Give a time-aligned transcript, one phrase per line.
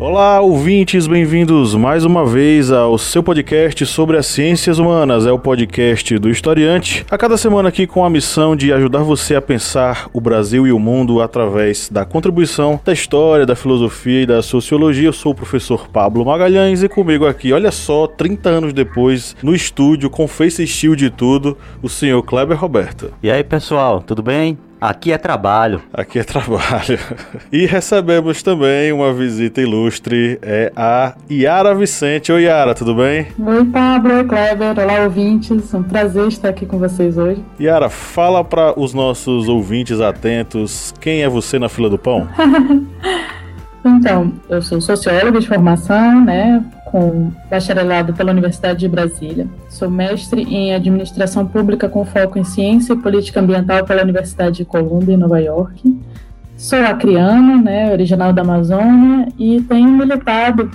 [0.00, 5.26] Olá, ouvintes, bem-vindos mais uma vez ao seu podcast sobre as ciências humanas.
[5.26, 7.04] É o podcast do Historiante.
[7.10, 10.72] A cada semana aqui com a missão de ajudar você a pensar o Brasil e
[10.72, 15.08] o mundo através da contribuição da história, da filosofia e da sociologia.
[15.08, 19.54] Eu sou o professor Pablo Magalhães e comigo aqui, olha só, 30 anos depois, no
[19.54, 23.12] estúdio, com face shield e tudo, o senhor Kleber Roberto.
[23.22, 24.56] E aí, pessoal, tudo bem?
[24.80, 25.82] Aqui é trabalho.
[25.92, 26.98] Aqui é trabalho.
[27.52, 32.30] E recebemos também uma visita ilustre, é a Yara Vicente.
[32.32, 33.26] Oi, Yara, tudo bem?
[33.38, 35.74] Oi, Pablo, Oi, Kleber, olá, ouvintes.
[35.74, 37.44] É um prazer estar aqui com vocês hoje.
[37.60, 42.28] Yara, fala para os nossos ouvintes atentos quem é você na fila do pão.
[43.84, 46.64] então, eu sou socióloga de formação, né?
[46.90, 49.46] Com bacharelado pela Universidade de Brasília.
[49.68, 54.64] Sou mestre em administração pública com foco em ciência e política ambiental pela Universidade de
[54.64, 55.98] Columbia, em Nova York.
[56.56, 60.70] Sou acriana, né, original da Amazônia, e tenho militado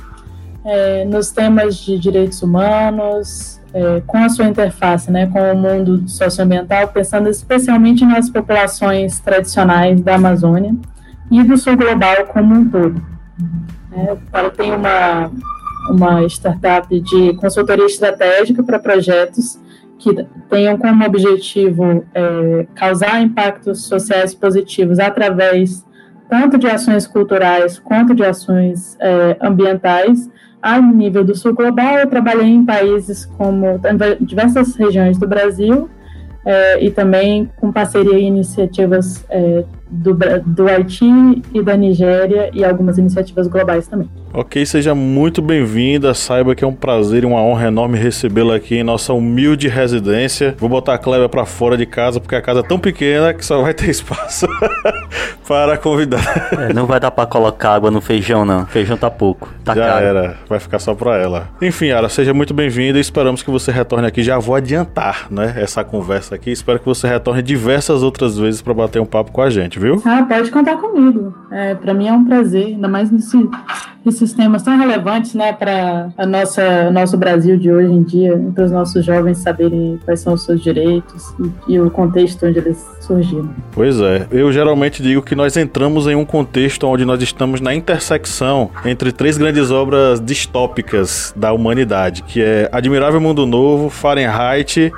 [0.63, 6.08] é, nos temas de direitos humanos, é, com a sua interface né, com o mundo
[6.08, 10.73] socioambiental, pensando especialmente nas populações tradicionais da Amazônia
[11.30, 13.02] e do sul global como um todo.
[13.91, 15.30] É, eu tenho uma
[15.89, 19.59] uma startup de consultoria estratégica para projetos
[19.97, 20.14] que
[20.50, 25.86] tenham como objetivo é, causar impactos sociais positivos através
[26.30, 30.30] tanto de ações culturais quanto de ações é, ambientais
[30.61, 31.99] a nível do sul global.
[31.99, 35.89] Eu trabalhei em países como em diversas regiões do Brasil
[36.45, 41.05] é, e também com parceria e iniciativas é, do, do Haiti
[41.53, 44.09] e da Nigéria e algumas iniciativas globais também.
[44.38, 46.14] Ok, seja muito bem-vinda.
[46.14, 50.54] Saiba que é um prazer e uma honra enorme recebê-la aqui em nossa humilde residência.
[50.60, 53.45] Vou botar a Cléber para fora de casa porque a casa é tão pequena que
[53.45, 54.45] só vai ter espaço
[55.48, 56.49] para convidar.
[56.60, 58.65] É, não vai dar para colocar água no feijão, não.
[58.65, 59.48] feijão tá pouco.
[59.64, 60.05] Tá já caro.
[60.05, 61.48] era, vai ficar só para ela.
[61.61, 64.21] Enfim, Ara, seja muito bem-vinda e esperamos que você retorne aqui.
[64.21, 66.52] Já vou adiantar, né, essa conversa aqui.
[66.52, 70.02] Espero que você retorne diversas outras vezes para bater um papo com a gente, viu?
[70.04, 71.33] Ah, pode contar comigo.
[71.49, 73.37] É, para mim é um prazer, ainda mais nesse
[74.25, 78.65] esses temas tão relevantes né, para a nossa nosso Brasil de hoje em dia, para
[78.65, 81.33] os nossos jovens saberem quais são os seus direitos
[81.67, 83.49] e, e, o contexto onde eles surgiram.
[83.71, 87.73] Pois é, eu geralmente digo que nós entramos em um contexto onde nós estamos na
[87.73, 94.92] intersecção entre três grandes obras distópicas da humanidade, que é Admirável Mundo Novo, Fahrenheit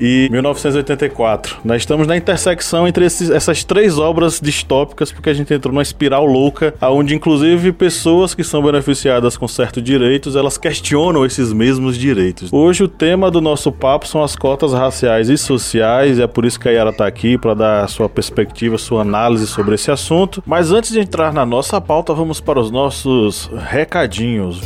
[0.00, 1.58] e 1984.
[1.64, 5.82] Nós estamos na intersecção entre esses, essas três obras distópicas, porque a gente entrou numa
[5.82, 11.98] espiral louca, onde inclusive pessoas que são beneficiadas com certos direitos, elas questionam esses mesmos
[11.98, 12.52] direitos.
[12.52, 16.44] Hoje o tema do nosso papo são as cotas raciais e sociais, e é por
[16.44, 20.42] isso que a Yara está aqui para dar sua perspectiva, sua análise sobre esse assunto.
[20.46, 24.60] Mas antes de entrar na nossa pauta, vamos para os nossos recadinhos.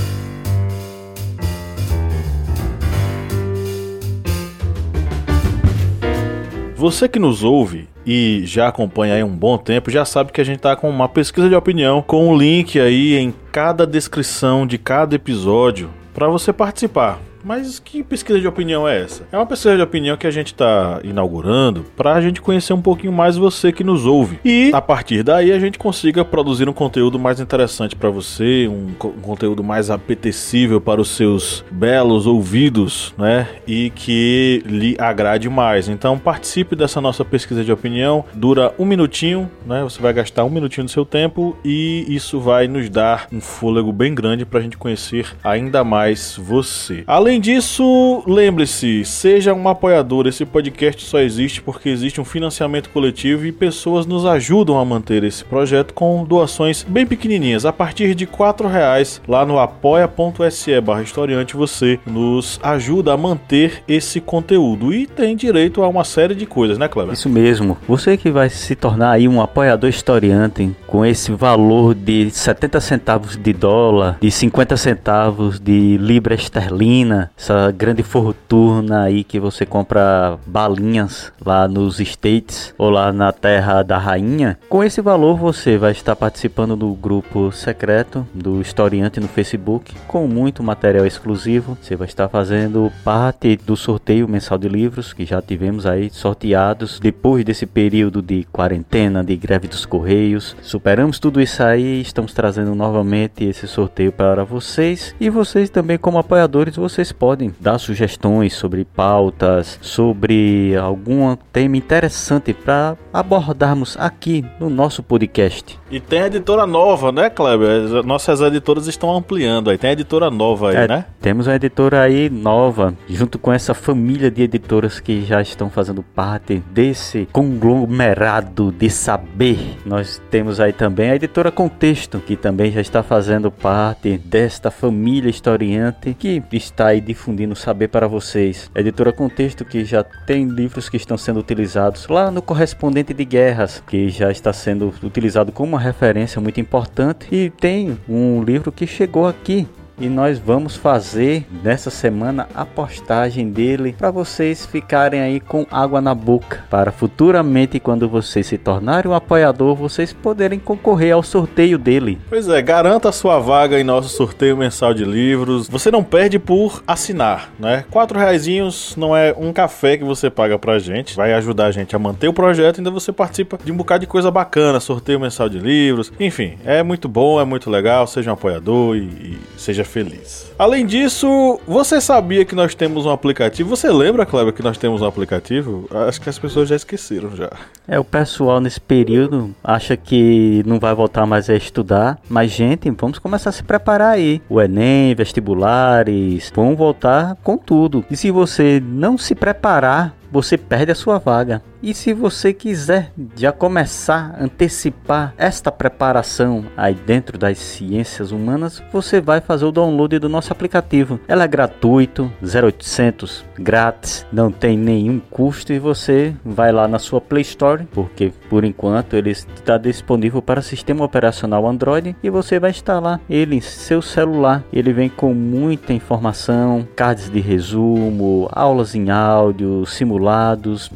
[6.84, 10.44] Você que nos ouve e já acompanha aí um bom tempo, já sabe que a
[10.44, 14.76] gente tá com uma pesquisa de opinião com um link aí em cada descrição de
[14.76, 17.18] cada episódio para você participar.
[17.44, 19.26] Mas que pesquisa de opinião é essa?
[19.30, 22.80] É uma pesquisa de opinião que a gente está inaugurando para a gente conhecer um
[22.80, 24.38] pouquinho mais você que nos ouve.
[24.44, 28.94] E a partir daí a gente consiga produzir um conteúdo mais interessante para você, um,
[28.98, 33.48] co um, conteúdo mais apetecível para os seus belos ouvidos, né?
[33.66, 35.88] E que lhe agrade mais.
[35.88, 38.24] Então participe dessa nossa pesquisa de opinião.
[38.32, 39.82] Dura um minutinho, né?
[39.82, 43.92] Você vai gastar um minutinho do seu tempo e isso vai nos dar um fôlego
[43.92, 47.04] bem grande para a gente conhecer ainda mais você.
[47.06, 50.28] Além Além disso, lembre-se, seja um apoiador.
[50.28, 55.24] Esse podcast só existe porque existe um financiamento coletivo e pessoas nos ajudam a manter
[55.24, 57.66] esse projeto com doações bem pequenininhas.
[57.66, 63.82] A partir de R$ reais lá no apoia.se barra historiante você nos ajuda a manter
[63.88, 67.14] esse conteúdo e tem direito a uma série de coisas, né, Cleber?
[67.14, 67.76] Isso mesmo.
[67.88, 73.36] Você que vai se tornar aí um apoiador historiante com esse valor de 70 centavos
[73.36, 80.38] de dólar, de 50 centavos de libra esterlina, essa grande fortuna aí que você compra
[80.46, 85.92] balinhas lá nos States ou lá na terra da rainha, com esse valor você vai
[85.92, 91.76] estar participando do grupo secreto do historiante no Facebook com muito material exclusivo.
[91.80, 96.98] Você vai estar fazendo parte do sorteio mensal de livros que já tivemos aí sorteados
[96.98, 100.56] depois desse período de quarentena, de greve dos correios.
[100.62, 106.18] Superamos tudo isso aí, estamos trazendo novamente esse sorteio para vocês e vocês também como
[106.18, 114.68] apoiadores, vocês podem dar sugestões sobre pautas, sobre algum tema interessante para abordarmos aqui no
[114.68, 115.78] nosso podcast.
[115.90, 118.04] E tem a editora nova, né, Kleber?
[118.04, 119.78] Nossas editoras estão ampliando aí.
[119.78, 121.04] Tem a editora nova aí, é, né?
[121.20, 126.02] Temos uma editora aí nova, junto com essa família de editoras que já estão fazendo
[126.02, 129.78] parte desse conglomerado de saber.
[129.86, 135.30] Nós temos aí também a editora Contexto, que também já está fazendo parte desta família
[135.30, 138.70] historiante que está aí difundindo saber para vocês.
[138.74, 143.82] Editora Contexto que já tem livros que estão sendo utilizados lá no Correspondente de Guerras,
[143.86, 148.86] que já está sendo utilizado como uma referência muito importante e tem um livro que
[148.86, 149.68] chegou aqui
[149.98, 156.00] e nós vamos fazer nessa semana a postagem dele para vocês ficarem aí com água
[156.00, 161.78] na boca para futuramente quando vocês se tornarem um apoiador vocês poderem concorrer ao sorteio
[161.78, 162.18] dele.
[162.28, 165.68] Pois é, garanta a sua vaga em nosso sorteio mensal de livros.
[165.68, 167.84] Você não perde por assinar, né?
[167.90, 171.94] Quatro reaisinhos não é um café que você paga pra gente, vai ajudar a gente
[171.94, 175.48] a manter o projeto, ainda você participa de um bocado de coisa bacana, sorteio mensal
[175.48, 179.83] de livros, enfim, é muito bom, é muito legal, seja um apoiador e, e seja
[179.84, 180.52] feliz.
[180.58, 183.68] Além disso, você sabia que nós temos um aplicativo?
[183.68, 185.88] Você lembra, Kleber, que nós temos um aplicativo?
[186.08, 187.50] Acho que as pessoas já esqueceram já.
[187.86, 192.90] É, o pessoal nesse período acha que não vai voltar mais a estudar, mas gente,
[192.90, 194.40] vamos começar a se preparar aí.
[194.48, 198.04] O ENEM, vestibulares, vão voltar com tudo.
[198.10, 201.62] E se você não se preparar, você perde a sua vaga.
[201.80, 208.82] E se você quiser já começar a antecipar esta preparação aí dentro das ciências humanas,
[208.90, 211.20] você vai fazer o download do nosso aplicativo.
[211.28, 217.20] Ela é gratuito, 0800, grátis, não tem nenhum custo e você vai lá na sua
[217.20, 222.70] Play Store, porque por enquanto ele está disponível para sistema operacional Android e você vai
[222.70, 224.64] instalar ele em seu celular.
[224.72, 229.84] Ele vem com muita informação, cards de resumo, aulas em áudio,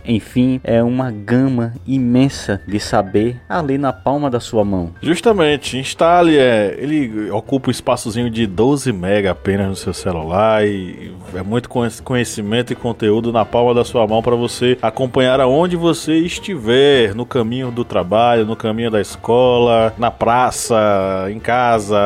[0.07, 4.93] enfim, é é uma gama imensa de saber ali na palma da sua mão.
[5.03, 11.13] Justamente, instale, é, ele ocupa um espaçozinho de 12 mega apenas no seu celular e
[11.35, 11.69] é muito
[12.05, 17.27] conhecimento e conteúdo na palma da sua mão para você acompanhar aonde você estiver, no
[17.27, 21.99] caminho do trabalho, no caminho da escola, na praça, em casa,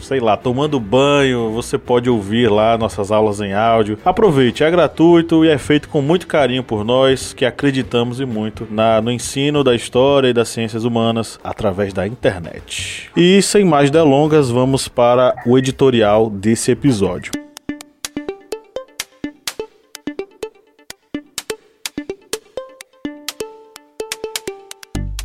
[0.00, 3.98] sei lá, tomando banho, você pode ouvir lá nossas aulas em áudio.
[4.04, 8.66] Aproveite, é gratuito e é feito com muito carinho por nós que acreditamos e muito
[8.68, 13.08] na, no ensino da história e das ciências humanas através da internet.
[13.16, 17.43] E sem mais delongas, vamos para o editorial desse episódio.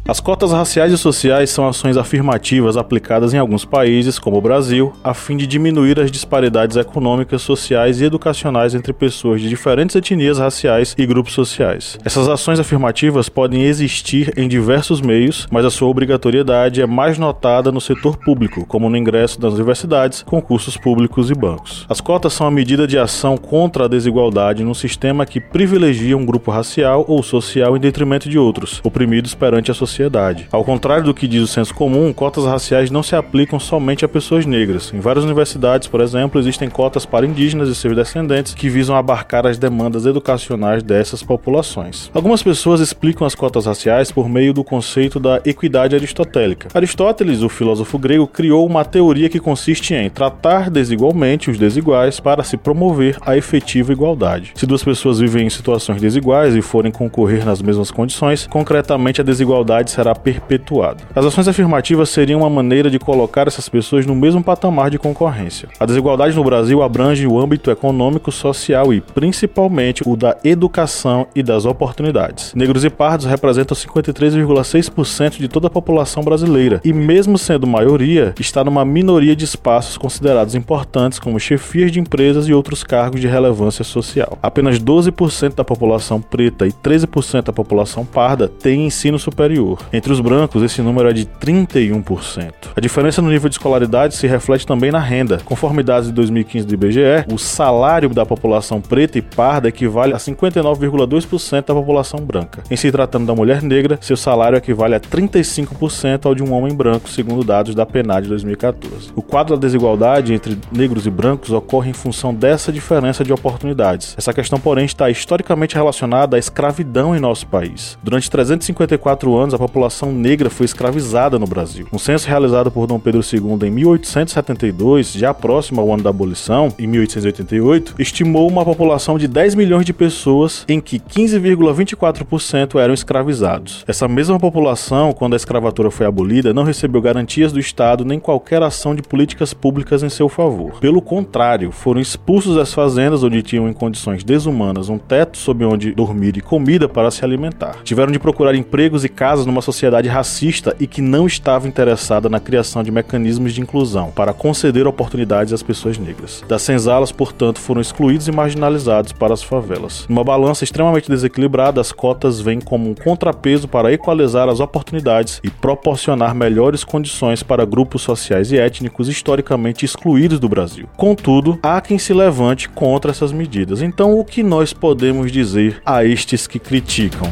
[0.10, 4.92] As cotas raciais e sociais são ações afirmativas aplicadas em alguns países, como o Brasil,
[5.04, 10.40] a fim de diminuir as disparidades econômicas, sociais e educacionais entre pessoas de diferentes etnias
[10.40, 12.00] raciais e grupos sociais.
[12.04, 17.72] Essas ações afirmativas podem existir em diversos meios, mas a sua obrigatoriedade é mais notada
[17.72, 21.86] no setor público, como no ingresso das universidades, concursos públicos e bancos.
[21.88, 26.26] As cotas são a medida de ação contra a desigualdade num sistema que privilegia um
[26.26, 30.48] grupo racial ou social em detrimento de outros, oprimidos perante a sociedade sociedade.
[30.52, 34.08] Ao contrário do que diz o senso comum, cotas raciais não se aplicam somente a
[34.08, 34.94] pessoas negras.
[34.94, 39.46] Em várias universidades, por exemplo, existem cotas para indígenas e seus descendentes que visam abarcar
[39.46, 42.10] as demandas educacionais dessas populações.
[42.14, 46.70] Algumas pessoas explicam as cotas raciais por meio do conceito da equidade aristotélica.
[46.74, 52.44] Aristóteles, o filósofo grego, criou uma teoria que consiste em tratar desigualmente os desiguais para
[52.44, 54.52] se promover a efetiva igualdade.
[54.56, 59.24] Se duas pessoas vivem em situações desiguais e forem concorrer nas mesmas condições, concretamente a
[59.24, 61.04] desigualdade será perpetuado.
[61.16, 65.70] As ações afirmativas seriam uma maneira de colocar essas pessoas no mesmo patamar de concorrência.
[65.80, 71.44] A desigualdade no Brasil abrange o âmbito econômico, social e, principalmente, o da educação e
[71.44, 72.54] das oportunidades.
[72.54, 78.64] Negros e pardos representam 53,6% de toda a população brasileira e, mesmo sendo maioria, está
[78.64, 83.84] numa minoria de espaços considerados importantes como chefias de empresas e outros cargos de relevância
[83.84, 84.38] social.
[84.42, 89.79] Apenas 12% da população preta e 13% da população parda têm ensino superior.
[89.92, 92.52] Entre os brancos, esse número é de 31%.
[92.76, 95.40] A diferença no nível de escolaridade se reflete também na renda.
[95.46, 100.18] Conforme dados de 2015 do IBGE, o salário da população preta e parda equivale a
[100.18, 102.64] 59,2% da população branca.
[102.70, 106.74] Em se tratando da mulher negra, seu salário equivale a 35% ao de um homem
[106.74, 109.12] branco, segundo dados da PNAD de 2014.
[109.16, 114.16] O quadro da desigualdade entre negros e brancos ocorre em função dessa diferença de oportunidades.
[114.18, 117.98] Essa questão, porém, está historicamente relacionada à escravidão em nosso país.
[118.04, 121.88] Durante 354 anos, população negra foi escravizada no Brasil.
[121.92, 126.74] Um censo realizado por Dom Pedro II em 1872, já próximo ao ano da abolição,
[126.80, 133.84] em 1888, estimou uma população de 10 milhões de pessoas, em que 15,24% eram escravizados.
[133.88, 138.64] Essa mesma população, quando a escravatura foi abolida, não recebeu garantias do Estado nem qualquer
[138.64, 140.80] ação de políticas públicas em seu favor.
[140.80, 145.92] Pelo contrário, foram expulsos das fazendas onde tinham em condições desumanas um teto sob onde
[145.92, 147.78] dormir e comida para se alimentar.
[147.84, 152.40] Tiveram de procurar empregos e casas numa sociedade racista e que não estava interessada na
[152.40, 156.44] criação de mecanismos de inclusão para conceder oportunidades às pessoas negras.
[156.48, 160.06] Das senzalas, portanto, foram excluídos e marginalizados para as favelas.
[160.08, 165.50] Numa balança extremamente desequilibrada, as cotas vêm como um contrapeso para equalizar as oportunidades e
[165.50, 170.88] proporcionar melhores condições para grupos sociais e étnicos historicamente excluídos do Brasil.
[170.96, 173.82] Contudo, há quem se levante contra essas medidas.
[173.82, 177.30] Então, o que nós podemos dizer a estes que criticam?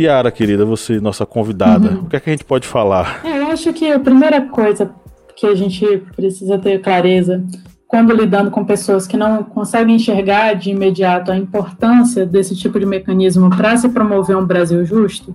[0.00, 2.00] Yara, querida, você, nossa convidada, uhum.
[2.02, 3.20] o que é que a gente pode falar?
[3.24, 4.90] É, eu acho que a primeira coisa
[5.36, 7.44] que a gente precisa ter clareza
[7.86, 12.86] quando lidando com pessoas que não conseguem enxergar de imediato a importância desse tipo de
[12.86, 15.34] mecanismo para se promover um Brasil justo,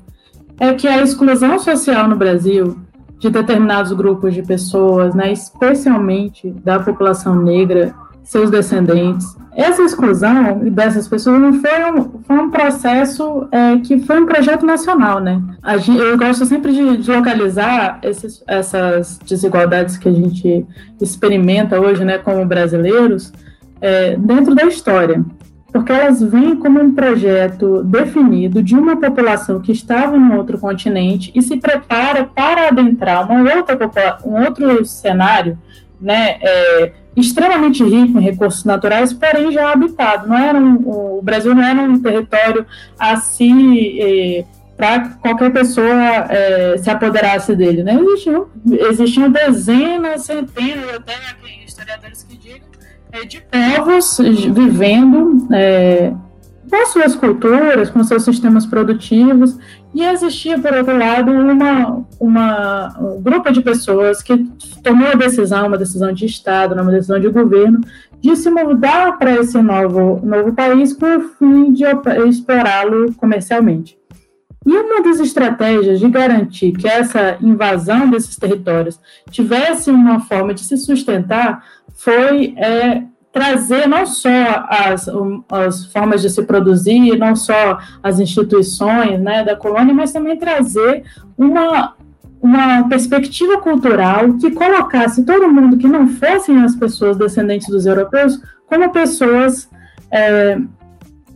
[0.59, 2.77] é que a exclusão social no Brasil
[3.17, 7.93] de determinados grupos de pessoas, né, especialmente da população negra,
[8.29, 9.35] seus descendentes.
[9.55, 14.67] Essa exclusão dessas pessoas não foi um, foi um processo é, que foi um projeto
[14.67, 15.41] nacional, né?
[15.79, 20.63] Gente, eu gosto sempre de, de localizar esses, essas desigualdades que a gente
[21.01, 23.33] experimenta hoje, né, como brasileiros,
[23.81, 25.25] é, dentro da história
[25.71, 31.31] porque elas vêm como um projeto definido de uma população que estava em outro continente
[31.35, 33.77] e se prepara para adentrar uma outra,
[34.25, 35.59] um outro cenário,
[36.01, 40.27] né, é, extremamente rico em recursos naturais, porém já habitado.
[40.27, 42.65] Não era um, o Brasil não era um território
[42.97, 44.45] assim eh,
[44.77, 47.83] para qualquer pessoa eh, se apoderasse dele.
[47.83, 47.99] Né?
[48.01, 48.47] Existiam,
[48.89, 51.13] existiam dezenas, centenas, até
[51.65, 52.67] historiadores que digam,
[53.11, 55.47] eh, de povos vivendo
[56.69, 59.57] com suas culturas, com seus sistemas produtivos,
[59.93, 64.37] e existia, por outro lado, uma, uma, um grupo de pessoas que
[64.83, 67.81] tomou a decisão, uma decisão de Estado, uma decisão de governo,
[68.21, 71.85] de se mudar para esse novo, novo país com o fim de
[72.27, 73.97] explorá-lo comercialmente.
[74.65, 78.99] E uma das estratégias de garantir que essa invasão desses territórios
[79.31, 81.63] tivesse uma forma de se sustentar
[81.95, 85.07] foi é, trazer não só as,
[85.49, 91.03] as formas de se produzir, não só as instituições né, da colônia, mas também trazer
[91.37, 91.93] uma,
[92.41, 98.41] uma perspectiva cultural que colocasse todo mundo que não fossem as pessoas descendentes dos europeus
[98.65, 99.69] como pessoas
[100.11, 100.57] é,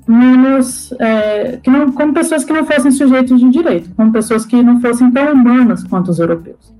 [0.07, 4.61] menos é, que não, como pessoas que não fossem sujeitos de direito, como pessoas que
[4.61, 6.73] não fossem tão humanas quanto os europeus.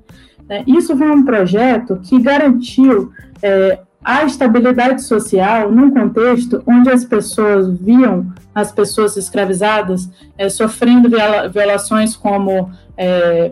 [0.50, 7.06] É, isso foi um projeto que garantiu é, a estabilidade social num contexto onde as
[7.06, 13.52] pessoas viam as pessoas escravizadas é, sofrendo viola, violações como é,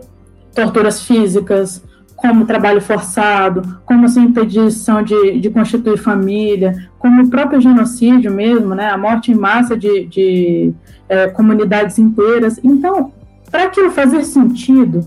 [0.54, 1.82] torturas físicas,
[2.14, 8.76] como trabalho forçado, como assim, impedição de, de constituir família, como o próprio genocídio mesmo,
[8.76, 10.72] né, a morte em massa de, de
[11.08, 12.60] é, comunidades inteiras.
[12.62, 13.12] Então,
[13.50, 15.04] para aquilo fazer sentido,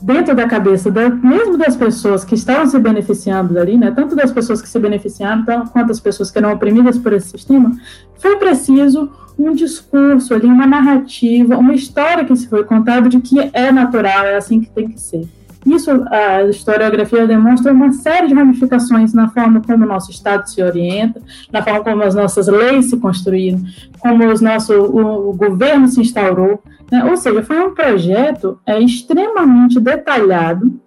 [0.00, 4.30] dentro da cabeça da, mesmo das pessoas que estavam se beneficiando dali, né, tanto das
[4.30, 7.76] pessoas que se beneficiaram quanto das pessoas que eram oprimidas por esse sistema,
[8.16, 13.50] foi preciso um discurso ali, uma narrativa, uma história que se foi contada de que
[13.52, 15.28] é natural, é assim que tem que ser.
[15.66, 20.62] Isso, a historiografia demonstra uma série de ramificações na forma como o nosso Estado se
[20.62, 21.20] orienta,
[21.52, 23.60] na forma como as nossas leis se construíram,
[23.98, 26.62] como os nosso, o, o governo se instaurou.
[26.90, 27.04] Né?
[27.04, 30.80] Ou seja, foi um projeto é, extremamente detalhado,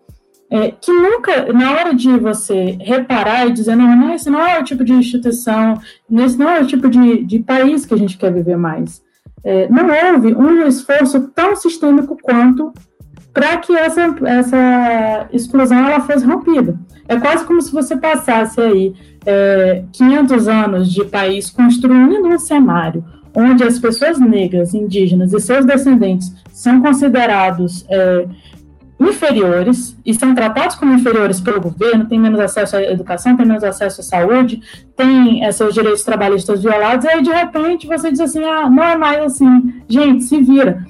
[0.50, 4.60] é, que nunca, na hora de você reparar e dizer, não, não, esse não é
[4.60, 5.78] o tipo de instituição,
[6.10, 9.04] esse não é o tipo de, de país que a gente quer viver mais.
[9.44, 12.74] É, não houve um esforço tão sistêmico quanto
[13.34, 16.78] para que essa, essa exclusão ela fosse rompida.
[17.08, 18.94] É quase como se você passasse aí
[19.26, 25.66] é, 500 anos de país construindo um cenário onde as pessoas negras, indígenas e seus
[25.66, 28.26] descendentes são considerados é,
[29.00, 33.64] inferiores e são tratados como inferiores pelo governo, têm menos acesso à educação, têm menos
[33.64, 34.62] acesso à saúde,
[34.96, 38.84] têm é, seus direitos trabalhistas violados, e aí de repente você diz assim, ah, não
[38.84, 40.86] é mais assim, gente, se vira.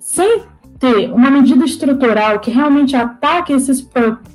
[0.00, 0.42] Sem
[0.78, 3.86] ter uma medida estrutural que realmente ataque esses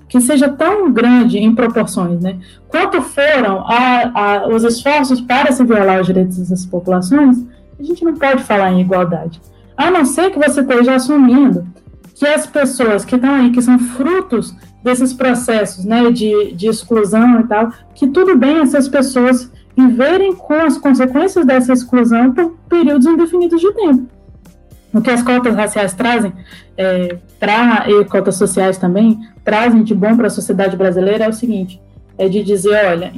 [0.10, 2.38] que seja tão grande em proporções, né?
[2.68, 7.44] Quanto foram a, a, os esforços para se violar os direitos dessas populações,
[7.80, 9.42] a gente não pode falar em igualdade.
[9.76, 11.66] A não ser que você esteja assumindo
[12.14, 17.40] que as pessoas que estão aí, que são frutos desses processos né, de, de exclusão
[17.40, 23.08] e tal, que tudo bem essas pessoas viverem com as consequências dessa exclusão por períodos
[23.08, 24.08] indefinidos de tempo.
[24.94, 26.32] O que as cotas raciais trazem,
[26.78, 31.34] é, pra, e cotas sociais também, trazem de bom para a sociedade brasileira é o
[31.34, 31.82] seguinte:
[32.18, 33.12] é de dizer, olha,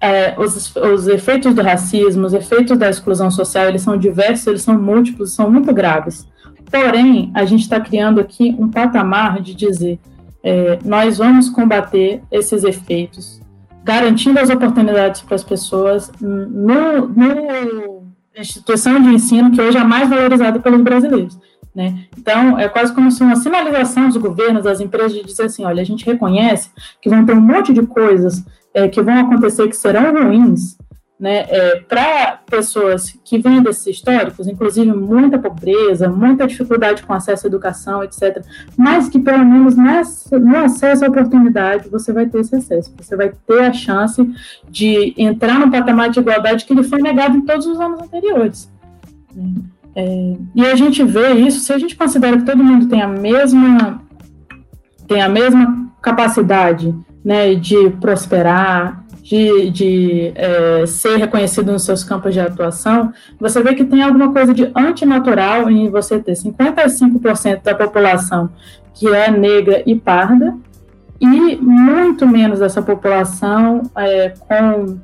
[0.00, 4.62] é, os, os efeitos do racismo, os efeitos da exclusão social, eles são diversos, eles
[4.62, 6.26] são múltiplos, são muito graves.
[6.70, 9.98] Porém, a gente está criando aqui um patamar de dizer,
[10.42, 13.40] é, nós vamos combater esses efeitos,
[13.82, 17.99] garantindo as oportunidades para as pessoas no, no
[18.36, 21.38] instituição de ensino que hoje é a mais valorizada pelos brasileiros.
[21.74, 22.06] Né?
[22.18, 25.80] Então, é quase como se uma sinalização dos governos, das empresas, de dizer assim: olha,
[25.80, 26.70] a gente reconhece
[27.00, 28.44] que vão ter um monte de coisas
[28.74, 30.76] é, que vão acontecer que serão ruins,
[31.20, 37.46] né, é, para pessoas que vêm desses históricos, inclusive muita pobreza, muita dificuldade com acesso
[37.46, 38.42] à educação, etc.,
[38.74, 43.14] mas que pelo menos nessa, no acesso à oportunidade você vai ter esse acesso, você
[43.14, 44.26] vai ter a chance
[44.70, 48.72] de entrar no patamar de igualdade que lhe foi negado em todos os anos anteriores.
[49.94, 53.08] É, e a gente vê isso, se a gente considera que todo mundo tem a
[53.08, 54.00] mesma,
[55.06, 62.34] tem a mesma capacidade né, de prosperar, de, de é, ser reconhecido nos seus campos
[62.34, 67.72] de atuação, você vê que tem alguma coisa de antinatural em você ter 55% da
[67.72, 68.50] população
[68.92, 70.56] que é negra e parda,
[71.20, 74.98] e muito menos dessa população é, com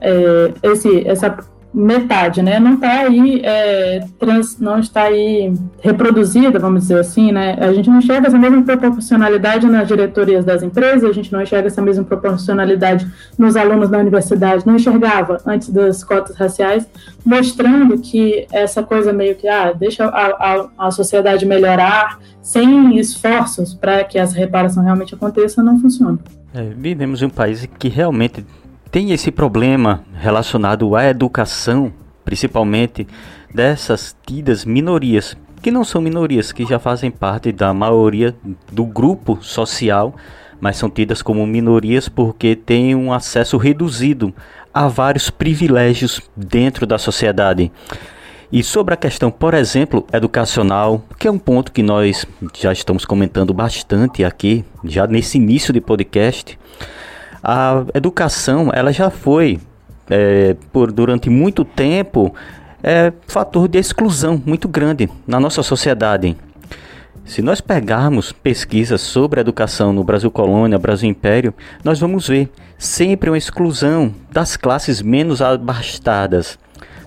[0.00, 1.38] é, esse, essa
[1.78, 2.58] metade, né?
[2.58, 7.56] Não está aí, é, trans, não está aí reproduzida, vamos dizer assim, né?
[7.60, 11.68] A gente não enxerga essa mesma proporcionalidade nas diretorias das empresas, a gente não enxerga
[11.68, 13.06] essa mesma proporcionalidade
[13.38, 16.84] nos alunos da universidade, não enxergava antes das cotas raciais,
[17.24, 23.72] mostrando que essa coisa meio que, ah, deixa a, a, a sociedade melhorar sem esforços
[23.72, 26.18] para que essa reparação realmente aconteça, não funciona.
[26.52, 28.44] É, vivemos em um país que realmente
[28.90, 31.92] tem esse problema relacionado à educação,
[32.24, 33.06] principalmente
[33.52, 38.34] dessas tidas minorias, que não são minorias, que já fazem parte da maioria
[38.70, 40.14] do grupo social,
[40.60, 44.32] mas são tidas como minorias porque têm um acesso reduzido
[44.72, 47.70] a vários privilégios dentro da sociedade.
[48.50, 52.24] E sobre a questão, por exemplo, educacional, que é um ponto que nós
[52.58, 56.58] já estamos comentando bastante aqui, já nesse início de podcast,
[57.42, 59.60] a educação ela já foi
[60.10, 62.34] é, por durante muito tempo
[62.82, 66.36] é fator de exclusão muito grande na nossa sociedade.
[67.24, 71.52] Se nós pegarmos pesquisas sobre a educação no Brasil Colônia, Brasil Império,
[71.84, 76.58] nós vamos ver sempre uma exclusão das classes menos abastadas.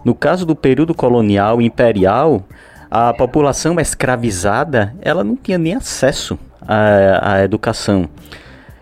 [0.05, 2.43] No caso do período colonial e imperial,
[2.89, 8.07] a população escravizada ela não tinha nem acesso à, à educação.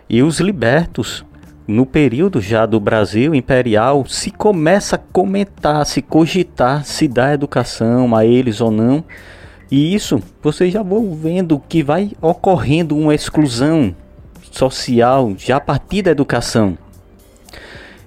[0.09, 1.23] E os libertos
[1.69, 8.15] no período já do Brasil imperial, se começa a comentar, se cogitar se dá educação
[8.15, 9.03] a eles ou não.
[9.69, 13.95] E isso vocês já vão vendo que vai ocorrendo uma exclusão
[14.51, 16.75] social já a partir da educação.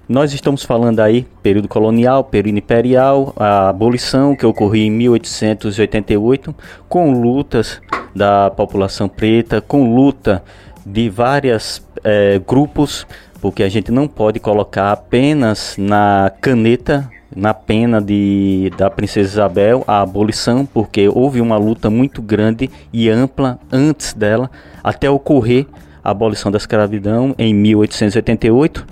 [0.08, 6.52] Nós estamos falando aí período colonial, período imperial, a abolição que ocorreu em 1888,
[6.88, 7.80] com lutas
[8.14, 10.42] da população preta, com luta
[10.84, 13.06] de vários é, grupos
[13.42, 19.82] porque a gente não pode colocar apenas na caneta, na pena de, da Princesa Isabel,
[19.84, 24.48] a abolição, porque houve uma luta muito grande e ampla antes dela,
[24.82, 25.66] até ocorrer
[26.04, 28.86] a abolição da escravidão em 1888.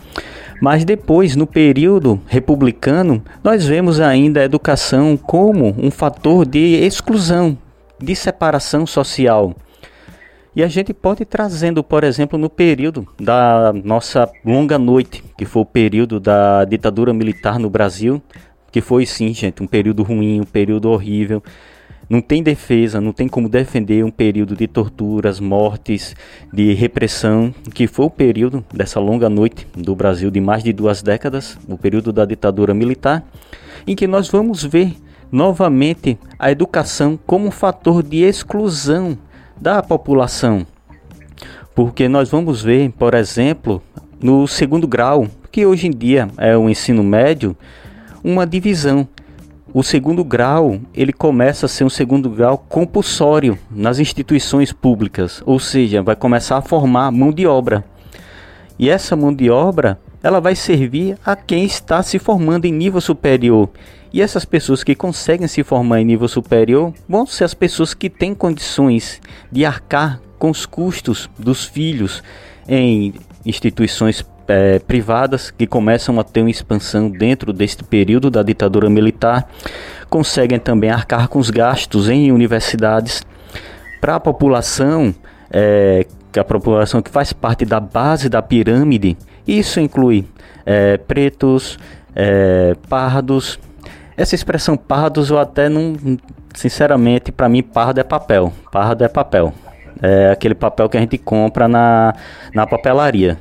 [0.60, 7.56] Mas depois, no período republicano, nós vemos ainda a educação como um fator de exclusão,
[8.00, 9.54] de separação social.
[10.54, 15.44] E a gente pode ir trazendo, por exemplo, no período da nossa longa noite, que
[15.44, 18.20] foi o período da ditadura militar no Brasil,
[18.72, 21.40] que foi sim, gente, um período ruim, um período horrível.
[22.08, 26.16] não tem defesa, não tem como defender um período de torturas, mortes,
[26.52, 31.00] de repressão, que foi o período dessa longa noite do Brasil de mais de duas
[31.00, 33.24] décadas, o período da ditadura militar,
[33.86, 34.96] em que nós vamos ver
[35.30, 39.16] novamente a educação como um fator de exclusão
[39.60, 40.66] da população.
[41.74, 43.82] Porque nós vamos ver, por exemplo,
[44.20, 47.56] no segundo grau, que hoje em dia é o ensino médio,
[48.24, 49.06] uma divisão.
[49.72, 55.60] O segundo grau, ele começa a ser um segundo grau compulsório nas instituições públicas, ou
[55.60, 57.84] seja, vai começar a formar mão de obra.
[58.78, 63.00] E essa mão de obra, ela vai servir a quem está se formando em nível
[63.00, 63.68] superior.
[64.12, 68.10] E essas pessoas que conseguem se formar em nível superior vão ser as pessoas que
[68.10, 69.20] têm condições
[69.50, 72.22] de arcar com os custos dos filhos
[72.68, 78.90] em instituições é, privadas que começam a ter uma expansão dentro deste período da ditadura
[78.90, 79.48] militar,
[80.08, 83.22] conseguem também arcar com os gastos em universidades
[84.00, 85.14] para a população,
[85.52, 86.04] é,
[86.36, 89.16] a população que faz parte da base da pirâmide.
[89.46, 90.26] Isso inclui
[90.66, 91.78] é, pretos,
[92.14, 93.58] é, pardos.
[94.20, 95.96] Essa expressão pardos eu até não,
[96.54, 98.52] sinceramente, para mim pardo é papel.
[98.70, 99.50] Pardo é papel.
[100.02, 102.14] É aquele papel que a gente compra na,
[102.54, 103.38] na papelaria.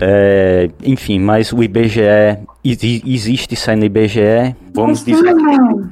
[0.00, 5.34] É, enfim, mas o IBGE existe sai no IBGE, vamos mas dizer.
[5.34, 5.90] Tem uma,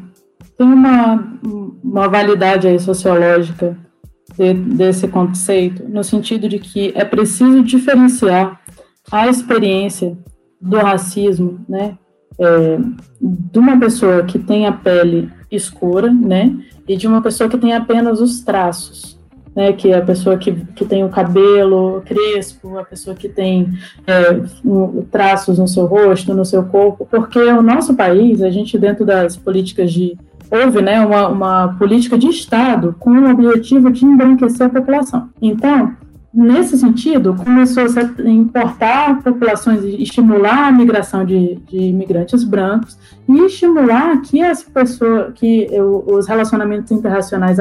[0.56, 1.38] tem uma,
[1.82, 3.76] uma validade aí sociológica
[4.38, 8.60] de, desse conceito, no sentido de que é preciso diferenciar
[9.10, 10.16] a experiência
[10.60, 11.98] do racismo, né,
[12.38, 12.78] é,
[13.20, 16.56] de uma pessoa que tem a pele escura, né,
[16.88, 19.20] e de uma pessoa que tem apenas os traços
[19.54, 23.72] né, que é a pessoa que, que tem o cabelo crespo, a pessoa que tem
[24.06, 24.40] é,
[25.10, 29.36] traços no seu rosto, no seu corpo, porque o nosso país, a gente dentro das
[29.36, 30.16] políticas de
[30.50, 35.30] houve né, uma, uma política de Estado com o objetivo de embranquecer a população.
[35.40, 35.94] Então,
[36.32, 44.20] nesse sentido, começou a importar populações, estimular a migração de, de imigrantes brancos e estimular
[44.22, 45.68] que as pessoas, que
[46.06, 47.58] os relacionamentos interraciais,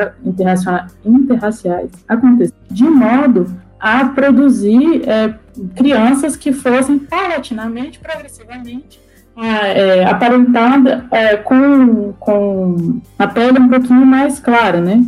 [1.06, 3.46] interraciais acontecem de modo
[3.80, 5.34] a produzir é,
[5.76, 9.02] crianças que fossem paulatinamente, progressivamente
[9.38, 15.04] é, aparentada é, com, com a pele um pouquinho mais clara, né?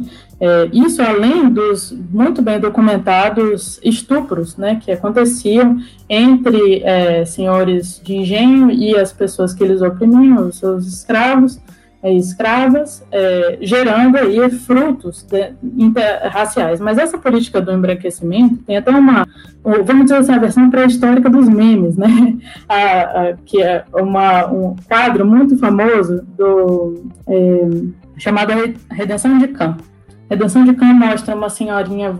[0.45, 5.77] É, isso além dos muito bem documentados estupros né, que aconteciam
[6.09, 11.61] entre é, senhores de engenho e as pessoas que eles oprimiam, os seus escravos
[12.03, 16.81] e é, escravas, é, gerando aí frutos de, interraciais.
[16.81, 19.25] Mas essa política do embranquecimento tem até uma,
[19.63, 22.35] vamos dizer assim, a versão pré-histórica dos memes, né?
[22.67, 28.51] A, a, que é uma, um quadro muito famoso do é, chamado
[28.91, 29.92] Redenção de Campo
[30.29, 32.13] Redenção de Cã mostra uma senhorinha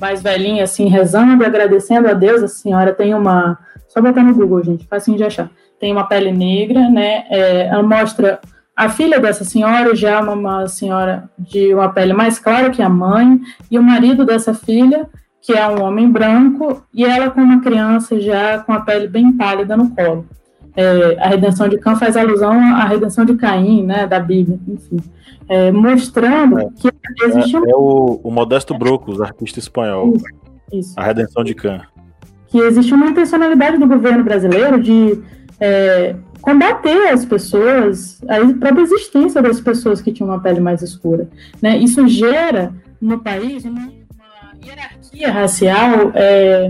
[0.00, 2.42] mais velhinha, assim, rezando, agradecendo a Deus.
[2.42, 3.58] A senhora tem uma.
[3.88, 5.50] Só botar no Google, gente, facinho de achar.
[5.78, 7.24] Tem uma pele negra, né?
[7.30, 8.40] É, ela mostra
[8.76, 12.88] a filha dessa senhora, já uma, uma senhora de uma pele mais clara que a
[12.88, 13.40] mãe,
[13.70, 15.08] e o marido dessa filha,
[15.40, 19.32] que é um homem branco, e ela com uma criança já com a pele bem
[19.32, 20.26] pálida no colo.
[20.76, 24.98] É, a redenção de Cã faz alusão à redenção de Caim, né, da Bíblia, enfim
[25.48, 26.90] é, mostrando é, que
[27.24, 27.68] existe um...
[27.68, 30.14] É, o, o Modesto Brocos, artista espanhol.
[30.16, 30.26] Isso,
[30.72, 30.94] isso.
[30.96, 31.82] A Redenção de Can.
[32.46, 35.20] Que existe uma intencionalidade do governo brasileiro de
[35.60, 41.28] é, combater as pessoas, a própria existência das pessoas que tinham uma pele mais escura.
[41.60, 41.78] Né?
[41.78, 46.68] Isso gera no país uma, uma hierarquia racial é,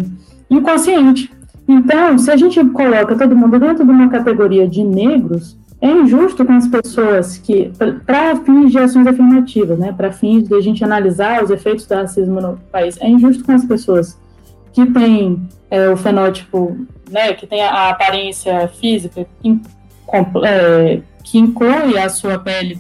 [0.51, 1.31] inconsciente.
[1.67, 6.45] Então, se a gente coloca todo mundo dentro de uma categoria de negros, é injusto
[6.45, 7.71] com as pessoas que,
[8.07, 11.95] para fins de ações afirmativas, né, para fins de a gente analisar os efeitos do
[11.95, 14.19] racismo no país, é injusto com as pessoas
[14.73, 16.77] que têm é, o fenótipo,
[17.11, 19.61] né, que tem a aparência física in,
[20.45, 22.79] é, que inclui a sua pele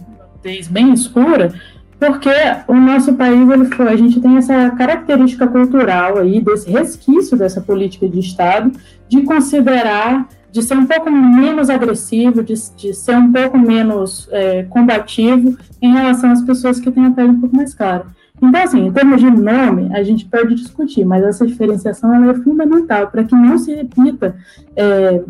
[0.70, 1.54] bem escura,
[1.98, 2.30] porque
[2.68, 7.60] o nosso país ele foi, a gente tem essa característica cultural aí desse resquício dessa
[7.60, 8.72] política de Estado
[9.08, 14.62] de considerar de ser um pouco menos agressivo, de, de ser um pouco menos é,
[14.64, 18.06] combativo em relação às pessoas que têm a pele um pouco mais clara.
[18.40, 23.08] Então, assim, em termos de nome, a gente pode discutir, mas essa diferenciação é fundamental
[23.08, 24.36] para que não se repita
[24.76, 25.22] é,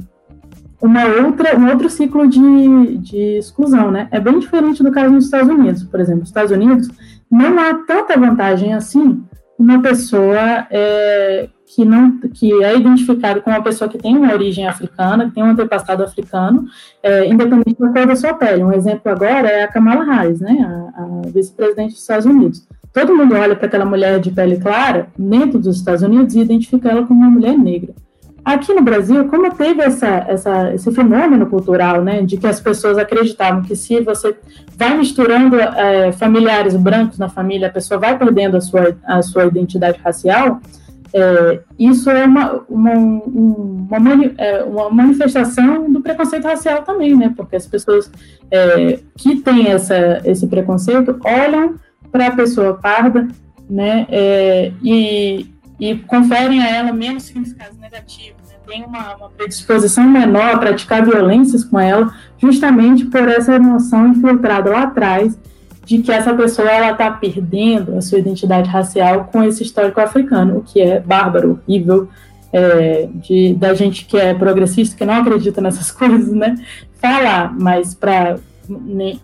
[0.84, 4.06] uma outra, um outro ciclo de, de exclusão, né?
[4.10, 6.20] É bem diferente do caso nos Estados Unidos, por exemplo.
[6.20, 6.88] Nos Estados Unidos,
[7.30, 9.24] não há tanta vantagem assim
[9.58, 14.66] uma pessoa é, que não que é identificado como uma pessoa que tem uma origem
[14.66, 16.66] africana, que tem um antepassado africano,
[17.02, 18.62] é, independente da cor da sua pele.
[18.62, 22.68] Um exemplo agora é a Kamala Harris, né, a, a vice-presidente dos Estados Unidos.
[22.92, 26.90] Todo mundo olha para aquela mulher de pele clara dentro dos Estados Unidos e identifica
[26.90, 27.94] ela como uma mulher negra.
[28.44, 32.98] Aqui no Brasil, como teve essa, essa, esse fenômeno cultural, né, de que as pessoas
[32.98, 34.36] acreditavam que se você
[34.76, 39.46] vai misturando é, familiares brancos na família, a pessoa vai perdendo a sua, a sua
[39.46, 40.60] identidade racial,
[41.14, 47.56] é, isso é uma, uma, uma, é, uma, manifestação do preconceito racial também, né, porque
[47.56, 48.10] as pessoas
[48.50, 51.76] é, que têm essa, esse preconceito olham
[52.12, 53.26] para a pessoa parda,
[53.70, 58.54] né, é, e, e conferem a ela menos significados negativos, né?
[58.66, 64.70] tem uma, uma, predisposição menor a praticar violências com ela, justamente por essa noção infiltrada
[64.70, 65.38] lá atrás
[65.84, 70.58] de que essa pessoa ela está perdendo a sua identidade racial com esse histórico africano,
[70.58, 72.08] o que é bárbaro, horrível,
[72.52, 76.54] é, de, da gente que é progressista, que não acredita nessas coisas, né,
[77.00, 78.38] falar, mas para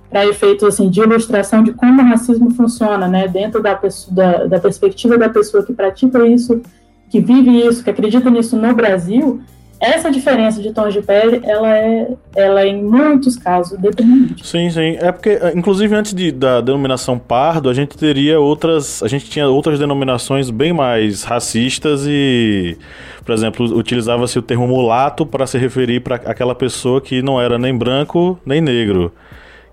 [0.09, 3.79] para efeitos assim, de ilustração de como o racismo funciona, né, dentro da,
[4.11, 6.61] da, da, perspectiva da pessoa que pratica isso,
[7.09, 9.43] que vive isso, que acredita nisso no Brasil,
[9.81, 14.47] essa diferença de tons de pele, ela é, ela é em muitos casos determinante.
[14.47, 14.97] Sim, sim.
[15.01, 19.31] É porque, é, inclusive, antes de, da denominação pardo, a gente teria outras, a gente
[19.31, 22.77] tinha outras denominações bem mais racistas e,
[23.25, 27.59] por exemplo, utilizava-se o termo mulato para se referir para aquela pessoa que não era
[27.59, 29.13] nem branco nem negro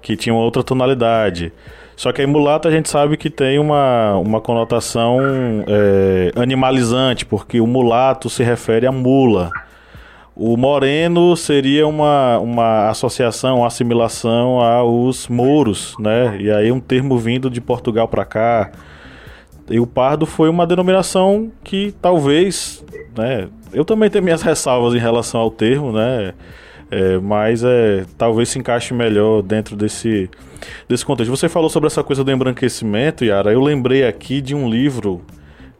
[0.02, 1.52] que tinha uma outra tonalidade.
[1.98, 5.20] Só que a mulato a gente sabe que tem uma, uma conotação
[5.67, 9.52] é, animalizante, porque o mulato se refere a mula.
[10.39, 16.38] O moreno seria uma, uma associação, uma assimilação aos mouros, né?
[16.39, 18.71] E aí um termo vindo de Portugal para cá.
[19.67, 22.86] E o pardo foi uma denominação que talvez,
[23.17, 23.47] né?
[23.73, 26.36] Eu também tenho minhas ressalvas em relação ao termo, né?
[26.91, 30.30] É, mas é, talvez se encaixe melhor dentro desse,
[30.88, 31.32] desse contexto.
[31.32, 33.52] Você falou sobre essa coisa do embranquecimento, Yara.
[33.52, 35.19] Eu lembrei aqui de um livro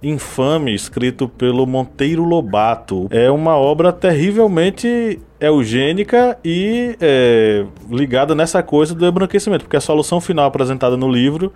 [0.02, 3.08] infame escrito pelo Monteiro Lobato.
[3.10, 10.20] É uma obra terrivelmente eugênica e é, ligada nessa coisa do embranquecimento, porque a solução
[10.22, 11.54] final apresentada no livro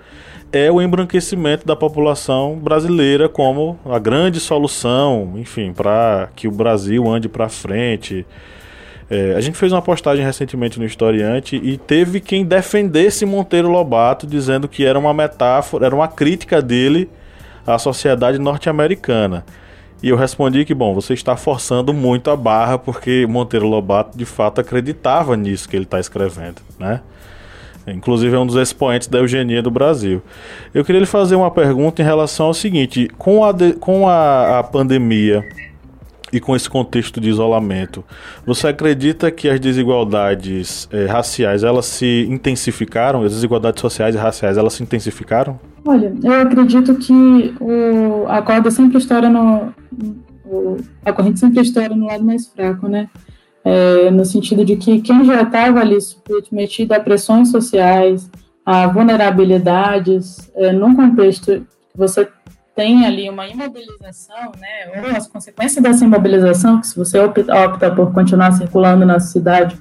[0.52, 7.08] é o embranquecimento da população brasileira como a grande solução, enfim, para que o Brasil
[7.08, 8.26] ande para frente.
[9.10, 14.26] É, a gente fez uma postagem recentemente no Historiante e teve quem defendesse Monteiro Lobato,
[14.26, 17.10] dizendo que era uma metáfora, era uma crítica dele
[17.66, 19.46] à sociedade norte-americana.
[20.04, 24.26] E eu respondi que, bom, você está forçando muito a barra, porque Monteiro Lobato de
[24.26, 27.02] fato acreditava nisso que ele está escrevendo, né?
[27.88, 30.22] Inclusive é um dos expoentes da eugenia do Brasil.
[30.74, 34.60] Eu queria lhe fazer uma pergunta em relação ao seguinte: com a, de, com a,
[34.60, 35.44] a pandemia
[36.32, 38.04] e com esse contexto de isolamento,
[38.46, 43.24] você acredita que as desigualdades eh, raciais elas se intensificaram?
[43.24, 45.60] As desigualdades sociais e raciais elas se intensificaram?
[45.86, 49.74] Olha, eu acredito que o, a corda sempre estoura no
[50.46, 53.10] o, a corrente sempre estoura no lado mais fraco, né?
[53.64, 58.30] É, no sentido de que quem já estava ali submetido a pressões sociais,
[58.66, 62.28] a vulnerabilidades, é, num contexto que você
[62.76, 68.14] tem ali uma imobilização, né, ou as consequências dessa imobilização, que se você opta, por
[68.14, 69.78] continuar circulando na cidade,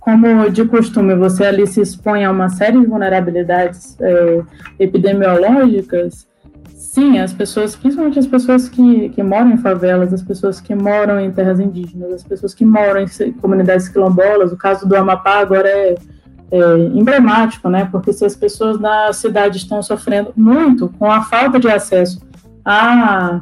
[0.00, 4.42] como de costume, você ali se expõe a uma série de vulnerabilidades é,
[4.80, 6.26] epidemiológicas,
[6.74, 11.20] sim, as pessoas, principalmente as pessoas que, que moram em favelas, as pessoas que moram
[11.20, 15.68] em terras indígenas, as pessoas que moram em comunidades quilombolas, o caso do Amapá agora
[15.68, 15.94] é,
[16.50, 21.60] é emblemático, né, porque se as pessoas na cidade estão sofrendo muito com a falta
[21.60, 22.31] de acesso
[22.64, 23.40] a,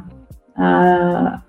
[0.55, 1.41] a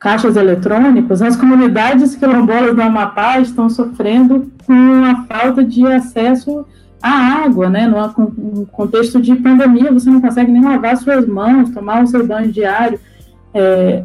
[0.00, 6.64] caixas eletrônicos, as comunidades quilombolas do Amapá estão sofrendo com a falta de acesso
[7.02, 7.86] à água, né?
[7.86, 12.50] No contexto de pandemia, você não consegue nem lavar suas mãos, tomar o seu banho
[12.50, 12.98] diário.
[13.52, 14.02] É,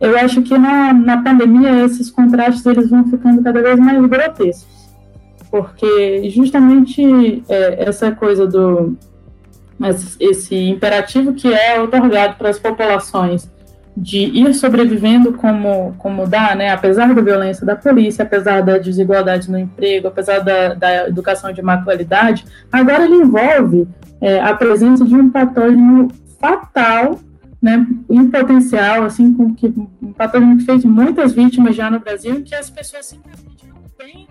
[0.00, 4.90] eu acho que na, na pandemia esses contrastes eles vão ficando cada vez mais grotescos,
[5.50, 8.96] porque justamente é, essa coisa do
[9.78, 13.50] mas esse imperativo que é otorgado para as populações
[13.96, 19.50] de ir sobrevivendo como, como dá, né, apesar da violência da polícia, apesar da desigualdade
[19.50, 23.88] no emprego, apesar da, da educação de má qualidade, agora ele envolve
[24.20, 26.08] é, a presença de um patógeno
[26.38, 27.18] fatal,
[27.60, 32.42] né, em potencial, assim, com que um patógeno que fez muitas vítimas já no Brasil,
[32.42, 34.28] que as pessoas simplesmente não têm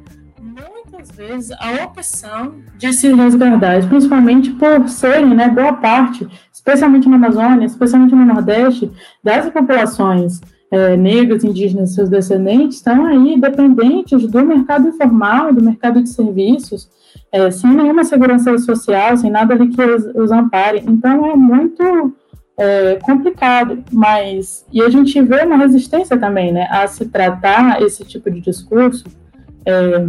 [1.06, 7.16] muitas vezes a opção de se resguardar, principalmente por serem, né, boa parte, especialmente na
[7.18, 8.92] Amazônia, especialmente no Nordeste,
[9.24, 10.42] dessas populações
[10.72, 16.10] é, negras, indígenas e seus descendentes estão aí dependentes do mercado informal, do mercado de
[16.10, 16.90] serviços,
[17.32, 20.84] é, sem nenhuma segurança social, sem nada ali que os, os ampare.
[20.86, 22.16] Então é muito
[22.58, 28.04] é, complicado, mas e a gente vê uma resistência também, né, a se tratar esse
[28.04, 29.06] tipo de discurso.
[29.66, 30.06] É,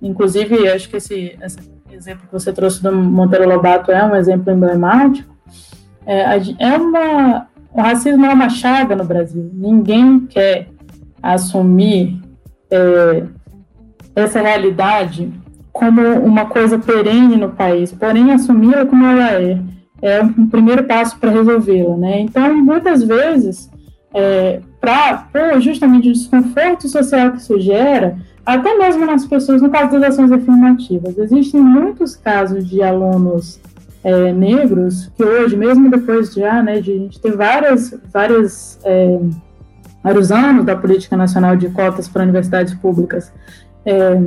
[0.00, 4.52] inclusive, acho que esse, esse, exemplo que você trouxe do Monteiro Lobato é um exemplo
[4.52, 5.34] emblemático.
[6.06, 9.50] É, é uma o racismo é uma chaga no Brasil.
[9.52, 10.68] Ninguém quer
[11.22, 12.20] assumir
[12.70, 13.24] é,
[14.14, 15.32] essa realidade
[15.72, 19.60] como uma coisa perene no país, porém assumi-la como ela é
[20.00, 22.20] é um primeiro passo para resolvê-la, né?
[22.20, 23.70] Então, muitas vezes,
[24.14, 29.98] é, para justamente o desconforto social que isso gera, até mesmo nas pessoas, no caso
[29.98, 33.60] das ações afirmativas, existem muitos casos de alunos
[34.02, 39.20] é, negros que hoje, mesmo depois já, né, de a gente ter várias, várias, é,
[40.02, 43.32] vários anos da política nacional de cotas para universidades públicas
[43.84, 44.18] é,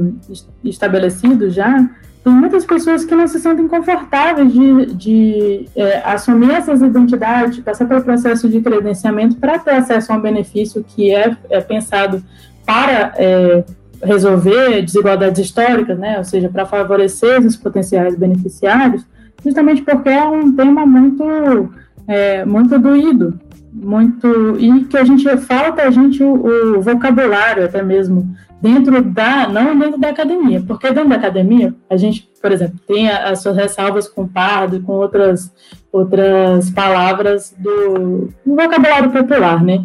[0.63, 1.89] estabelecidos já,
[2.23, 7.87] tem muitas pessoas que não se sentem confortáveis de, de é, assumir essas identidades, passar
[7.87, 12.23] pelo processo de credenciamento para ter acesso a um benefício que é, é pensado
[12.63, 13.63] para é,
[14.03, 19.03] resolver desigualdades históricas, né, ou seja, para favorecer os potenciais beneficiários,
[19.43, 21.73] justamente porque é um tema muito,
[22.07, 23.39] é, muito doído,
[23.73, 29.47] muito e que a gente falta a gente o, o vocabulário até mesmo dentro da,
[29.47, 33.57] não dentro da academia, porque dentro da academia a gente, por exemplo, tem as suas
[33.57, 35.51] ressalvas com pardo com outras,
[35.91, 39.83] outras palavras do, do vocabulário popular, né?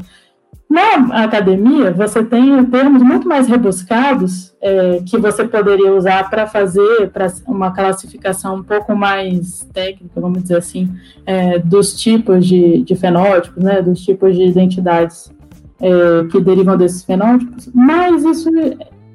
[0.69, 7.09] Na academia, você tem termos muito mais rebuscados é, que você poderia usar para fazer
[7.13, 10.93] para uma classificação um pouco mais técnica, vamos dizer assim,
[11.25, 15.33] é, dos tipos de, de fenótipos, né, dos tipos de identidades
[15.81, 18.51] é, que derivam desses fenótipos, mas isso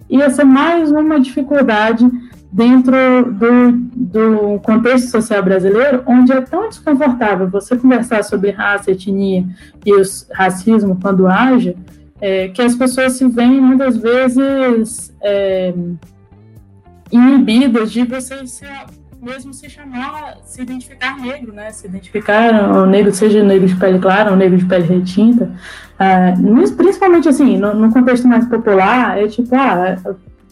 [0.10, 2.10] ia ser mais uma dificuldade
[2.52, 2.94] dentro
[3.32, 9.46] do, do contexto social brasileiro, onde é tão desconfortável você conversar sobre raça, etnia
[9.86, 10.02] e o
[10.34, 11.76] racismo quando haja,
[12.20, 15.74] é, que as pessoas se veem muitas vezes é,
[17.12, 18.68] inibidas de você ser
[19.22, 21.72] mesmo se chamar, se identificar negro, né?
[21.72, 25.52] Se identificar negro, seja negro de pele clara ou negro de pele retinta.
[26.00, 26.34] Ah,
[26.76, 29.96] principalmente assim, no, no, contexto mais popular, é tipo, ah,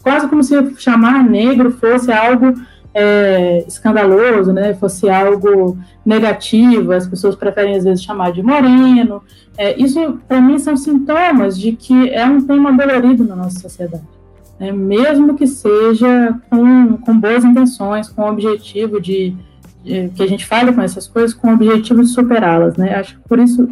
[0.02, 2.54] quase como se chamar negro fosse algo
[2.94, 4.74] é, escandaloso, né?
[4.74, 9.22] Fosse algo negativo, as pessoas preferem às vezes chamar de moreno.
[9.58, 14.19] É, isso, para mim, são sintomas de que é um tema dolorido na nossa sociedade
[14.60, 19.34] né, mesmo que seja com, com boas intenções, com o objetivo de,
[19.82, 22.76] de, que a gente fale com essas coisas, com o objetivo de superá-las.
[22.76, 22.94] Né?
[22.94, 23.66] Acho que por isso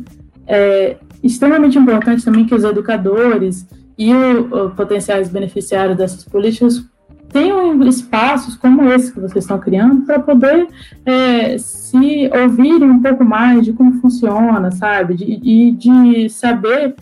[0.46, 3.66] é extremamente importante também que os educadores
[3.98, 6.82] e os potenciais beneficiários dessas políticas
[7.30, 10.68] tenham espaços como esse que vocês estão criando para poder
[11.04, 15.14] é, se ouvirem um pouco mais de como funciona, sabe?
[15.14, 16.94] E de, de, saber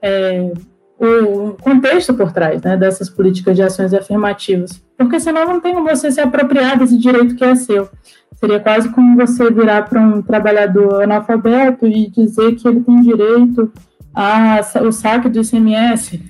[0.00, 0.52] é,
[1.06, 4.82] o contexto por trás né, dessas políticas de ações afirmativas.
[4.96, 7.88] Porque senão não tem como você se apropriar desse direito que é seu.
[8.36, 13.72] Seria quase como você virar para um trabalhador analfabeto e dizer que ele tem direito
[14.14, 16.20] ao saque do ICMS,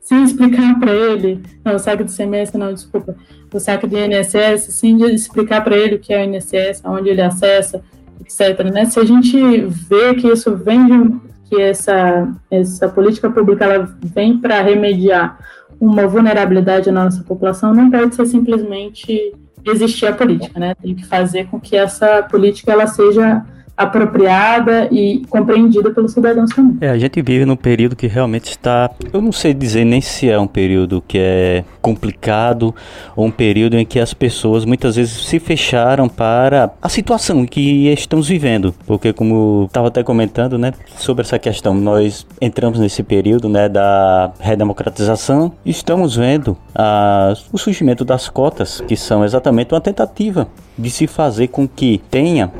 [0.00, 3.16] sem explicar para ele, não, o saque do ICMS não, desculpa,
[3.52, 7.20] o saque do INSS, sem explicar para ele o que é o INSS, onde ele
[7.20, 7.82] acessa,
[8.20, 8.64] etc.
[8.72, 8.84] Né?
[8.86, 11.20] Se a gente vê que isso vem de um,
[11.52, 15.38] que essa, essa política pública ela vem para remediar
[15.78, 20.74] uma vulnerabilidade na nossa população, não pode ser simplesmente existir a política, né?
[20.74, 23.44] Tem que fazer com que essa política ela seja
[23.82, 26.76] apropriada e compreendida pelos cidadãos também.
[26.80, 30.28] É, a gente vive num período que realmente está, eu não sei dizer nem se
[30.28, 32.74] é um período que é complicado
[33.16, 37.88] ou um período em que as pessoas muitas vezes se fecharam para a situação que
[37.88, 43.48] estamos vivendo, porque como estava até comentando, né, sobre essa questão, nós entramos nesse período,
[43.48, 50.48] né, da redemocratização estamos vendo a, o surgimento das cotas, que são exatamente uma tentativa
[50.76, 52.50] de se fazer com que tenha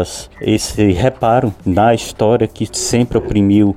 [0.00, 3.76] essas, esse reparo na história que sempre oprimiu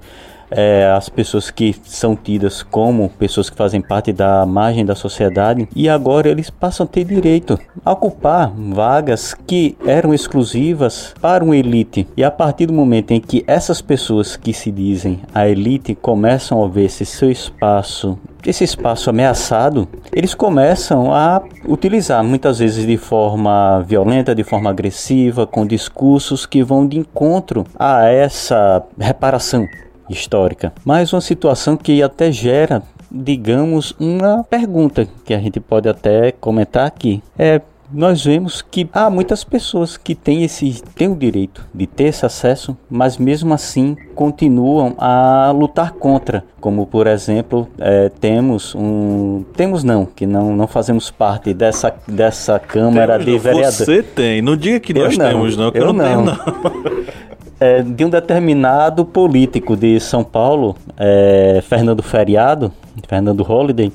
[0.52, 5.68] é, as pessoas que são tidas como pessoas que fazem parte da margem da sociedade.
[5.76, 11.56] E agora eles passam a ter direito a ocupar vagas que eram exclusivas para uma
[11.56, 12.08] elite.
[12.18, 16.64] E a partir do momento em que essas pessoas que se dizem a elite começam
[16.64, 22.98] a ver esse seu espaço esse espaço ameaçado, eles começam a utilizar muitas vezes de
[22.98, 29.68] forma violenta, de forma agressiva, com discursos que vão de encontro a essa reparação
[30.10, 30.74] histórica.
[30.84, 36.86] Mas uma situação que até gera digamos, uma pergunta que a gente pode até comentar
[36.86, 37.24] aqui.
[37.38, 37.62] É
[37.92, 42.26] nós vemos que há muitas pessoas que têm esse têm o direito de ter esse
[42.26, 49.84] acesso, mas mesmo assim continuam a lutar contra, como por exemplo é, temos um temos
[49.84, 53.78] não que não não fazemos parte dessa dessa câmara temos, de vereadores.
[53.78, 56.40] Você tem, não diga que nós não, temos não, que eu, eu não, tenho não.
[57.62, 62.72] É, de um determinado político de São Paulo, é, Fernando Feriado,
[63.06, 63.92] Fernando Holliday,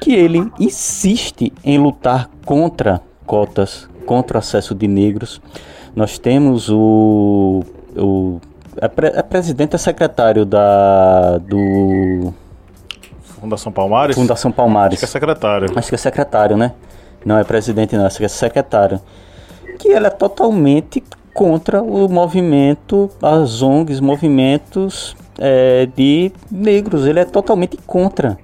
[0.00, 5.40] que ele insiste em lutar contra cotas, contra o acesso de negros.
[5.94, 7.64] Nós temos o,
[7.96, 8.40] o
[8.76, 12.32] é, pre, é presidente é secretário da do
[13.40, 14.16] Fundação Palmares.
[14.16, 14.94] Fundação Palmares.
[14.94, 15.68] Acho que é secretário.
[15.76, 16.72] Acho que é secretário, né?
[17.24, 19.00] Não é presidente, não, acho que é secretário.
[19.78, 21.02] Que ele é totalmente
[21.34, 27.06] contra o movimento, as ONGs, movimentos é, de negros.
[27.06, 28.38] Ele é totalmente contra.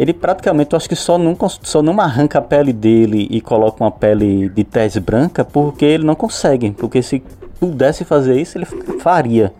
[0.00, 3.84] Ele praticamente, eu acho que só não, só não arranca a pele dele e coloca
[3.84, 6.70] uma pele de tez branca porque ele não consegue.
[6.70, 7.22] Porque se
[7.60, 8.64] pudesse fazer isso, ele
[8.98, 9.52] faria.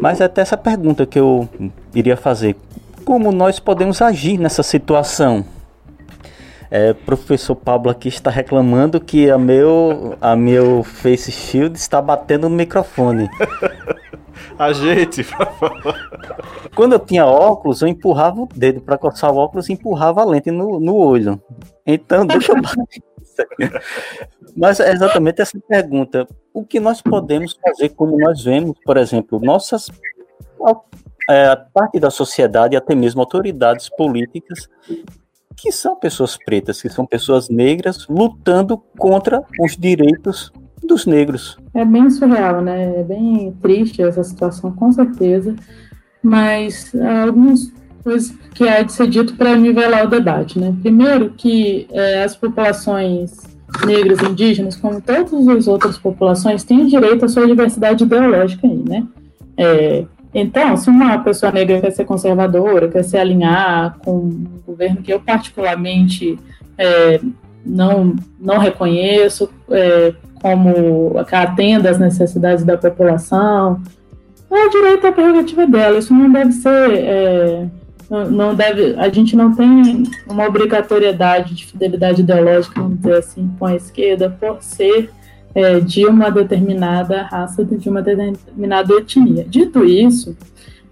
[0.00, 1.48] Mas é até essa pergunta que eu
[1.94, 2.56] iria fazer.
[3.04, 5.44] Como nós podemos agir nessa situação?
[6.68, 12.48] É, professor Pablo aqui está reclamando que a meu, a meu face shield está batendo
[12.48, 13.30] no microfone.
[14.58, 15.94] Ajeite, por favor.
[16.74, 20.24] Quando eu tinha óculos, eu empurrava o dedo para coçar o óculos e empurrava a
[20.24, 21.40] lente no, no olho.
[21.86, 22.56] Então, deixa eu
[24.56, 26.26] Mas é exatamente essa pergunta.
[26.52, 29.90] O que nós podemos fazer como nós vemos, por exemplo, nossas
[31.28, 34.68] é, parte da sociedade, até mesmo autoridades políticas,
[35.56, 40.52] que são pessoas pretas, que são pessoas negras, lutando contra os direitos
[40.86, 41.58] dos negros.
[41.74, 43.00] É bem surreal, né?
[43.00, 45.54] É bem triste essa situação, com certeza.
[46.22, 46.92] Mas
[47.24, 47.72] algumas
[48.02, 50.74] coisas que há de ser dito para nivelar o debate, né?
[50.80, 53.36] Primeiro, que é, as populações
[53.84, 59.06] negras indígenas, como todas as outras populações, têm direito à sua diversidade ideológica aí, né?
[59.56, 65.02] É, então, se uma pessoa negra quer ser conservadora, quer se alinhar com um governo
[65.02, 66.38] que eu particularmente
[66.78, 67.20] é,
[67.64, 70.14] não, não reconheço, é,
[70.46, 73.80] como atenda às necessidades da população.
[74.48, 75.98] É o direito à prerrogativa dela.
[75.98, 76.90] Isso não deve ser.
[76.92, 77.66] É,
[78.08, 83.66] não deve, a gente não tem uma obrigatoriedade de fidelidade ideológica, vamos dizer assim, com
[83.66, 85.10] a esquerda, por ser
[85.52, 89.44] é, de uma determinada raça, de uma determinada etnia.
[89.48, 90.36] Dito isso,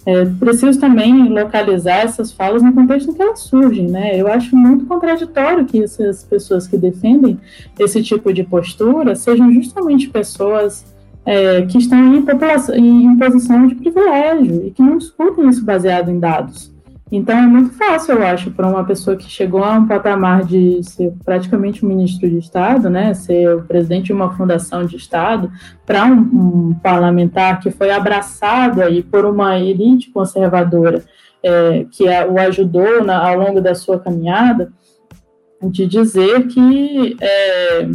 [0.06, 4.20] é preciso também localizar essas falas no contexto em que elas surgem, né?
[4.20, 7.38] Eu acho muito contraditório que essas pessoas que defendem
[7.78, 10.84] esse tipo de postura sejam justamente pessoas
[11.24, 16.18] é, que estão em, em posição de privilégio e que não discutem isso baseado em
[16.18, 16.73] dados.
[17.16, 20.82] Então é muito fácil, eu acho, para uma pessoa que chegou a um patamar de
[20.82, 25.48] ser praticamente um ministro de Estado, né, ser o presidente de uma fundação de Estado,
[25.86, 31.04] para um, um, parlamentar que foi abraçado aí por uma elite conservadora
[31.40, 34.72] é, que a, o ajudou na, ao longo da sua caminhada,
[35.62, 37.90] de dizer que, é,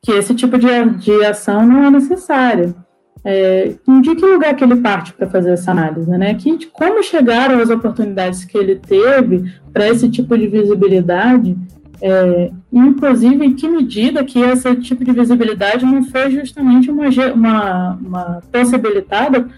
[0.00, 2.85] que esse tipo de, de ação não é necessária
[3.28, 6.32] é, de que lugar que ele parte para fazer essa análise, né?
[6.34, 11.58] Que, como chegaram as oportunidades que ele teve para esse tipo de visibilidade,
[12.00, 17.92] é, inclusive em que medida que esse tipo de visibilidade não foi justamente uma, uma,
[17.94, 19.48] uma possibilitada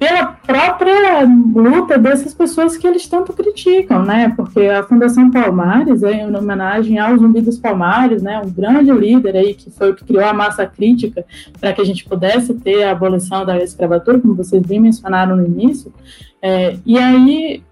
[0.00, 1.24] pela própria
[1.54, 4.32] luta dessas pessoas que eles tanto criticam, né?
[4.34, 8.40] Porque a Fundação Palmares, é em homenagem ao Zumbi dos Palmares, né?
[8.42, 11.22] Um grande líder aí que foi o que criou a massa crítica
[11.60, 15.44] para que a gente pudesse ter a abolição da escravatura, como vocês bem mencionaram no
[15.44, 15.92] início.
[16.40, 17.62] É, e aí,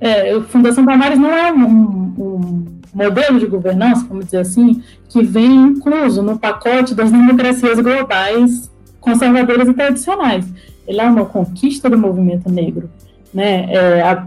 [0.00, 2.64] é, a Fundação Palmares não é um, um
[2.94, 8.71] modelo de governança, vamos dizer assim, que vem incluso no pacote das democracias globais
[9.02, 10.46] conservadoras e tradicionais
[10.86, 12.90] ele é uma conquista do movimento negro,
[13.32, 13.72] né?
[13.72, 14.26] É, a,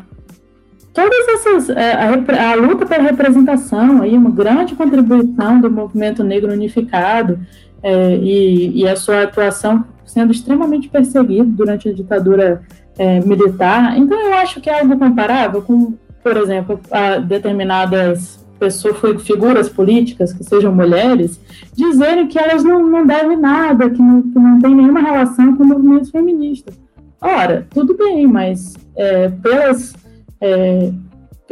[0.93, 6.53] todas essas é, a, a, luta pela representação aí uma grande contribuição do movimento negro
[6.53, 7.39] unificado
[7.83, 12.63] é, e, e, a sua atuação sendo extremamente perseguido durante a ditadura
[12.97, 13.97] é, militar.
[13.97, 16.79] Então eu acho que é algo comparável com, por exemplo,
[17.27, 21.39] determinadas pessoas, figuras políticas que sejam mulheres,
[21.73, 25.63] dizerem que elas não, não devem nada, que não, que não tem nenhuma relação com
[25.63, 26.73] o movimento feminista.
[27.21, 29.93] Ora, tudo bem, mas é, pelas,
[30.39, 30.91] é,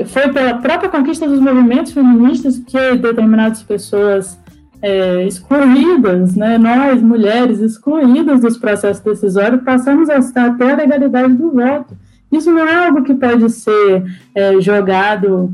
[0.05, 4.37] foi pela própria conquista dos movimentos feministas que determinadas pessoas
[4.81, 11.33] é, excluídas, né, nós, mulheres, excluídas dos processos decisórios, passamos a estar até a legalidade
[11.33, 11.95] do voto.
[12.29, 14.03] Isso não é algo que pode ser
[14.35, 15.53] é, jogado,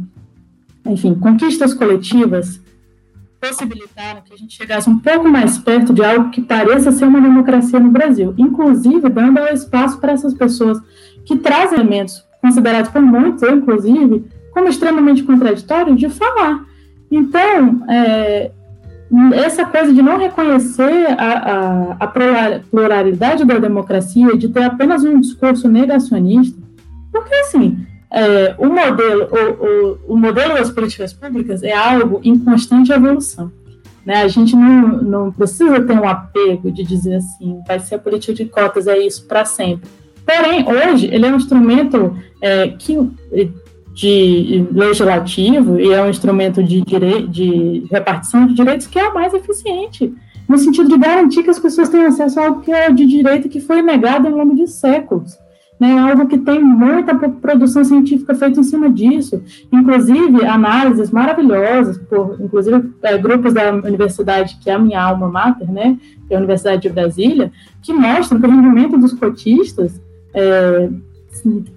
[0.85, 2.61] enfim, conquistas coletivas
[3.39, 7.21] possibilitaram que a gente chegasse um pouco mais perto de algo que pareça ser uma
[7.21, 10.77] democracia no Brasil, inclusive dando espaço para essas pessoas
[11.25, 16.65] que trazem elementos considerados por muitos, inclusive, como extremamente contraditórios, de falar.
[17.11, 18.51] Então, é,
[19.33, 25.19] essa coisa de não reconhecer a, a, a, pluralidade da democracia, de ter apenas um
[25.19, 26.59] discurso negacionista,
[27.11, 32.37] porque assim, é, o, modelo, o, o, o, modelo das políticas públicas é algo em
[32.37, 33.51] constante evolução.
[34.05, 34.23] Né?
[34.23, 38.33] A gente não, não precisa ter um apego de dizer assim, vai ser a política
[38.33, 39.89] de cotas, é isso para sempre.
[40.25, 42.95] Porém, hoje, ele é um instrumento é, que
[43.93, 49.13] de legislativo e é um instrumento de, direi de repartição de direitos que é o
[49.13, 50.13] mais eficiente,
[50.47, 53.49] no sentido de garantir que as pessoas tenham acesso a algo que é de direito
[53.49, 55.37] que foi negado ao longo de séculos.
[55.79, 62.35] Né, algo que tem muita produção científica feita em cima disso, inclusive análises maravilhosas por,
[62.41, 66.39] inclusive é, grupos da universidade que é a minha alma mater, né, que é a
[66.39, 67.49] Universidade de Brasília,
[67.81, 70.01] que mostram que o rendimento dos cotistas,
[70.33, 70.89] é,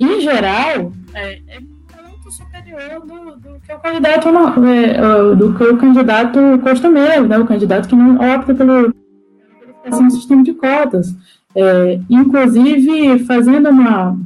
[0.01, 1.61] em geral, é, é
[2.33, 4.29] superior do, do que o candidato
[4.65, 7.39] é, do que o candidato costumeiro, né?
[7.39, 8.95] O candidato que não opta pelo,
[9.85, 11.15] pelo sistema de cotas.
[11.55, 14.19] É, inclusive, fazendo uma.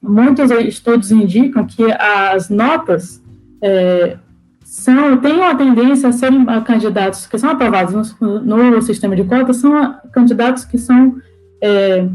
[0.00, 3.22] Muitos estudos indicam que as notas
[3.62, 4.16] é,
[4.64, 9.56] são, têm uma tendência a serem candidatos que são aprovados no, no sistema de cotas,
[9.56, 11.16] são candidatos que são,
[11.60, 12.06] é,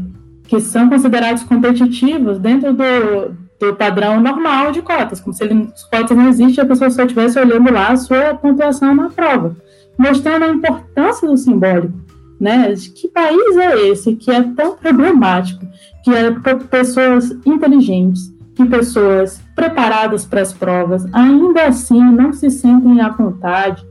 [0.44, 5.84] que são considerados competitivos dentro do, do padrão normal de cotas, como se ele, as
[5.84, 9.56] cotas não existem, a pessoa só estivesse olhando lá a sua pontuação na prova,
[9.98, 11.92] mostrando a importância do simbólico,
[12.40, 12.72] né?
[12.72, 15.66] De que país é esse que é tão problemático,
[16.02, 16.30] que é
[16.70, 23.84] pessoas inteligentes, que pessoas preparadas para as provas, ainda assim não se sentem à vontade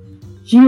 [0.43, 0.59] de,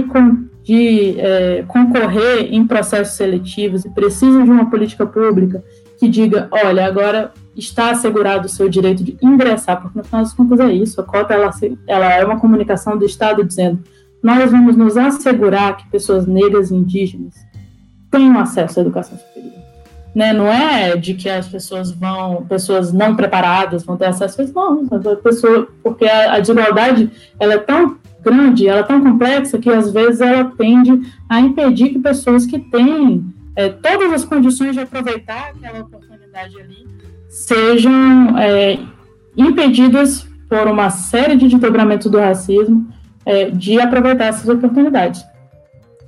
[0.64, 5.64] de é, concorrer em processos seletivos e precisam de uma política pública
[5.98, 10.34] que diga, olha, agora está assegurado o seu direito de ingressar, porque no final das
[10.34, 11.52] contas é isso, a cota ela,
[11.88, 13.80] ela é uma comunicação do Estado dizendo
[14.22, 17.36] nós vamos nos assegurar que pessoas negras e indígenas
[18.12, 19.54] tenham acesso à educação superior.
[20.14, 20.32] Né?
[20.32, 24.54] Não é de que as pessoas vão, pessoas não preparadas vão ter acesso a isso,
[24.54, 24.86] não,
[25.18, 29.92] pessoa, porque a, a desigualdade ela é tão grande, ela é tão complexa que às
[29.92, 33.26] vezes ela tende a impedir que pessoas que têm
[33.56, 36.88] é, todas as condições de aproveitar aquela oportunidade ali
[37.30, 38.80] sejam é,
[39.36, 42.88] impedidas por uma série de desdobramentos do racismo
[43.26, 45.26] é, de aproveitar essas oportunidades.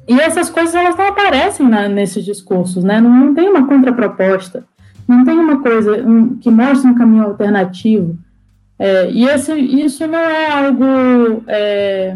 [0.07, 3.01] E essas coisas elas não aparecem na, nesses discursos, né?
[3.01, 4.63] Não, não, tem uma contraproposta,
[5.07, 8.17] não tem uma coisa um, que mostre um caminho alternativo.
[8.79, 12.15] É, e esse, isso não é algo é,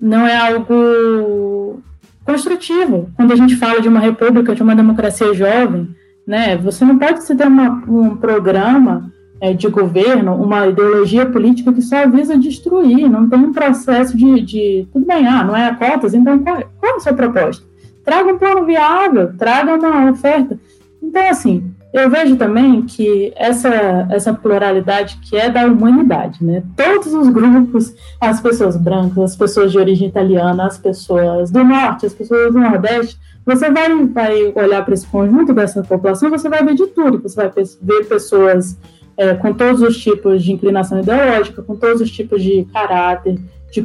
[0.00, 1.82] não é algo
[2.24, 3.10] construtivo.
[3.16, 5.88] Quando a gente fala de uma república, de uma democracia jovem,
[6.26, 6.56] né?
[6.58, 9.11] Você não pode ter uma, um programa
[9.42, 14.40] é, de governo, uma ideologia política que só visa destruir, não tem um processo de,
[14.40, 17.66] de tudo bem, ah, não é a cotas, então qual, qual é a sua proposta?
[18.04, 20.56] Traga um plano viável, traga uma oferta.
[21.02, 26.62] Então, assim, eu vejo também que essa, essa pluralidade que é da humanidade, né?
[26.76, 32.06] Todos os grupos, as pessoas brancas, as pessoas de origem italiana, as pessoas do norte,
[32.06, 36.64] as pessoas do nordeste, você vai, vai olhar para esse conjunto dessa população, você vai
[36.64, 37.20] ver de tudo.
[37.20, 37.50] Você vai
[37.82, 38.78] ver pessoas
[39.16, 43.38] é, com todos os tipos de inclinação ideológica, com todos os tipos de caráter,
[43.70, 43.82] de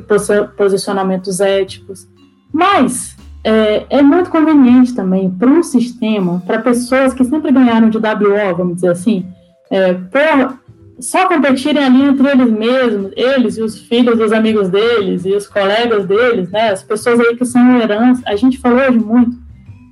[0.57, 2.07] posicionamentos éticos.
[2.51, 7.97] Mas é, é muito conveniente também para um sistema, para pessoas que sempre ganharam de
[7.97, 9.25] WO, vamos dizer assim,
[9.69, 10.57] é, por
[10.99, 15.47] só competirem ali entre eles mesmos, eles e os filhos dos amigos deles e os
[15.47, 18.23] colegas deles, né, as pessoas aí que são herança.
[18.25, 19.37] A gente falou hoje muito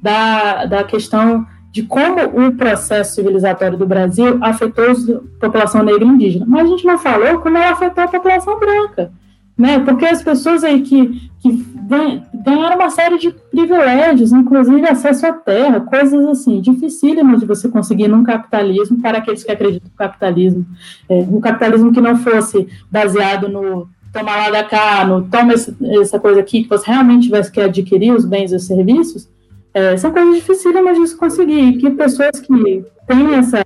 [0.01, 1.45] da, da questão
[1.75, 6.45] de como o processo civilizatório do Brasil afetou a população negra e indígena.
[6.47, 9.11] Mas a gente não falou como ela afetou a população branca,
[9.57, 9.79] né?
[9.79, 11.65] Porque as pessoas aí que, que
[12.33, 18.07] ganharam uma série de privilégios, inclusive acesso à terra, coisas assim, dificílimas de você conseguir
[18.07, 20.65] num capitalismo para aqueles que acreditam no capitalismo,
[21.09, 25.51] é, um capitalismo que não fosse baseado no tomar lá da cá, no toma
[25.99, 29.27] essa coisa aqui, que você realmente tivesse que adquirir os bens e os serviços,
[29.75, 33.61] é, são coisas dificílimas de se conseguir, que pessoas que têm essa,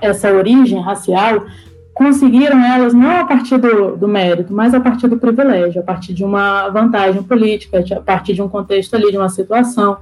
[0.00, 1.44] essa origem racial
[1.92, 6.14] conseguiram elas não a partir do, do, mérito, mas a partir do privilégio, a partir
[6.14, 9.98] de uma vantagem política, a partir de um contexto ali, de uma situação.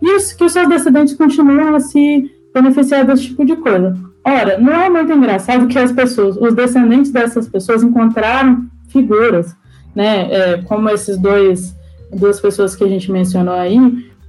[0.00, 3.94] E que os seus descendentes continuam a se beneficiar desse tipo de coisa.
[4.24, 9.54] Ora, não é muito engraçado que as pessoas, os descendentes dessas pessoas encontraram figuras,
[9.94, 11.76] né, é, como esses dois,
[12.10, 13.78] duas pessoas que a gente mencionou aí,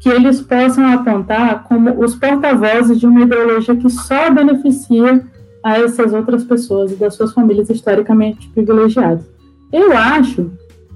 [0.03, 5.23] que eles possam apontar como os porta-vozes de uma ideologia que só beneficia
[5.63, 9.23] a essas outras pessoas e das suas famílias historicamente privilegiadas.
[9.71, 10.51] Eu acho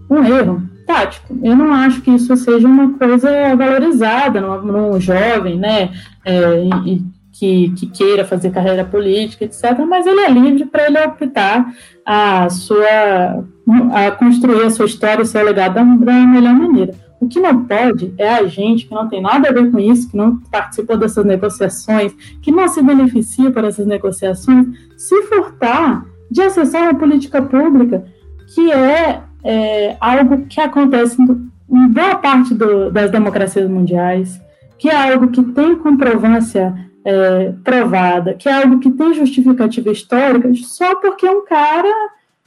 [0.09, 1.37] um erro tático.
[1.41, 5.89] Eu não acho que isso seja uma coisa valorizada num, jovem, né,
[6.25, 7.01] é, e,
[7.31, 9.79] que, que, queira fazer carreira política, etc.
[9.87, 11.73] Mas ele é livre para ele optar
[12.05, 13.45] a sua
[13.93, 17.06] a construir a sua história, o seu legado da, da melhor maneira.
[17.19, 20.09] O que não pode é a gente que não tem nada a ver com isso,
[20.09, 26.41] que não participou dessas negociações, que não se beneficia por essas negociações, se furtar de
[26.41, 28.05] acessar uma política pública
[28.53, 34.39] que é, é algo que acontece em boa parte do, das democracias mundiais,
[34.77, 40.49] que é algo que tem comprovância é, provada, que é algo que tem justificativa histórica,
[40.55, 41.93] só porque um cara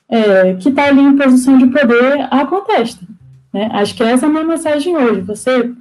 [0.09, 3.05] é, que está ali em posição de poder a contesta.
[3.53, 3.69] Né?
[3.73, 5.21] Acho que essa é a minha mensagem hoje.
[5.23, 5.73] Você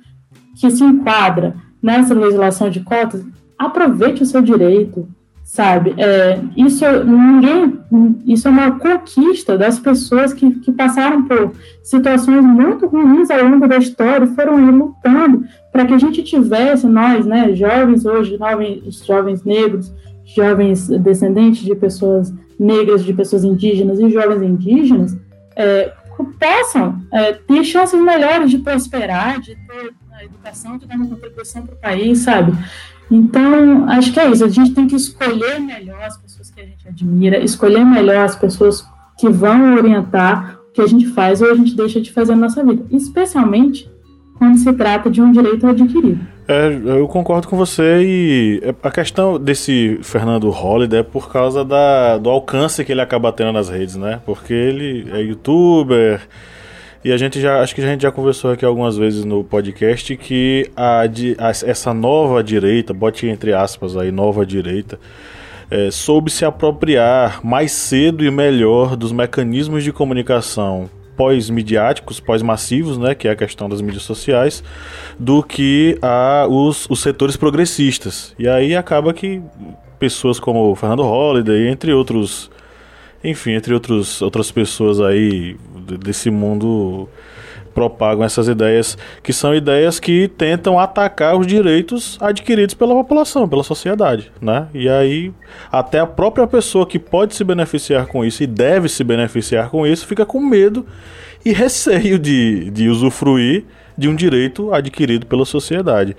[0.60, 3.26] que se enquadra nessa legislação de cotas,
[3.58, 5.08] aproveite o seu direito,
[5.44, 5.96] sabe?
[5.98, 7.80] É, isso ninguém,
[8.26, 11.54] isso é uma conquista das pessoas que, que passaram por
[11.84, 16.88] situações muito ruins ao longo da história foram aí lutando para que a gente tivesse
[16.88, 19.94] nós, né, jovens hoje, jovens, jovens negros,
[20.36, 25.18] jovens descendentes de pessoas negras, de pessoas indígenas e jovens indígenas,
[25.56, 25.94] é,
[26.26, 31.66] possam é, ter chances melhores de prosperar, de ter a educação, de dar uma contribuição
[31.66, 32.54] para o país, sabe?
[33.10, 34.44] Então, acho que é isso.
[34.44, 38.36] A gente tem que escolher melhor as pessoas que a gente admira, escolher melhor as
[38.36, 38.86] pessoas
[39.18, 42.42] que vão orientar o que a gente faz ou a gente deixa de fazer na
[42.42, 43.90] nossa vida, especialmente
[44.40, 46.20] quando se trata de um direito adquirido.
[46.48, 51.64] É, eu concordo com você e é, a questão desse Fernando Holliday é por causa
[51.64, 54.20] da, do alcance que ele acaba tendo nas redes, né?
[54.26, 56.22] Porque ele é youtuber
[57.04, 60.16] e a gente já, acho que a gente já conversou aqui algumas vezes no podcast
[60.18, 65.00] que a, a essa nova direita, bote entre aspas aí, nova direita,
[65.70, 70.90] é, soube se apropriar mais cedo e melhor dos mecanismos de comunicação
[71.20, 74.64] pós-midiáticos, pós-massivos, né, que é a questão das mídias sociais,
[75.20, 78.34] do que a, os, os setores progressistas.
[78.40, 79.42] E aí acaba que
[80.00, 82.50] pessoas como Fernando Holliday, entre outros,
[83.22, 85.58] enfim, entre outros, outras pessoas aí
[86.02, 87.10] desse mundo
[87.74, 93.64] propagam essas ideias que são ideias que tentam atacar os direitos adquiridos pela população, pela
[93.64, 94.68] sociedade, né?
[94.74, 95.32] E aí
[95.72, 99.86] até a própria pessoa que pode se beneficiar com isso e deve se beneficiar com
[99.86, 100.86] isso fica com medo
[101.46, 103.66] e receio de, de usufruir
[104.00, 106.16] de um direito adquirido pela sociedade.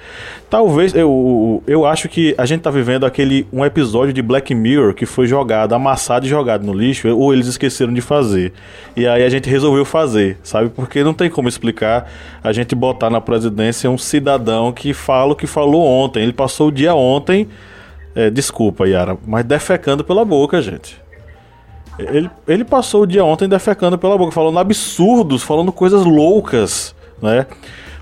[0.51, 4.93] Talvez, eu, eu acho que a gente está vivendo aquele um episódio de Black Mirror
[4.93, 8.53] que foi jogado, amassado e jogado no lixo, ou eles esqueceram de fazer.
[8.95, 10.69] E aí a gente resolveu fazer, sabe?
[10.69, 12.11] Porque não tem como explicar
[12.45, 16.23] a gente botar na presidência um cidadão que fala o que falou ontem.
[16.23, 17.49] Ele passou o dia ontem,
[18.15, 21.01] é, desculpa, Yara, mas defecando pela boca, gente.
[21.99, 27.47] Ele, ele passou o dia ontem defecando pela boca, falando absurdos, falando coisas loucas né?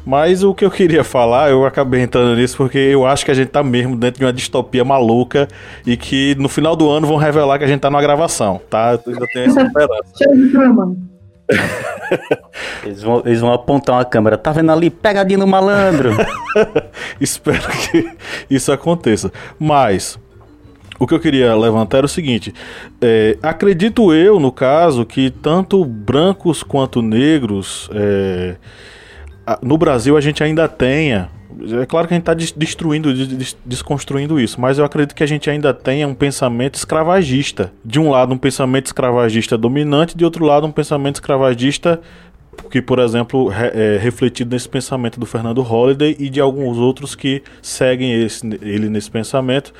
[0.08, 3.34] Mas o que eu queria falar, eu acabei entrando nisso porque eu acho que a
[3.34, 5.46] gente tá mesmo dentro de uma distopia maluca
[5.86, 8.98] e que no final do ano vão revelar que a gente tá numa gravação, tá?
[9.06, 10.12] Eu ainda tenho essa esperança.
[12.84, 14.88] eles, vão, eles vão apontar uma câmera, tá vendo ali?
[14.88, 16.12] Pegadinha no malandro.
[17.20, 18.10] Espero que
[18.48, 19.30] isso aconteça.
[19.58, 20.18] Mas
[20.98, 22.54] o que eu queria levantar era o seguinte:
[23.00, 27.90] é, acredito eu, no caso, que tanto brancos quanto negros.
[27.92, 28.56] É,
[29.62, 31.30] no Brasil a gente ainda tenha.
[31.80, 33.12] É claro que a gente está destruindo,
[33.64, 37.72] desconstruindo isso, mas eu acredito que a gente ainda tenha um pensamento escravagista.
[37.84, 42.00] De um lado, um pensamento escravagista dominante, de outro lado, um pensamento escravagista
[42.70, 47.42] que, por exemplo, é refletido nesse pensamento do Fernando Holliday e de alguns outros que
[47.62, 49.72] seguem esse, ele nesse pensamento,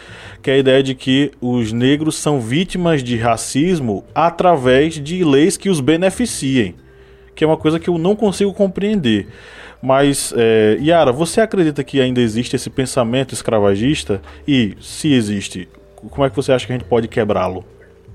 [0.43, 5.57] que é a ideia de que os negros são vítimas de racismo através de leis
[5.57, 6.75] que os beneficiem,
[7.35, 9.29] que é uma coisa que eu não consigo compreender.
[9.83, 14.21] Mas, é, Yara, você acredita que ainda existe esse pensamento escravagista?
[14.47, 15.69] E, se existe,
[16.11, 17.65] como é que você acha que a gente pode quebrá-lo?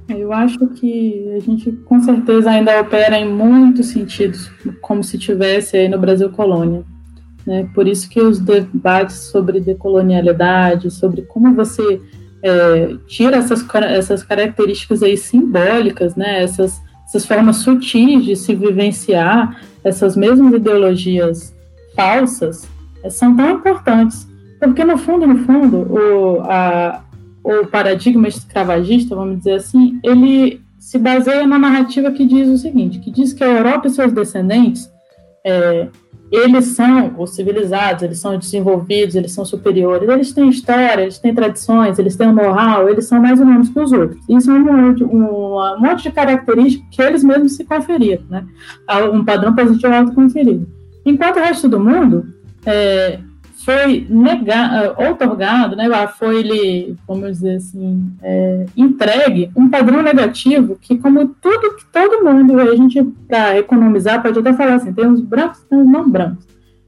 [0.09, 4.51] Eu acho que a gente com certeza ainda opera em muitos sentidos,
[4.81, 6.83] como se tivesse aí no Brasil colônia.
[7.45, 7.69] Né?
[7.73, 12.01] Por isso que os debates sobre decolonialidade, sobre como você
[12.41, 19.61] é, tira essas, essas características aí simbólicas, né, essas, essas formas sutis de se vivenciar
[19.83, 21.52] essas mesmas ideologias
[21.95, 22.67] falsas,
[23.03, 24.27] é, são tão importantes.
[24.59, 27.03] Porque, no fundo, no fundo, o, a,
[27.43, 32.99] o paradigma escravagista, vamos dizer assim, ele se baseia na narrativa que diz o seguinte,
[32.99, 34.89] que diz que a Europa e seus descendentes,
[35.45, 35.87] é,
[36.31, 41.33] eles são os civilizados, eles são desenvolvidos, eles são superiores, eles têm história, eles têm
[41.33, 44.19] tradições, eles têm know-how, eles são mais humanos que os outros.
[44.27, 48.45] Isso é um um, um monte de características que eles mesmos se conferiram, né?
[49.13, 50.67] Um padrão positivo autoconferido.
[51.05, 52.33] Enquanto o resto do mundo
[52.65, 53.19] é,
[53.63, 55.85] foi negado, outorgado, né,
[56.19, 62.23] foi ele, vamos dizer assim, é, entregue um padrão negativo que, como tudo que todo
[62.23, 66.09] mundo, a gente, para economizar, pode até falar assim, tem os brancos e os não
[66.09, 66.45] brancos,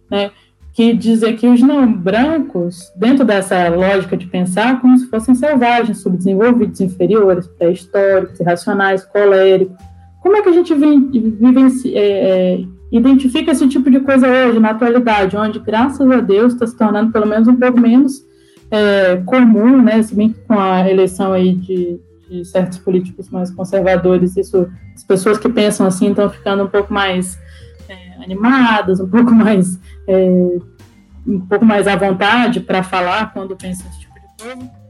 [0.09, 0.32] né,
[0.74, 5.99] que dizer que os não brancos, dentro dessa lógica de pensar, como se fossem selvagens,
[5.99, 9.78] subdesenvolvidos, inferiores, pré-históricos, irracionais, coléricos,
[10.22, 14.71] como é que a gente vive, é, é, identifica esse tipo de coisa hoje, na
[14.71, 18.25] atualidade, onde, graças a Deus, está se tornando pelo menos um pouco menos
[18.71, 23.51] é, comum, né, se bem que com a eleição aí de, de, certos políticos mais
[23.51, 27.38] conservadores, isso, as pessoas que pensam assim estão ficando um pouco mais
[27.89, 30.57] é, animadas, um pouco mais é,
[31.27, 34.84] um pouco mais à vontade para falar quando pensam esse tipo de coisa.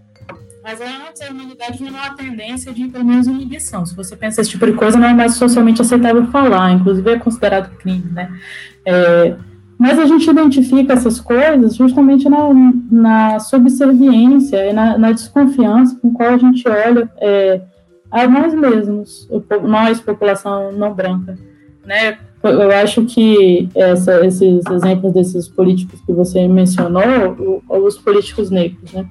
[0.65, 3.85] Mas antes a humanidade tinha uma tendência de, pelo menos, inibição.
[3.85, 7.19] Se você pensa esse tipo de coisa, não é mais socialmente aceitável falar, inclusive é
[7.19, 8.31] considerado crime, né?
[8.83, 9.35] É,
[9.77, 12.49] mas a gente identifica essas coisas justamente na,
[12.91, 17.61] na subserviência e na, na desconfiança com qual a gente olha é,
[18.09, 19.29] a nós mesmos,
[19.61, 21.37] nós, população não branca,
[21.85, 22.17] né?
[22.41, 29.05] Eu acho que essa, esses exemplos desses políticos que você mencionou, os políticos negros, né?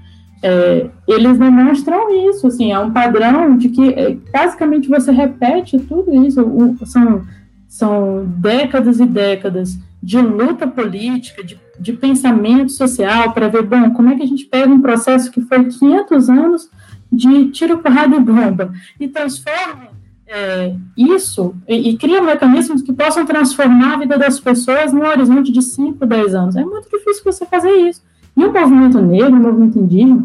[0.47, 6.15] É, eles demonstram isso, assim, é um padrão de que é, basicamente você repete tudo
[6.23, 7.23] isso, são,
[7.67, 14.11] são décadas e décadas de luta política, de, de pensamento social, para ver, bom, como
[14.11, 16.71] é que a gente pega um processo que foi 500 anos
[17.11, 18.71] de tiro, porrada e bomba
[19.01, 19.95] e transforma
[20.27, 25.51] é, isso e, e, cria mecanismos que possam transformar a vida das pessoas no horizonte
[25.51, 26.57] de 5, 10 anos.
[26.57, 28.03] É muito difícil você fazer isso.
[28.37, 30.25] E o movimento negro, o movimento indígena,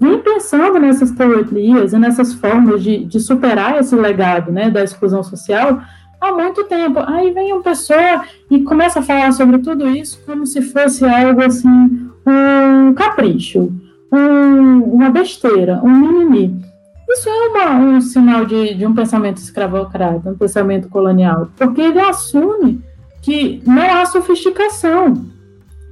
[0.00, 5.22] vem pensando nessas teorias e nessas formas de, de superar esse legado né, da exclusão
[5.22, 5.80] social
[6.20, 7.00] há muito tempo.
[7.00, 11.42] Aí vem uma pessoa e começa a falar sobre tudo isso como se fosse algo
[11.42, 13.72] assim, um capricho,
[14.12, 16.68] um, uma besteira, um mimimi.
[17.08, 22.00] Isso é uma, um sinal de, de um pensamento escravocrata, um pensamento colonial, porque ele
[22.00, 22.82] assume
[23.22, 25.14] que não há sofisticação,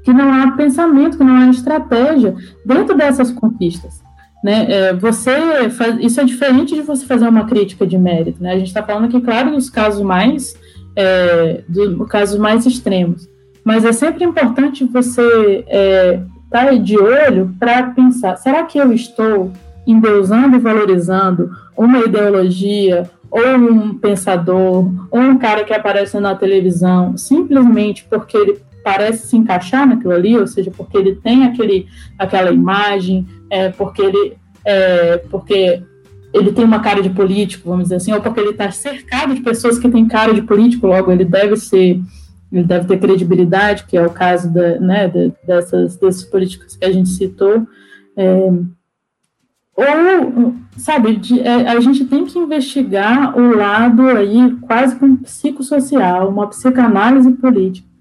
[0.07, 4.00] que não há pensamento, que não há estratégia dentro dessas conquistas.
[4.42, 4.66] Né?
[4.68, 8.40] É, você faz, isso é diferente de você fazer uma crítica de mérito.
[8.40, 8.52] Né?
[8.52, 10.54] A gente está falando aqui, claro, dos casos mais
[10.94, 13.28] é, do, casos mais extremos,
[13.64, 18.92] mas é sempre importante você estar é, tá de olho para pensar: será que eu
[18.92, 19.50] estou
[19.84, 27.16] endeusando e valorizando uma ideologia ou um pensador ou um cara que aparece na televisão
[27.16, 32.53] simplesmente porque ele parece se encaixar naquilo ali, ou seja, porque ele tem aquele, aquela
[32.53, 35.82] imagem, é, porque ele é, porque
[36.32, 39.41] ele tem uma cara de político, vamos dizer assim, ou porque ele está cercado de
[39.41, 42.01] pessoas que têm cara de político, logo ele deve ser,
[42.53, 46.84] ele deve ter credibilidade, que é o caso da, né, de, dessas, desses políticos que
[46.84, 47.66] a gente citou.
[48.16, 48.51] É,
[49.74, 56.28] ou, sabe, de, é, a gente tem que investigar o lado aí quase como psicossocial,
[56.28, 57.95] uma psicanálise política,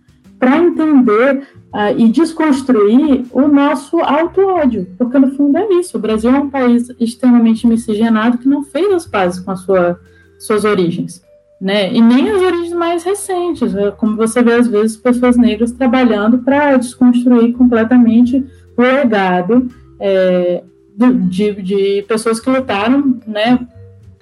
[0.46, 5.98] para entender uh, e desconstruir o nosso auto-ódio, porque no fundo é isso.
[5.98, 10.00] O Brasil é um país extremamente miscigenado que não fez as pazes com sua,
[10.38, 11.24] suas origens.
[11.60, 11.92] Né?
[11.92, 13.90] E nem as origens mais recentes, né?
[13.98, 18.46] como você vê às vezes pessoas negras trabalhando para desconstruir completamente
[18.78, 19.68] o legado
[20.00, 20.62] é,
[20.96, 23.66] de, de, pessoas que lutaram, né,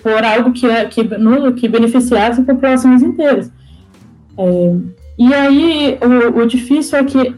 [0.02, 3.52] por algo que, é, que, no, que beneficiasse populações inteiras.
[4.38, 4.76] É,
[5.18, 7.36] e aí, o, o difícil é que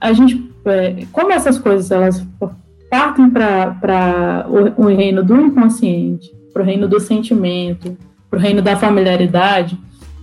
[0.00, 2.26] a gente, é, como essas coisas elas
[2.90, 7.96] partem para o, o reino do inconsciente, para o reino do sentimento,
[8.28, 9.78] para o reino da familiaridade,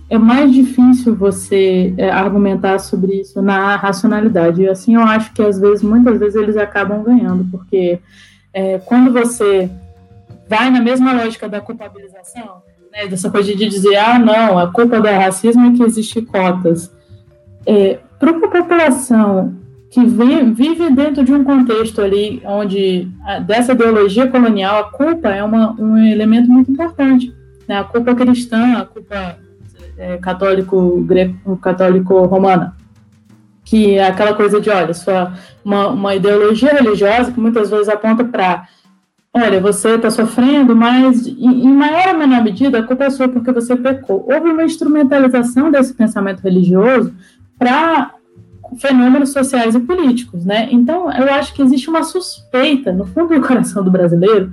[0.08, 4.62] é mais difícil você é, argumentar sobre isso na racionalidade.
[4.62, 8.00] E assim eu acho que às vezes, muitas vezes, eles acabam ganhando, porque
[8.52, 9.70] é, quando você
[10.48, 12.62] vai na mesma lógica da culpabilização,
[12.92, 16.90] né, dessa coisa de dizer, ah, não, a culpa do racismo é que existe cotas.
[17.66, 19.54] É, Para uma população
[19.90, 25.28] que vem, vive dentro de um contexto ali onde a, dessa ideologia colonial a culpa
[25.28, 27.34] é uma, um elemento muito importante,
[27.66, 27.78] né?
[27.78, 29.36] A culpa cristã, a culpa
[29.98, 32.76] é, católico greco, católico romana,
[33.64, 35.34] que é aquela coisa de, olha, sua
[35.64, 38.68] uma, uma ideologia religiosa que muitas vezes aponta para
[39.34, 43.52] olha, você está sofrendo, mas em, maior ou menor medida a culpa é sua porque
[43.52, 44.26] você pecou.
[44.28, 47.14] Houve uma instrumentalização desse pensamento religioso
[47.58, 48.14] para
[48.78, 50.68] fenômenos sociais e políticos, né?
[50.70, 54.52] Então, eu acho que existe uma suspeita no fundo do coração do brasileiro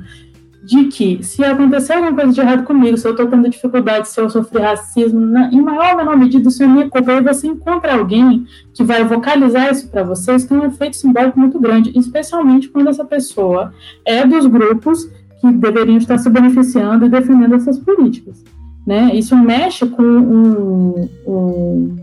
[0.67, 4.19] de que se acontecer alguma coisa de errado comigo, se eu estou tendo dificuldade, se
[4.19, 7.93] eu sofri racismo, na, em maior ou menor medida isso é minha culpa, você encontra
[7.93, 12.89] alguém que vai vocalizar isso para vocês, tem um efeito simbólico muito grande, especialmente quando
[12.89, 15.09] essa pessoa é dos grupos
[15.39, 18.43] que deveriam estar se beneficiando e defendendo essas políticas.
[18.85, 19.15] Né?
[19.15, 21.95] Isso mexe com um, um,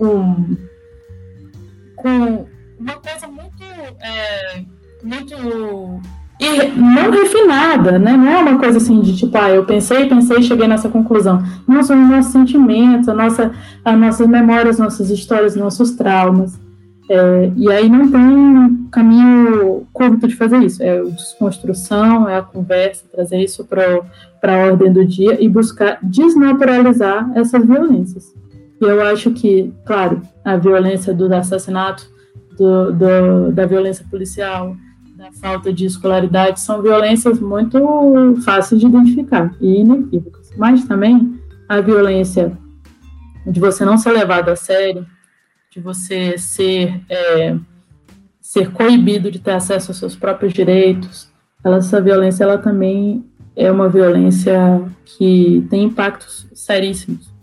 [0.00, 0.56] um
[1.94, 2.46] com
[2.80, 3.62] uma coisa muito,
[4.00, 4.64] é,
[5.04, 6.00] muito
[6.76, 8.16] não refinada, né?
[8.16, 11.42] Não é uma coisa assim de tipo, ah, eu pensei, pensei e cheguei nessa conclusão.
[11.66, 13.52] Não, são os nossos sentimentos, a nossa,
[13.84, 16.58] as nossas memórias, nossas histórias, nossos traumas.
[17.10, 20.82] É, e aí não tem caminho curto de fazer isso.
[20.82, 24.02] É a desconstrução, é a conversa, trazer isso para
[24.42, 28.34] a ordem do dia e buscar desnaturalizar essas violências.
[28.80, 32.06] E eu acho que, claro, a violência do assassinato,
[32.56, 34.76] do, do da violência policial,
[35.18, 40.52] da falta de escolaridade são violências muito fáceis de identificar e inequívocas.
[40.56, 42.56] Mas também a violência
[43.44, 45.04] de você não ser levado a sério,
[45.72, 47.56] de você ser, é,
[48.40, 51.28] ser coibido de ter acesso aos seus próprios direitos,
[51.64, 57.34] ela, essa violência ela também é uma violência que tem impactos seríssimos.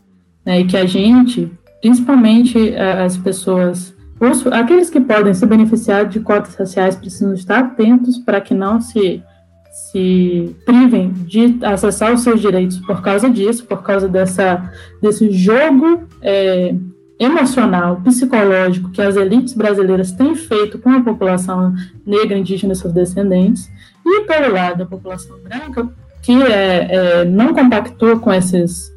[0.46, 1.52] Né, e que a gente,
[1.82, 3.95] principalmente as pessoas
[4.26, 8.80] os, aqueles que podem se beneficiar de cotas raciais precisam estar atentos para que não
[8.80, 9.24] se,
[9.72, 14.72] se privem de acessar os seus direitos por causa disso, por causa dessa,
[15.02, 16.74] desse jogo é,
[17.20, 21.74] emocional, psicológico que as elites brasileiras têm feito com a população
[22.06, 23.70] negra, indígena e seus descendentes,
[24.06, 25.90] e pelo lado da população branca,
[26.22, 28.95] que é, é, não compactua com esses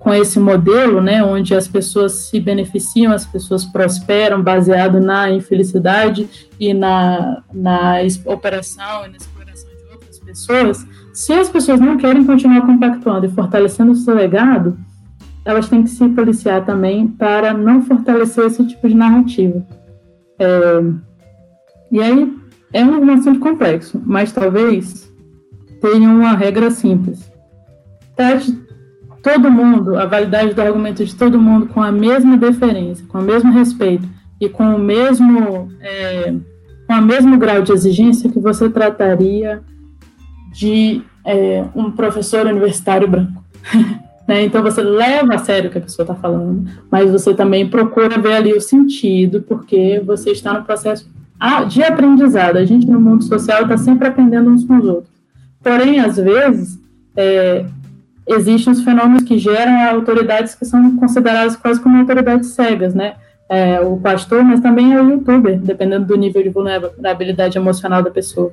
[0.00, 6.48] com esse modelo, né, onde as pessoas se beneficiam, as pessoas prosperam baseado na infelicidade
[6.58, 12.24] e na, na operação e na exploração de outras pessoas, se as pessoas não querem
[12.24, 14.78] continuar compactuando e fortalecendo o seu legado,
[15.44, 19.62] elas têm que se policiar também para não fortalecer esse tipo de narrativa.
[20.38, 20.82] É,
[21.92, 22.38] e aí
[22.72, 25.12] é um assunto complexo, mas talvez
[25.82, 27.30] tenha uma regra simples.
[28.16, 28.69] Trate
[29.22, 33.22] todo mundo, a validade do argumento de todo mundo com a mesma deferência, com o
[33.22, 34.08] mesmo respeito
[34.40, 36.34] e com o mesmo, é,
[36.86, 39.62] com o mesmo grau de exigência que você trataria
[40.52, 43.44] de é, um professor universitário branco.
[44.26, 44.44] né?
[44.44, 48.18] Então você leva a sério o que a pessoa está falando, mas você também procura
[48.18, 51.08] ver ali o sentido, porque você está no processo
[51.68, 52.56] de aprendizado.
[52.56, 55.10] A gente no mundo social está sempre aprendendo uns com os outros.
[55.62, 56.78] Porém, às vezes,
[57.16, 57.66] é,
[58.26, 63.14] existem os fenômenos que geram autoridades que são consideradas quase como autoridades cegas, né?
[63.48, 68.10] É, o pastor, mas também é o youtuber, dependendo do nível de vulnerabilidade emocional da
[68.10, 68.52] pessoa.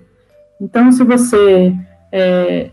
[0.59, 1.71] Então, se você
[2.11, 2.71] é,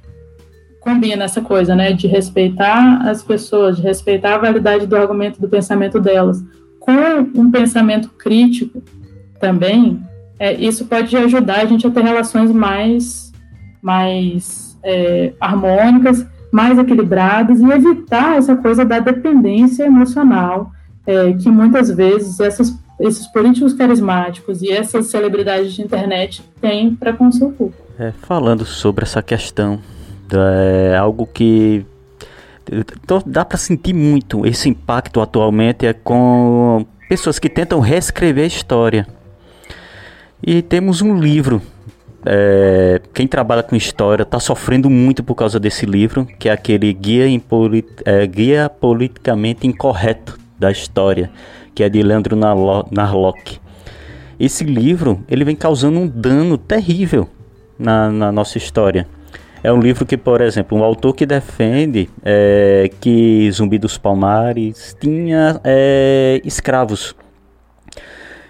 [0.81, 5.49] combina essa coisa, né, de respeitar as pessoas, de respeitar a validade do argumento, do
[5.49, 6.43] pensamento delas,
[6.81, 6.93] com
[7.35, 8.83] um pensamento crítico
[9.39, 10.01] também,
[10.39, 13.33] é, isso pode ajudar a gente a ter relações mais,
[13.83, 20.71] mais é, harmônicas mais equilibrados e evitar essa coisa da dependência emocional
[21.05, 27.13] é, que muitas vezes essas, esses políticos carismáticos e essas celebridades de internet têm para
[27.13, 27.83] com seu público.
[27.99, 29.81] É, falando sobre essa questão,
[30.33, 31.85] é algo que
[32.71, 38.47] então, dá para sentir muito esse impacto atualmente é com pessoas que tentam reescrever a
[38.47, 39.09] história.
[40.41, 41.61] E temos um livro
[42.27, 46.93] é, quem trabalha com história está sofrendo muito por causa desse livro, que é aquele
[46.93, 51.31] Guia, Polit é, Guia Politicamente Incorreto da História,
[51.75, 53.61] que é de Leandro Narlock.
[54.41, 57.29] Esse livro ele vem causando um dano terrível
[57.79, 59.07] na, na nossa história.
[59.63, 64.95] É um livro que, por exemplo, um autor que defende é, que Zumbi dos Palmares
[65.01, 67.15] tinha é, escravos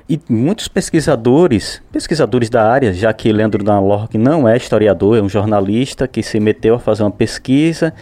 [0.09, 5.28] e muitos pesquisadores, pesquisadores da área, já que Leandro Danlorg não é historiador, é um
[5.28, 7.94] jornalista que se meteu a fazer uma pesquisa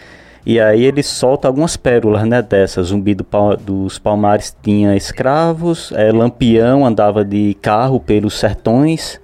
[0.45, 2.87] E aí ele solta algumas pérolas, né, dessas.
[2.87, 9.21] Zumbi do pal dos Palmares tinha escravos, é, Lampião andava de carro pelos sertões.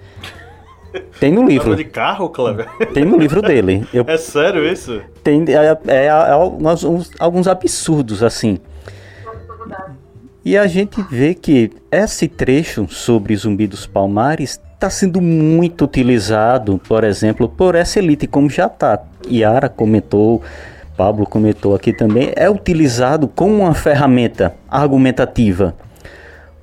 [1.19, 1.75] Tem no livro.
[1.75, 2.67] de carro, Cleber?
[2.93, 3.86] Tem no livro dele.
[3.93, 5.01] Eu, é sério isso?
[5.21, 8.57] Tem é, é, é alguns, alguns absurdos, assim.
[10.50, 16.82] E a gente vê que esse trecho sobre Zumbi dos Palmares está sendo muito utilizado,
[16.88, 19.00] por exemplo, por essa elite, como já está.
[19.30, 20.41] Yara comentou,
[20.97, 25.76] Pablo comentou aqui também, é utilizado como uma ferramenta argumentativa.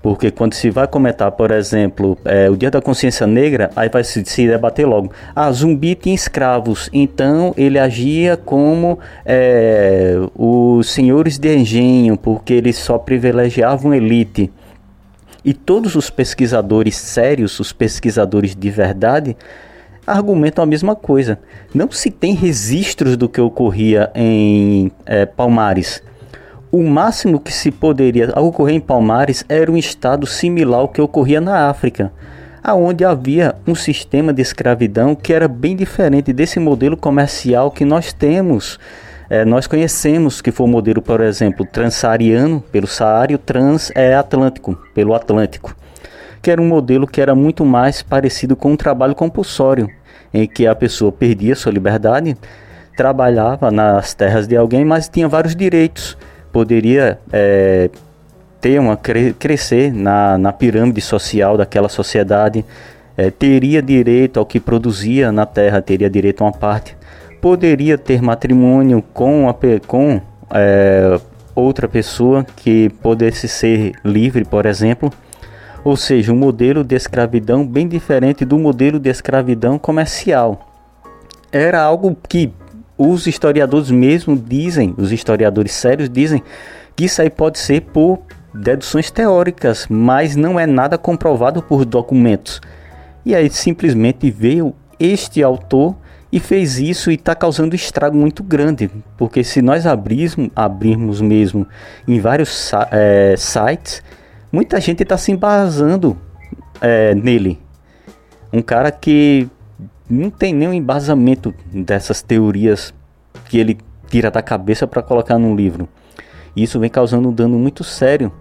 [0.06, 4.04] Porque quando se vai comentar, por exemplo, é, o Dia da Consciência Negra, aí vai
[4.04, 5.10] se, se, debater logo.
[5.34, 12.76] Ah, zumbi tinha escravos, então ele agia como é, os senhores de engenho, porque eles
[12.76, 14.48] só privilegiavam elite.
[15.44, 19.36] E todos os pesquisadores sérios, os pesquisadores de verdade,
[20.06, 21.36] argumentam a mesma coisa.
[21.74, 26.00] Não se tem registros do que ocorria em é, Palmares
[26.70, 31.40] o máximo que se poderia ocorrer em Palmares era um estado similar ao que ocorria
[31.40, 32.12] na África,
[32.62, 38.12] aonde havia um sistema de escravidão que era bem diferente desse modelo comercial que nós
[38.12, 38.78] temos.
[39.30, 43.92] É, nós conhecemos que foi o modelo, por exemplo, transsaariano pelo Saara e o trans
[43.94, 45.74] é Atlântico pelo Atlântico,
[46.42, 49.88] que era um modelo que era muito mais parecido com um trabalho compulsório,
[50.32, 52.36] em que a pessoa perdia sua liberdade,
[52.96, 56.16] trabalhava nas terras de alguém, mas tinha vários direitos
[56.56, 57.90] poderia é,
[58.62, 62.64] ter uma cre crescer na, na pirâmide social daquela sociedade,
[63.14, 66.96] é, teria direito ao que produzia na terra, teria direito a uma parte,
[67.42, 69.54] poderia ter matrimônio com, a,
[69.86, 70.18] com
[70.50, 71.20] é,
[71.54, 75.12] outra pessoa que pudesse ser livre, por exemplo.
[75.84, 80.72] Ou seja, um modelo de escravidão bem diferente do modelo de escravidão comercial.
[81.52, 82.50] Era algo que
[82.98, 86.42] os historiadores mesmo dizem, os historiadores sérios dizem
[86.94, 88.20] que isso aí pode ser por
[88.54, 92.60] deduções teóricas, mas não é nada comprovado por documentos.
[93.24, 95.94] E aí simplesmente veio este autor
[96.32, 101.66] e fez isso e está causando estrago muito grande, porque se nós abrirmos, abrirmos mesmo
[102.06, 104.02] em vários é, sites,
[104.50, 106.16] muita gente está se embasando
[106.80, 107.58] é, nele.
[108.52, 109.48] Um cara que
[110.08, 112.94] não tem nenhum embasamento dessas teorias
[113.48, 113.78] que ele
[114.08, 115.88] tira da cabeça para colocar num livro.
[116.56, 118.32] Isso vem causando um dano muito sério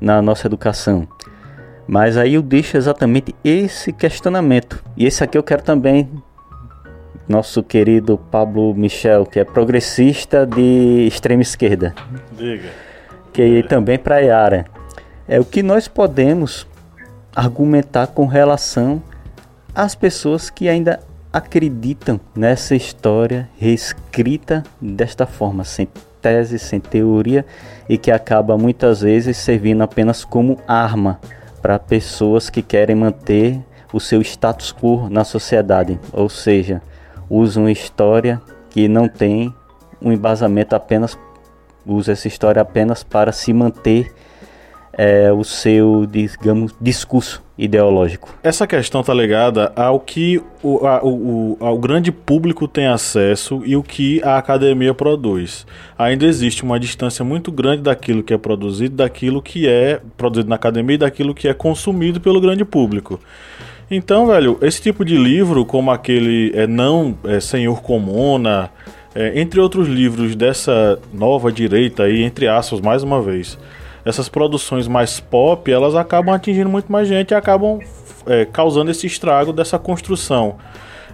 [0.00, 1.06] na nossa educação.
[1.86, 4.82] Mas aí eu deixo exatamente esse questionamento.
[4.96, 6.08] E esse aqui eu quero também
[7.28, 11.94] nosso querido Pablo Michel, que é progressista de extrema esquerda.
[12.36, 12.68] Diga.
[13.32, 13.62] Que é.
[13.62, 14.66] também para Yara.
[15.26, 16.66] É o que nós podemos
[17.34, 19.02] argumentar com relação
[19.74, 21.00] as pessoas que ainda
[21.32, 25.88] acreditam nessa história reescrita desta forma, sem
[26.20, 27.44] tese, sem teoria
[27.88, 31.18] e que acaba muitas vezes servindo apenas como arma
[31.60, 33.60] para pessoas que querem manter
[33.92, 36.82] o seu status quo na sociedade, ou seja,
[37.28, 39.54] usam história que não tem
[40.00, 41.18] um embasamento apenas
[41.84, 44.12] usa essa história apenas para se manter
[44.92, 48.34] é, o seu, digamos, discurso ideológico.
[48.42, 53.76] Essa questão está ligada ao que o, a, o, ao grande público tem acesso e
[53.76, 55.66] o que a academia produz.
[55.98, 60.56] Ainda existe uma distância muito grande daquilo que é produzido, daquilo que é produzido na
[60.56, 63.20] academia e daquilo que é consumido pelo grande público.
[63.90, 68.70] Então, velho, esse tipo de livro, como aquele é, Não é, Senhor Comuna,
[69.14, 73.58] é, entre outros livros dessa nova direita aí, entre aspas, mais uma vez,
[74.04, 77.78] essas produções mais pop, elas acabam atingindo muito mais gente e acabam
[78.26, 80.56] é, causando esse estrago dessa construção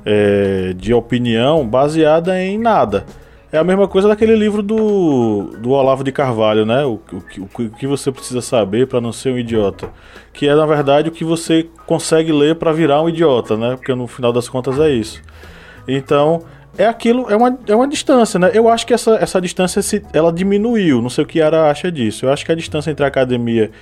[0.04, 3.04] é, de opinião baseada em nada.
[3.50, 6.84] É a mesma coisa daquele livro do, do Olavo de Carvalho, né?
[6.84, 7.00] O,
[7.38, 9.88] o, o que você precisa saber para não ser um idiota.
[10.34, 13.74] Que é, na verdade, o que você consegue ler para virar um idiota, né?
[13.76, 15.22] Porque no final das contas é isso.
[15.86, 16.42] Então,
[16.78, 18.52] é aquilo, é uma, é uma distância, né?
[18.54, 21.90] Eu acho que essa, essa distância se, ela diminuiu, não sei o que Ara acha
[21.90, 22.24] disso.
[22.24, 23.72] Eu acho que a distância entre a academia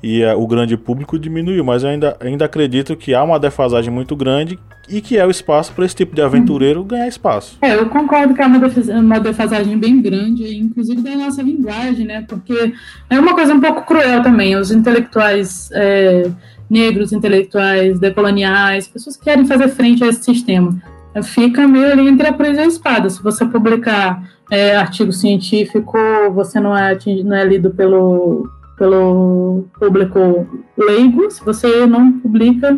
[0.00, 3.92] e a, o grande público diminuiu, mas eu ainda, ainda acredito que há uma defasagem
[3.92, 4.56] muito grande
[4.88, 6.86] e que é o espaço para esse tipo de aventureiro uhum.
[6.86, 7.58] ganhar espaço.
[7.60, 12.24] É, eu concordo que é uma defasagem bem grande, inclusive da nossa linguagem, né?
[12.28, 12.72] Porque
[13.10, 14.54] é uma coisa um pouco cruel também.
[14.54, 16.30] Os intelectuais é,
[16.70, 22.26] negros, intelectuais decoloniais, pessoas que querem fazer frente a esse sistema fica meio ali entre
[22.26, 23.08] a presa e a espada.
[23.08, 25.96] Se você publicar é, artigo científico,
[26.32, 30.46] você não é, não é lido pelo, pelo público
[30.76, 31.30] leigo.
[31.30, 32.76] Se você não publica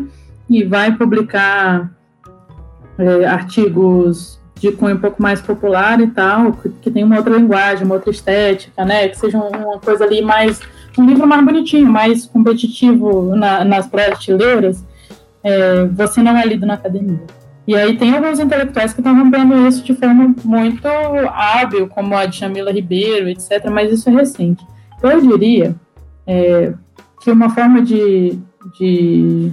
[0.48, 1.90] e vai publicar
[2.98, 7.36] é, artigos de cunho um pouco mais popular e tal, que, que tem uma outra
[7.36, 9.08] linguagem, uma outra estética, né?
[9.08, 10.60] Que seja uma coisa ali mais.
[10.96, 14.82] um livro mais bonitinho, mais competitivo na, nas prateleiras,
[15.42, 17.20] é, você não é lido na academia.
[17.66, 22.26] E aí tem alguns intelectuais que estão rompendo isso de forma muito hábil, como a
[22.26, 24.64] de Jamila Ribeiro, etc., mas isso é recente.
[25.02, 25.74] Eu diria
[26.26, 26.72] é,
[27.20, 28.38] que uma forma de,
[28.78, 29.52] de,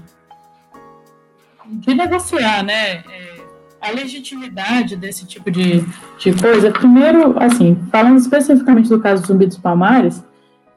[1.66, 2.98] de negociar, né?
[2.98, 3.34] É,
[3.82, 5.82] a legitimidade desse tipo de,
[6.18, 10.24] de coisa, primeiro, assim, falando especificamente do caso do Zumbi dos Palmares,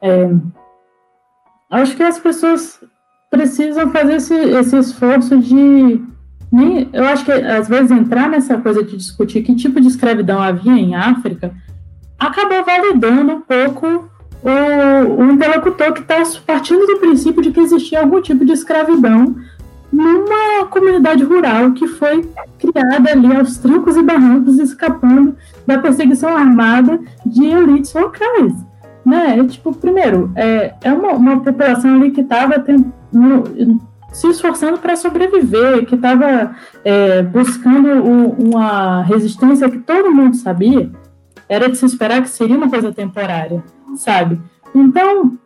[0.01, 0.29] é,
[1.69, 2.79] acho que as pessoas
[3.29, 6.01] precisam fazer esse, esse esforço de.
[6.51, 10.41] Nem, eu acho que, às vezes, entrar nessa coisa de discutir que tipo de escravidão
[10.41, 11.53] havia em África
[12.17, 14.09] acabou validando um pouco
[14.43, 19.35] o, o interlocutor que está partindo do princípio de que existia algum tipo de escravidão
[19.91, 22.29] numa comunidade rural que foi
[22.59, 25.35] criada ali aos trancos e barrancos, escapando
[25.65, 28.53] da perseguição armada de elites locais.
[29.05, 29.43] Né?
[29.45, 32.63] Tipo, primeiro, é, é uma, uma população ali que estava
[34.11, 38.01] se esforçando para sobreviver, que estava é, buscando
[38.37, 40.89] uma resistência que todo mundo sabia,
[41.49, 43.63] era de se esperar que seria uma coisa temporária,
[43.95, 44.39] sabe?
[44.73, 45.37] Então,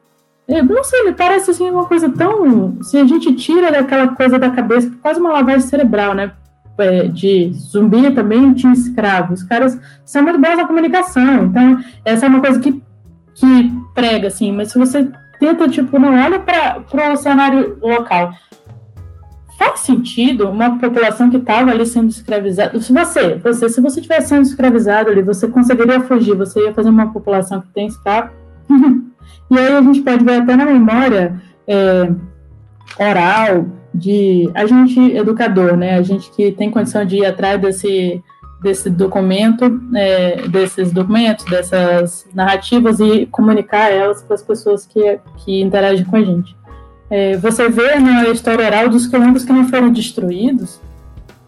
[0.48, 2.82] eu não sei, me parece assim uma coisa tão.
[2.82, 6.34] Se a gente tira daquela coisa da cabeça, quase uma lavagem cerebral, né?
[6.78, 9.42] É, de zumbi também tinha escravos.
[9.42, 11.46] Os caras são muito bons na comunicação.
[11.46, 12.82] Então, essa é uma coisa que,
[13.36, 14.52] que prega, assim.
[14.52, 15.08] Mas se você
[15.42, 18.32] tenta, tipo, não olha para o cenário local.
[19.58, 22.80] Faz sentido uma população que estava ali sendo escravizada.
[22.80, 26.90] Se você, você, se você tivesse sendo escravizado ali, você conseguiria fugir, você ia fazer
[26.90, 28.30] uma população que tem escravo.
[29.50, 32.10] E aí a gente pode ver até na memória é,
[32.98, 35.98] oral de a gente educador, né?
[35.98, 38.24] A gente que tem condição de ir atrás desse
[38.62, 45.62] desse documento, é, desses documentos, dessas narrativas e comunicar elas para as pessoas que, que
[45.62, 46.56] interagem com a gente.
[47.10, 50.80] É, você vê na história oral dos quilombos que não foram destruídos,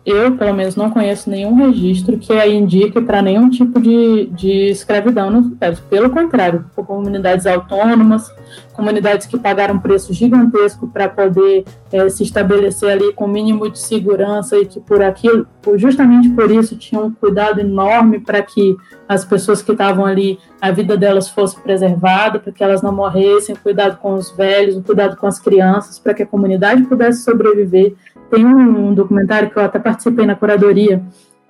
[0.06, 5.30] eu, pelo menos, não conheço nenhum registro que indique para nenhum tipo de, de escravidão
[5.30, 5.80] no impérios.
[5.80, 8.30] Pelo contrário, comunidades autônomas,
[8.74, 13.80] comunidades que pagaram preço gigantesco para poder é, se estabelecer ali com o mínimo de
[13.80, 18.76] segurança e que por aquilo, justamente por isso, tinham um cuidado enorme para que
[19.08, 23.56] as pessoas que estavam ali, a vida delas fosse preservada, para que elas não morressem,
[23.56, 27.96] cuidado com os velhos, cuidado com as crianças, para que a comunidade pudesse sobreviver.
[28.30, 31.04] Tem um documentário que eu até participei na curadoria,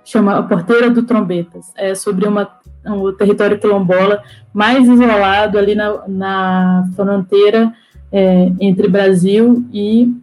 [0.04, 2.49] chama A Porteira do Trombetas, é sobre uma,
[2.86, 4.21] um território quilombola
[4.53, 7.73] mais isolado ali na, na fronteira
[8.11, 10.13] é, entre Brasil e,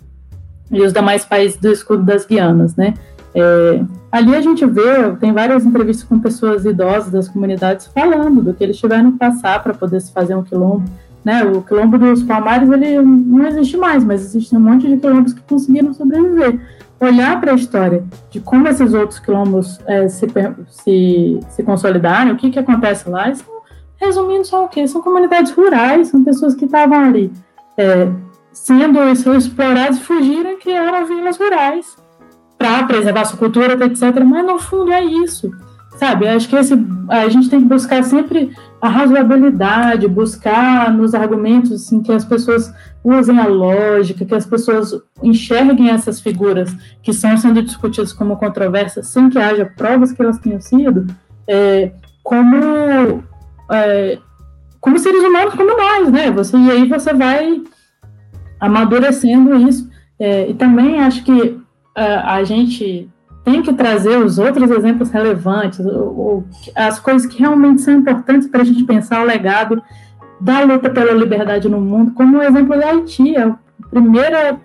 [0.71, 2.95] e os demais países do escudo das Guianas, né?
[3.35, 8.55] É, ali a gente vê, tem várias entrevistas com pessoas idosas das comunidades falando do
[8.55, 10.85] que eles tiveram que passar para poder se fazer um quilombo,
[11.25, 11.45] né?
[11.45, 15.43] O quilombo dos Palmares ele não existe mais, mas existe um monte de quilombos que
[15.43, 16.61] conseguiram sobreviver.
[17.01, 20.27] Olhar para a história de como esses outros quilombos é, se,
[20.69, 23.47] se, se consolidaram, o que, que acontece lá, são,
[23.97, 24.87] resumindo, são o quê?
[24.87, 27.33] São comunidades rurais, são pessoas que estavam ali
[27.77, 28.09] é,
[28.53, 31.97] sendo exploradas e fugiram, criaram vilas rurais
[32.59, 34.23] para preservar sua cultura, etc.
[34.23, 35.51] Mas no fundo é isso
[36.01, 36.27] sabe?
[36.27, 36.73] Acho que esse,
[37.11, 42.73] a gente tem que buscar sempre a razoabilidade, buscar nos argumentos assim, que as pessoas
[43.05, 49.09] usem a lógica, que as pessoas enxerguem essas figuras que estão sendo discutidas como controversas,
[49.09, 51.07] sem que haja provas que elas tenham sido,
[51.47, 51.93] é,
[52.23, 53.23] como,
[53.71, 54.19] é,
[54.81, 56.31] como seres humanos como nós, né?
[56.31, 57.63] Você, e aí você vai
[58.59, 59.87] amadurecendo isso.
[60.19, 61.61] É, e também acho que
[61.95, 63.07] a, a gente
[63.45, 65.81] tem que trazer os outros exemplos relevantes,
[66.75, 69.83] as coisas que realmente são importantes para a gente pensar o legado
[70.41, 73.57] da luta pela liberdade no mundo, como o exemplo da Haiti, a
[73.91, 74.59] primeira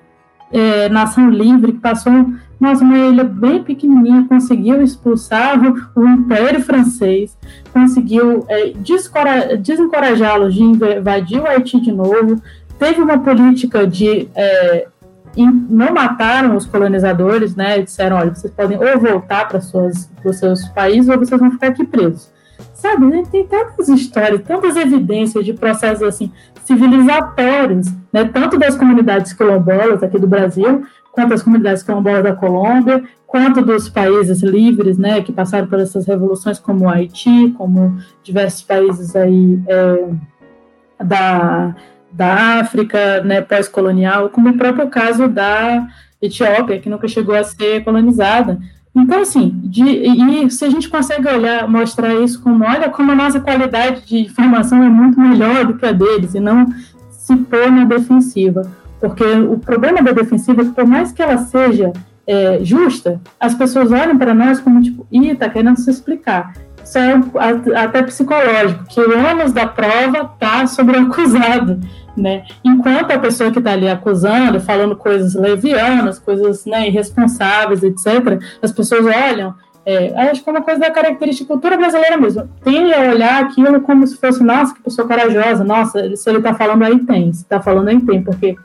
[0.52, 2.14] é, nação livre que passou
[2.60, 5.60] nossa, uma ilha bem pequenininha, conseguiu expulsar
[5.96, 7.38] o Império Francês,
[7.74, 8.74] conseguiu é,
[9.58, 12.42] desencorajá-los de invadir o Haiti de novo,
[12.80, 14.88] teve uma política de é,
[15.44, 17.80] não mataram os colonizadores, né?
[17.80, 21.86] Disseram, olha, vocês podem ou voltar para os seus países ou vocês vão ficar aqui
[21.86, 22.32] presos.
[22.74, 23.24] Sabe, né?
[23.30, 26.32] tem tantas histórias, tantas evidências de processos assim
[26.64, 28.26] civilizatórios, né?
[28.26, 33.90] Tanto das comunidades quilombolas aqui do Brasil, quanto das comunidades quilombolas da Colômbia, quanto dos
[33.90, 35.22] países livres, né?
[35.22, 40.10] Que passaram por essas revoluções, como o Haiti, como diversos países aí é,
[41.04, 41.76] da
[42.16, 45.86] da África né, pós-colonial, como o próprio caso da
[46.22, 48.58] Etiópia, que nunca chegou a ser colonizada.
[48.96, 53.16] Então, assim, de, e se a gente consegue olhar, mostrar isso como, olha como a
[53.16, 56.66] nossa qualidade de informação é muito melhor do que a deles, e não
[57.10, 58.62] se pôr na defensiva.
[59.02, 61.92] Porque o problema da defensiva é que, por mais que ela seja
[62.26, 66.54] é, justa, as pessoas olham para nós como, tipo, ih, tá querendo se explicar.
[66.82, 67.20] Isso é
[67.76, 71.82] até psicológico, que o ônus da prova tá sobre o acusado
[72.16, 72.44] né?
[72.64, 78.72] Enquanto a pessoa que está ali acusando, falando coisas levianas, coisas né, irresponsáveis, etc., as
[78.72, 79.54] pessoas olham.
[79.86, 82.50] É, acho que é uma coisa da característica cultura brasileira mesmo.
[82.64, 86.56] Tem a olhar aquilo como se fosse, nossa, que pessoa corajosa, nossa, se ele está
[86.56, 88.56] falando aí tem, se está falando aí tem, porque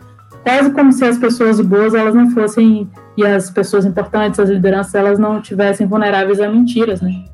[0.42, 4.94] quase como se as pessoas boas elas não fossem, e as pessoas importantes, as lideranças,
[4.94, 7.24] elas não tivessem vulneráveis a mentiras, né?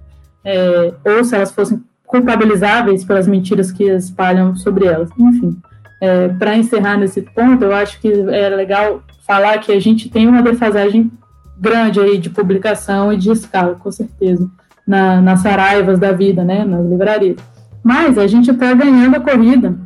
[0.45, 5.57] É, ou se elas fossem culpabilizáveis pelas mentiras que espalham sobre elas, enfim.
[6.01, 10.29] É, Para encerrar nesse ponto, eu acho que é legal falar que a gente tem
[10.29, 11.11] uma defasagem
[11.59, 14.49] grande aí de publicação e de escala, com certeza,
[14.87, 17.37] na, nas saraivas da vida, né, nas livrarias.
[17.83, 19.77] Mas a gente está ganhando a corrida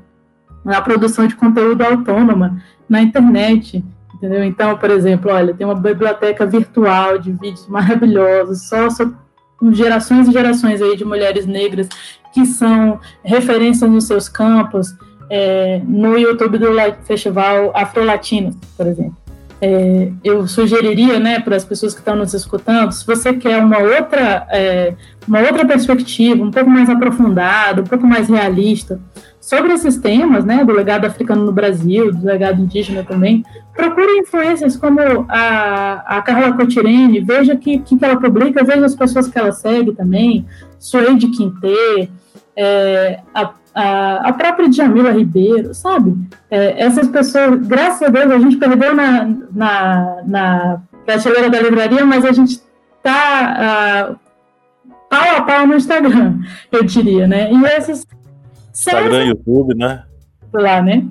[0.64, 3.84] na produção de conteúdo autônoma na internet,
[4.14, 4.44] entendeu?
[4.44, 9.10] Então, por exemplo, olha, tem uma biblioteca virtual de vídeos maravilhosos, só, só
[9.72, 11.88] gerações e gerações aí de mulheres negras
[12.32, 14.94] que são referências nos seus campos,
[15.30, 16.68] é, no YouTube do
[17.04, 19.16] Festival Afro Latino, por exemplo.
[19.62, 23.78] É, eu sugeriria, né, para as pessoas que estão nos escutando, se você quer uma
[23.78, 24.94] outra, é,
[25.28, 28.98] uma outra perspectiva, um pouco mais aprofundada, um pouco mais realista
[29.38, 33.44] sobre esses temas, né, do legado africano no Brasil, do legado indígena também,
[33.74, 38.94] procure influências como a, a Carla Cotirene, veja o que, que ela publica, veja as
[38.94, 40.46] pessoas que ela segue também,
[40.78, 42.08] Suede Quintê,
[42.56, 43.46] é, a
[43.80, 46.14] a, a própria Djamila Ribeiro, sabe?
[46.50, 52.04] É, essas pessoas, graças a Deus, a gente perdeu na, na, na prateleira da livraria,
[52.04, 52.60] mas a gente
[52.98, 54.18] está uh,
[55.08, 56.40] pau a pau no Instagram,
[56.70, 57.50] eu diria, né?
[57.50, 58.06] E esses.
[58.72, 60.04] Instagram, e YouTube, né?
[60.52, 61.06] Lá, né?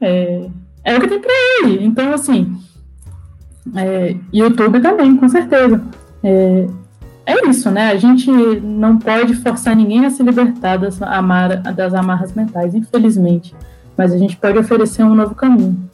[0.00, 0.46] É,
[0.84, 1.84] é o que tem para ele.
[1.84, 2.54] Então, assim.
[3.74, 5.82] É, YouTube também, com certeza.
[6.22, 6.66] É,
[7.26, 7.90] é isso, né?
[7.90, 13.54] A gente não pode forçar ninguém a se libertar das, amar, das amarras mentais, infelizmente.
[13.96, 15.90] Mas a gente pode oferecer um novo caminho.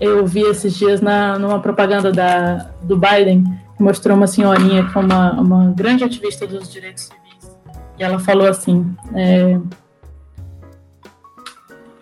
[0.00, 3.44] Eu vi esses dias na, numa propaganda da, do Biden,
[3.76, 7.56] que mostrou uma senhorinha que é uma, uma grande ativista dos direitos civis.
[7.98, 9.60] E ela falou assim: é,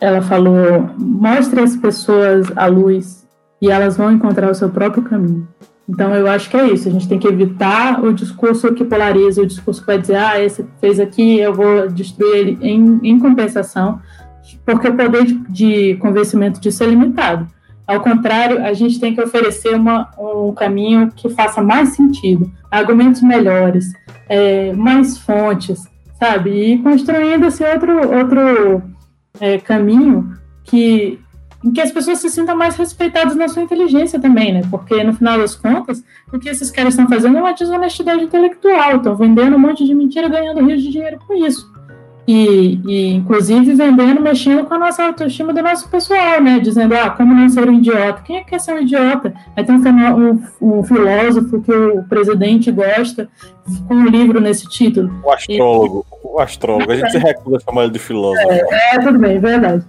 [0.01, 3.29] ela falou, mostre as pessoas a luz
[3.61, 5.47] e elas vão encontrar o seu próprio caminho.
[5.91, 6.89] Então, eu acho que é isso.
[6.89, 10.41] A gente tem que evitar o discurso que polariza, o discurso que vai dizer, ah,
[10.41, 14.01] esse fez aqui, eu vou destruir ele em, em compensação,
[14.65, 17.49] porque o poder de, de convencimento disso é limitado.
[17.85, 23.21] Ao contrário, a gente tem que oferecer uma, um caminho que faça mais sentido, argumentos
[23.21, 23.93] melhores,
[24.29, 25.83] é, mais fontes,
[26.21, 26.51] sabe?
[26.51, 28.83] E construindo esse outro, outro
[29.41, 31.19] é, caminho que
[31.63, 34.63] em que as pessoas se sintam mais respeitadas na sua inteligência também, né?
[34.71, 38.97] Porque, no final das contas, o que esses caras estão fazendo é uma desonestidade intelectual,
[38.97, 41.71] estão vendendo um monte de mentira, ganhando rios de dinheiro com isso.
[42.27, 46.61] E, e, inclusive, vendendo, mexendo com a nossa autoestima do nosso pessoal, né?
[46.61, 48.23] Dizendo, ah, como não ser um idiota?
[48.23, 49.35] Quem é que quer ser um idiota?
[49.57, 53.29] Aí tem um, um, um filósofo que o presidente gosta,
[53.87, 55.13] com um livro nesse título.
[55.25, 56.27] O astrólogo, e...
[56.27, 56.93] o astrólogo.
[56.93, 58.49] A gente se recusa a chamar ele de filósofo.
[58.49, 59.85] É, é tudo bem, é verdade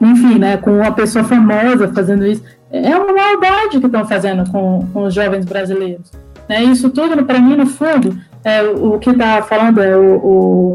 [0.00, 2.42] enfim, né, com uma pessoa famosa fazendo isso.
[2.70, 6.10] É uma maldade que estão fazendo com, com os jovens brasileiros.
[6.48, 6.64] Né?
[6.64, 10.72] Isso tudo, para mim, no fundo, é, o, que está falando é o, o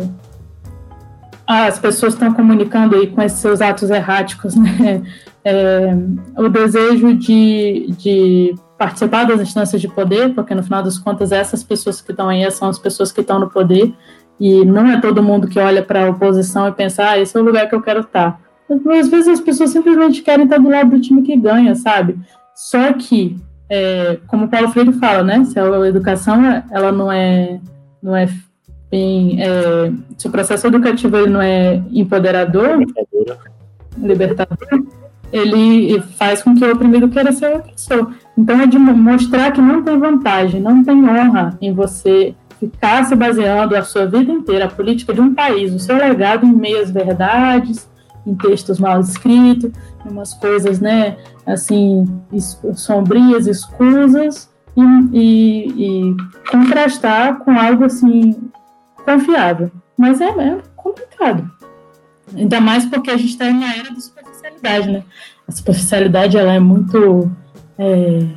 [1.47, 5.01] as pessoas estão comunicando aí com esses seus atos erráticos, né?
[5.47, 5.95] É,
[6.37, 11.63] o desejo de, de participar das instâncias de poder, porque no final das contas essas
[11.63, 13.93] pessoas que estão aí são as pessoas que estão no poder,
[14.39, 17.39] e não é todo mundo que olha para a oposição e pensa, ah, esse é
[17.39, 18.41] o lugar que eu quero estar.
[18.69, 22.17] Às vezes as pessoas simplesmente querem estar do lado do time que ganha, sabe?
[22.55, 23.37] Só que,
[23.69, 25.43] é, como o Paulo Freire fala, né?
[25.45, 27.59] Se a educação ela não é,
[28.01, 28.27] não é
[28.89, 32.79] bem, é, se o processo educativo ele não é empoderador,
[33.97, 34.57] libertador,
[35.31, 38.13] ele faz com que o oprimido queira ser o opressor.
[38.37, 43.15] Então é de mostrar que não tem vantagem, não tem honra em você ficar se
[43.15, 46.89] baseando a sua vida inteira, a política de um país, o seu legado em meias
[46.89, 47.89] verdades,
[48.25, 49.71] em textos mal escritos,
[50.05, 52.05] em umas coisas, né, assim,
[52.73, 54.81] sombrias, escusas, e,
[55.13, 56.15] e, e,
[56.51, 58.35] contrastar com algo, assim,
[59.05, 59.71] confiável.
[59.97, 61.49] Mas é, é complicado.
[62.35, 65.03] Ainda mais porque a gente está na era da superficialidade, né?
[65.47, 67.31] A superficialidade, ela é muito...
[67.77, 68.27] É,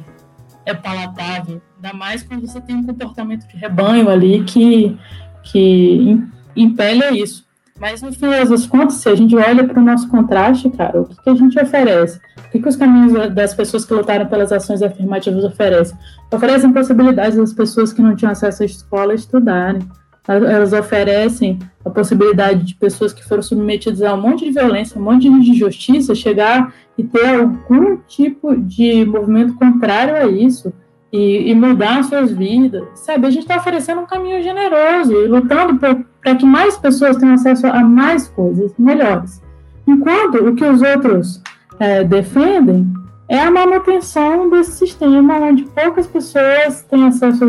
[0.67, 4.99] é palatável, Ainda mais quando você tem um comportamento de rebanho ali que,
[5.45, 6.21] que
[6.57, 7.47] impele isso.
[7.81, 11.05] Mas no fim das contas, se a gente olha para o nosso contraste, cara, o
[11.05, 12.19] que, que a gente oferece?
[12.37, 15.97] O que, que os caminhos das pessoas que lutaram pelas ações afirmativas oferecem?
[16.33, 19.83] Oferecem possibilidades das pessoas que não tinham acesso à escola estudarem.
[20.27, 25.05] Elas oferecem a possibilidade de pessoas que foram submetidas a um monte de violência, um
[25.05, 30.73] monte de injustiça, chegar e ter algum tipo de movimento contrário a isso
[31.13, 32.85] e, e mudar suas vidas.
[32.95, 37.35] Sabe, a gente está oferecendo um caminho generoso e lutando para que mais pessoas tenham
[37.35, 39.43] acesso a mais coisas melhores.
[39.87, 41.43] Enquanto o que os outros
[41.79, 42.93] é, defendem
[43.29, 47.45] é a manutenção desse sistema onde poucas pessoas têm acesso,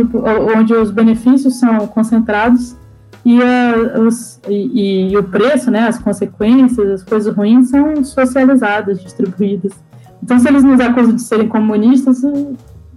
[0.58, 2.76] onde os benefícios são concentrados
[3.26, 9.02] e, a, os, e, e, o preço, né, as consequências, as coisas ruins são socializadas,
[9.02, 9.74] distribuídas.
[10.22, 12.22] Então, se eles nos acusam de serem comunistas,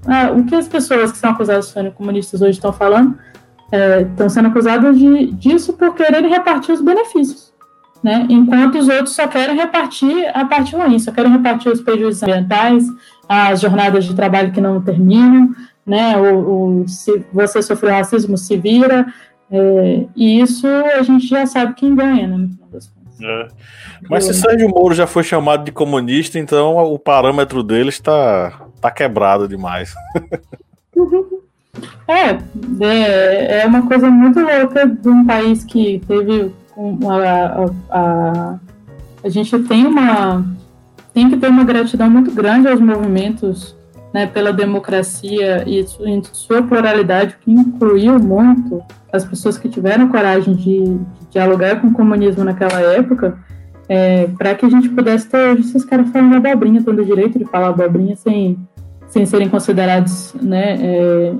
[0.06, 3.16] é, o que as pessoas que são acusadas de serem comunistas hoje estão falando,
[3.70, 7.52] é, estão sendo acusadas de, disso por quererem repartir os benefícios
[8.02, 8.26] né?
[8.28, 12.84] Enquanto os outros só querem repartir a parte ruim, só querem repartir os prejuízos ambientais,
[13.28, 15.50] as jornadas de trabalho que não terminam,
[15.86, 16.16] né?
[16.18, 19.06] O, se você sofreu racismo, se vira,
[19.50, 22.48] é, e isso a gente já sabe quem ganha, né?
[23.22, 23.48] É.
[24.08, 28.90] Mas se Sérgio Moro já foi chamado de comunista, então o parâmetro dele está tá
[28.90, 29.94] quebrado demais.
[32.06, 32.38] É,
[32.84, 36.52] é, é uma coisa muito louca de um país que teve
[37.08, 38.58] a, a,
[39.24, 40.44] a gente tem uma
[41.14, 43.74] tem que ter uma gratidão muito grande aos movimentos
[44.12, 48.82] né, pela democracia e em sua pluralidade, que incluiu muito
[49.12, 53.38] as pessoas que tiveram coragem de, de dialogar com o comunismo naquela época,
[53.88, 57.44] é, para que a gente pudesse ter esses caras falando abobrinha, tendo o direito de
[57.46, 58.58] falar abobrinha sem,
[59.08, 61.34] sem serem considerados né, é,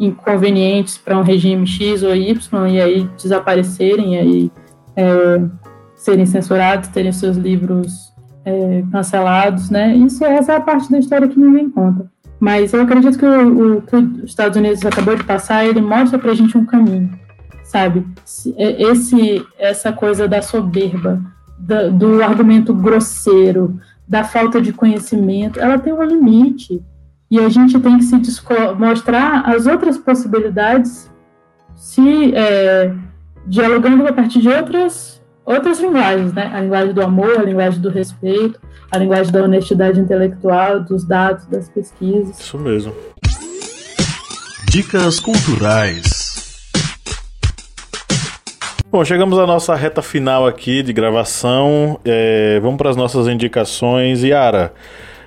[0.00, 4.52] inconvenientes para um regime X ou Y e aí desaparecerem e aí
[4.96, 5.42] é,
[5.94, 8.12] serem censurados, terem seus livros
[8.44, 9.94] é, cancelados, né?
[9.94, 12.10] Isso essa é a parte da história que ninguém conta.
[12.38, 16.18] Mas eu acredito que o, o que os Estados Unidos acabou de passar, ele mostra
[16.18, 17.10] para a gente um caminho,
[17.66, 18.06] sabe?
[18.56, 21.20] É, esse essa coisa da soberba,
[21.58, 26.82] do, do argumento grosseiro, da falta de conhecimento, ela tem um limite
[27.30, 28.16] e a gente tem que se
[28.78, 31.10] mostrar as outras possibilidades,
[31.74, 32.94] se é,
[33.46, 36.50] dialogando a partir de outras, outras linguagens, né?
[36.54, 38.60] A linguagem do amor, a linguagem do respeito,
[38.92, 42.38] a linguagem da honestidade intelectual, dos dados, das pesquisas.
[42.38, 42.94] Isso mesmo.
[44.70, 46.15] Dicas culturais.
[48.96, 52.00] Bom, chegamos à nossa reta final aqui de gravação.
[52.02, 54.24] É, vamos para as nossas indicações.
[54.24, 54.72] Yara,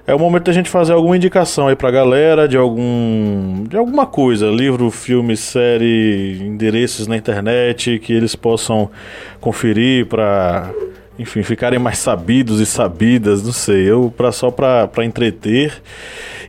[0.07, 4.07] é o momento da gente fazer alguma indicação aí pra galera de algum de alguma
[4.07, 8.89] coisa, livro, filme, série, endereços na internet que eles possam
[9.39, 10.71] conferir para
[11.19, 15.73] enfim, ficarem mais sabidos e sabidas, não sei, eu para só para entreter.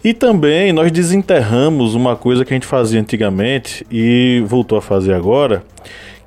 [0.02, 5.12] E também nós desenterramos uma coisa que a gente fazia antigamente e voltou a fazer
[5.12, 5.62] agora,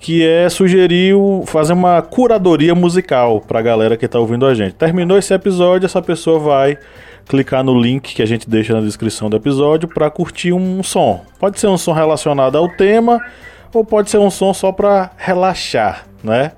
[0.04, 1.16] que é sugerir
[1.46, 4.74] fazer uma curadoria musical para a galera que está ouvindo a gente.
[4.74, 6.78] Terminou esse episódio, essa pessoa vai
[7.26, 11.24] clicar no link que a gente deixa na descrição do episódio para curtir um som.
[11.40, 13.18] Pode ser um som relacionado ao tema
[13.74, 16.52] ou pode ser um som só para relaxar, né?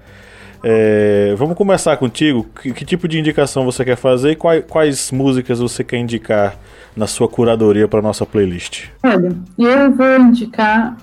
[0.64, 2.48] É, vamos começar contigo.
[2.60, 6.56] Que, que, tipo de indicação você quer fazer e quais, quais músicas você quer indicar
[6.98, 8.86] na sua curadoria para nossa playlist?
[9.04, 10.98] Olha, eu vou indicar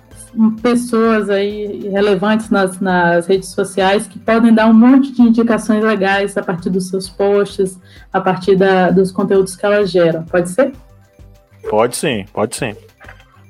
[0.62, 6.36] pessoas aí relevantes nas, nas redes sociais que podem dar um monte de indicações legais
[6.36, 7.78] a partir dos seus posts,
[8.12, 10.22] a partir da, dos conteúdos que elas geram.
[10.24, 10.72] Pode ser?
[11.68, 12.74] Pode sim, pode sim.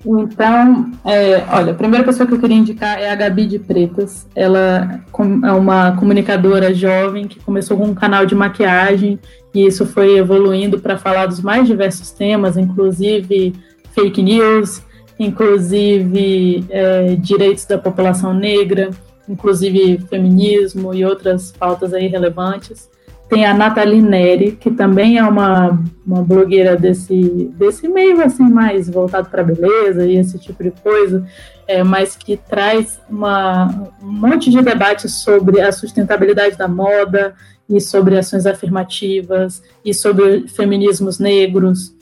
[0.05, 4.27] Então, é, olha, a primeira pessoa que eu queria indicar é a Gabi de Pretas.
[4.35, 5.01] Ela
[5.45, 9.19] é uma comunicadora jovem que começou com um canal de maquiagem
[9.55, 13.55] e isso foi evoluindo para falar dos mais diversos temas, inclusive
[13.95, 14.83] fake news,
[15.19, 18.91] inclusive é, direitos da população negra,
[19.29, 22.91] inclusive feminismo e outras pautas aí relevantes.
[23.29, 28.91] Tem a Nathalie Neri, que também é uma, uma blogueira desse, desse meio assim mais
[28.91, 31.27] voltado para beleza e esse tipo de coisa,
[31.67, 37.35] é, mas que traz uma, um monte de debates sobre a sustentabilidade da moda
[37.67, 41.95] e sobre ações afirmativas e sobre feminismos negros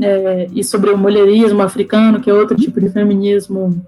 [0.00, 3.84] é, e sobre o mulherismo africano, que é outro tipo de feminismo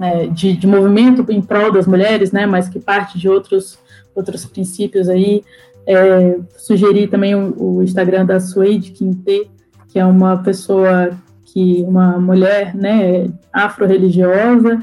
[0.00, 3.78] é, de, de, movimento em prol das mulheres, né, mas que parte de outros,
[4.14, 5.42] outros princípios aí.
[5.86, 9.50] É, sugeri também o, o, Instagram da Suede Quinte,
[9.90, 11.12] que é uma pessoa
[11.46, 14.82] que uma mulher, né, afro-religiosa,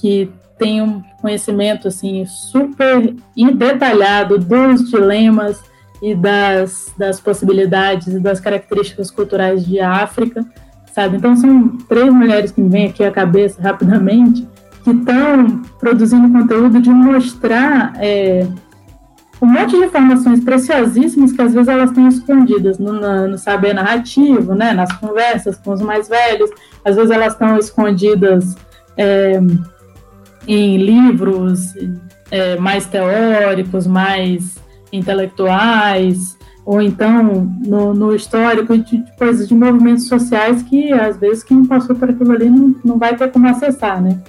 [0.00, 3.14] que tem um conhecimento assim super
[3.54, 5.62] detalhado dos dilemas
[6.02, 10.44] e das, das possibilidades e das características culturais de África,
[10.92, 11.16] sabe?
[11.16, 14.46] Então são três mulheres que me vêm aqui à cabeça rapidamente
[14.84, 18.46] que estão produzindo conteúdo de mostrar é,
[19.40, 22.92] um monte de informações preciosíssimas que às vezes elas têm escondidas no,
[23.28, 24.72] no, saber narrativo, né?
[24.72, 26.50] Nas conversas com os mais velhos,
[26.84, 28.56] às vezes elas estão escondidas
[28.96, 29.40] é,
[30.46, 31.74] em livros
[32.30, 34.56] é, mais teóricos, mais
[34.96, 37.22] intelectuais, ou então
[37.64, 42.10] no, no histórico de, de, coisas de movimentos sociais que às vezes quem passou por
[42.10, 44.20] aquilo ali não, não vai ter como acessar, né?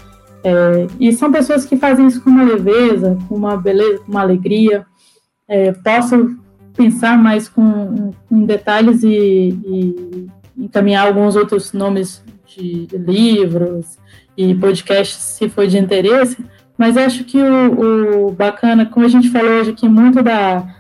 [0.44, 4.22] É, e são pessoas que fazem isso com uma leveza, com uma beleza, com uma
[4.22, 4.85] alegria.
[5.48, 6.38] É, posso
[6.76, 8.14] pensar mais com,
[8.45, 10.27] detalhes e, e,
[10.57, 13.98] encaminhar alguns outros nomes de livros
[14.38, 16.38] e podcasts, se for de interesse,
[16.78, 20.76] mas acho que o, o bacana, como a gente falou hoje aqui, muito da,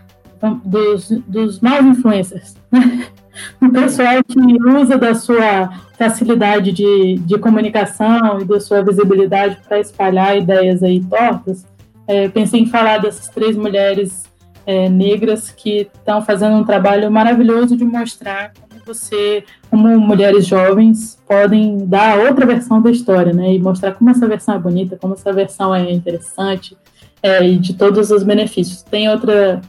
[0.63, 3.07] dos, dos maus influencers, né?
[3.61, 9.79] o pessoal que usa da sua facilidade de, de comunicação e da sua visibilidade para
[9.79, 11.65] espalhar ideias aí tortas,
[12.07, 14.25] é, pensei em falar dessas três mulheres
[14.65, 18.51] é, negras que estão fazendo um trabalho maravilhoso de mostrar
[18.87, 23.53] você, como mulheres jovens, podem dar outra versão da história, né?
[23.53, 26.77] E mostrar como essa versão é bonita, como essa versão é interessante
[27.21, 28.81] é, e de todos os benefícios.
[28.81, 29.61] Tem outra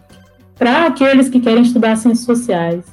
[0.56, 2.84] para aqueles que querem estudar ciências sociais.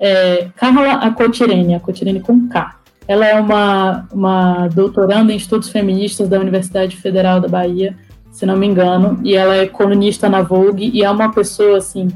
[0.00, 2.76] É, Carla Acotirene, Acotirene com K.
[3.06, 7.96] Ela é uma, uma doutoranda em estudos feministas da Universidade Federal da Bahia,
[8.30, 12.08] se não me engano, e ela é colunista na Vogue e é uma pessoa, assim,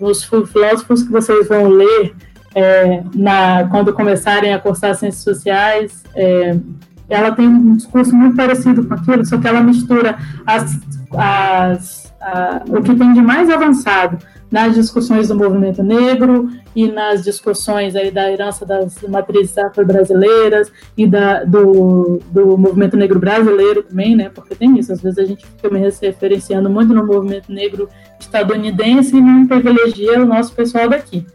[0.00, 2.14] os filósofos que vocês vão ler
[2.54, 6.56] é, na, quando começarem a cursar ciências sociais, é,
[7.08, 10.16] ela tem um discurso muito parecido com aquilo, só que ela mistura
[10.46, 10.78] as,
[11.16, 14.18] as, a, o que tem de mais avançado
[14.50, 21.06] nas discussões do movimento negro e nas discussões aí da herança das matrizes afro-brasileiras e
[21.06, 24.30] da, do, do movimento negro brasileiro também, né?
[24.34, 27.88] Porque tem isso, às vezes a gente fica me referenciando muito no movimento negro
[28.18, 31.26] estadunidense e não privilegia o nosso pessoal daqui.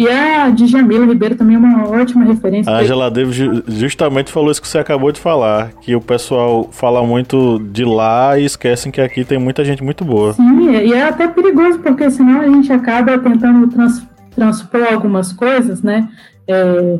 [0.00, 2.72] E a Djamila Ribeiro também é uma ótima referência.
[2.72, 3.36] A Angela Davis
[3.68, 8.38] justamente falou isso que você acabou de falar, que o pessoal fala muito de lá
[8.38, 10.32] e esquecem que aqui tem muita gente muito boa.
[10.32, 14.02] Sim, e é até perigoso, porque senão a gente acaba tentando trans,
[14.34, 16.08] transpor algumas coisas, né,
[16.48, 16.98] é,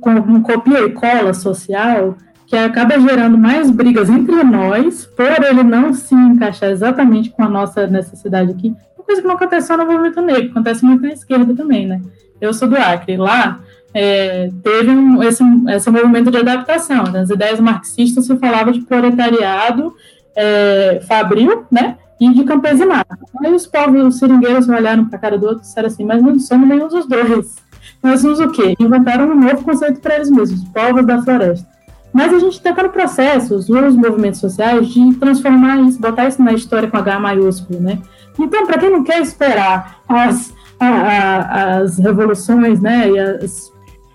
[0.00, 2.16] com um copia e cola social,
[2.46, 7.48] que acaba gerando mais brigas entre nós, por ele não se encaixar exatamente com a
[7.50, 8.74] nossa necessidade aqui.
[8.96, 12.00] Uma coisa que não acontece só no movimento negro, acontece muito na esquerda também, né?
[12.40, 13.16] Eu sou do Acre.
[13.16, 13.60] Lá
[13.92, 17.04] é, teve um, esse, esse movimento de adaptação.
[17.04, 19.94] Nas ideias marxistas se falava de proletariado
[20.36, 21.96] é, fabril, né?
[22.20, 23.16] E de campesinato.
[23.44, 26.38] Aí os povos seringueiros olharam para a cara do outro e disseram assim: Mas não
[26.38, 27.56] somos nenhum dos dois.
[28.02, 28.74] Nós somos o quê?
[28.78, 31.66] Inventaram um novo conceito para eles mesmos, povos da floresta.
[32.12, 36.52] Mas a gente está no processo, os movimentos sociais, de transformar isso, botar isso na
[36.52, 37.98] história com H maiúsculo, né?
[38.38, 43.72] Então, para quem não quer esperar as a, a, as revoluções né, e as,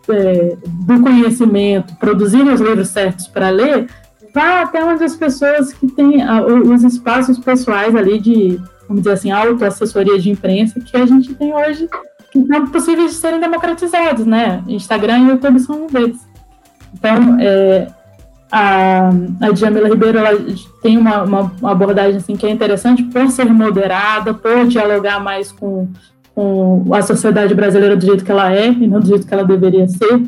[0.09, 3.87] é, do conhecimento, produzirem os livros certos para ler,
[4.33, 6.23] vá até onde as pessoas que têm
[6.69, 11.53] os espaços pessoais ali de, vamos dizer assim, autoassessoria de imprensa que a gente tem
[11.53, 11.87] hoje,
[12.31, 14.63] que são possíveis de serem democratizados, né?
[14.67, 16.19] Instagram e YouTube são um deles.
[16.93, 17.87] Então, é,
[18.51, 19.09] a,
[19.41, 20.31] a Djamila Ribeiro ela
[20.81, 25.87] tem uma, uma, abordagem assim, que é interessante por ser moderada, por dialogar mais com
[26.35, 29.45] com a sociedade brasileira do jeito que ela é e não do jeito que ela
[29.45, 30.23] deveria ser,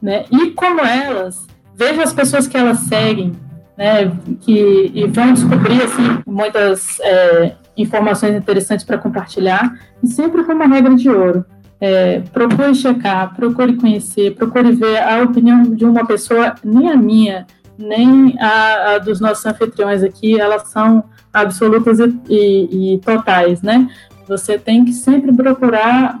[0.00, 0.24] né?
[0.30, 3.32] E como elas, veja as pessoas que elas seguem,
[3.76, 4.12] né?
[4.40, 10.66] Que e vão descobrir assim muitas é, informações interessantes para compartilhar e sempre com uma
[10.66, 11.44] regra de ouro.
[11.80, 17.44] É, procure checar, procure conhecer, procure ver a opinião de uma pessoa, nem a minha,
[17.76, 21.02] nem a, a dos nossos anfitriões aqui, elas são
[21.32, 23.88] absolutas e, e, e totais, né?
[24.32, 26.18] Você tem que sempre procurar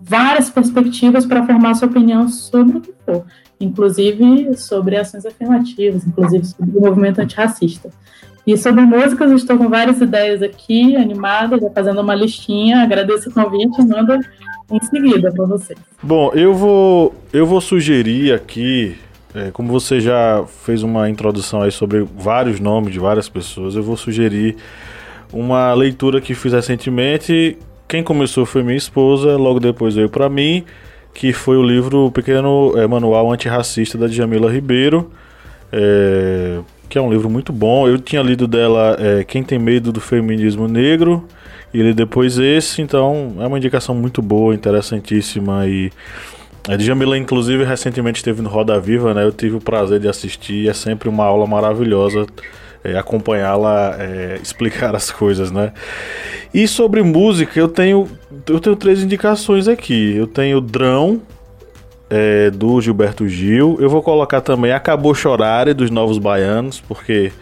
[0.00, 3.26] várias perspectivas para formar sua opinião sobre o que for,
[3.60, 7.90] inclusive sobre ações afirmativas, inclusive sobre o movimento antirracista.
[8.46, 12.82] E sobre músicas, estou com várias ideias aqui, animada, já fazendo uma listinha.
[12.82, 14.18] Agradeço o convite e mando
[14.70, 15.78] em seguida para vocês.
[16.02, 18.96] Bom, eu vou, eu vou sugerir aqui,
[19.34, 23.82] é, como você já fez uma introdução aí sobre vários nomes de várias pessoas, eu
[23.82, 24.56] vou sugerir
[25.32, 27.58] uma leitura que fiz recentemente.
[27.88, 30.64] Quem começou foi minha esposa, logo depois veio para mim.
[31.16, 35.10] que foi o livro Pequeno é, Manual Antirracista da Djamila Ribeiro,
[35.72, 36.58] é,
[36.90, 37.88] que é um livro muito bom.
[37.88, 41.26] Eu tinha lido dela é, Quem Tem Medo do Feminismo Negro,
[41.72, 45.90] e li depois esse, então é uma indicação muito boa, interessantíssima e
[46.68, 49.24] a Djamila, inclusive, recentemente esteve no Roda Viva, né?
[49.24, 52.26] Eu tive o prazer de assistir, é sempre uma aula maravilhosa
[52.86, 55.72] é, acompanhá-la é, explicar as coisas, né?
[56.54, 58.08] E sobre música, eu tenho,
[58.48, 60.16] eu tenho três indicações aqui.
[60.16, 61.20] Eu tenho Drão,
[62.08, 63.76] é, do Gilberto Gil.
[63.80, 67.32] Eu vou colocar também Acabou Chorare, dos Novos Baianos, porque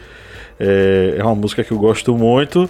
[0.58, 2.68] é, é uma música que eu gosto muito.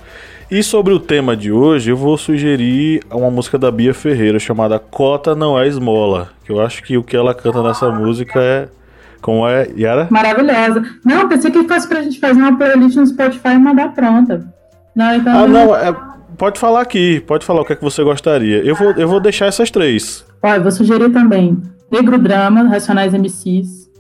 [0.51, 4.79] E sobre o tema de hoje, eu vou sugerir uma música da Bia Ferreira chamada
[4.79, 6.31] Cota Não É Esmola.
[6.45, 8.69] Que eu acho que o que ela canta nessa música é.
[9.25, 10.07] Como é, Yara?
[10.11, 10.83] Maravilhosa.
[11.03, 14.47] Não, pensei que fosse pra gente fazer uma playlist no Spotify e mandar pronta.
[14.95, 15.97] Não, então ah, não, é,
[16.37, 18.59] pode falar aqui, pode falar o que é que você gostaria.
[18.59, 20.27] Eu vou, eu vou deixar essas três.
[20.43, 21.57] Olha, vou sugerir também
[21.91, 23.91] Negro Drama, Racionais MCs,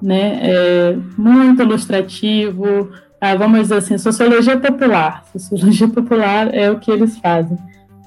[0.00, 0.40] né?
[0.40, 2.88] É muito ilustrativo,
[3.20, 5.22] ah, vamos dizer assim, sociologia popular.
[5.36, 7.58] Sociologia popular é o que eles fazem.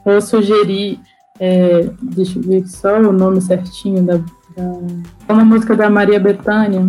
[0.04, 1.00] Vou sugerir,
[1.40, 4.20] é, deixa eu ver só o nome certinho da,
[5.28, 6.86] da uma música da Maria Bethânia,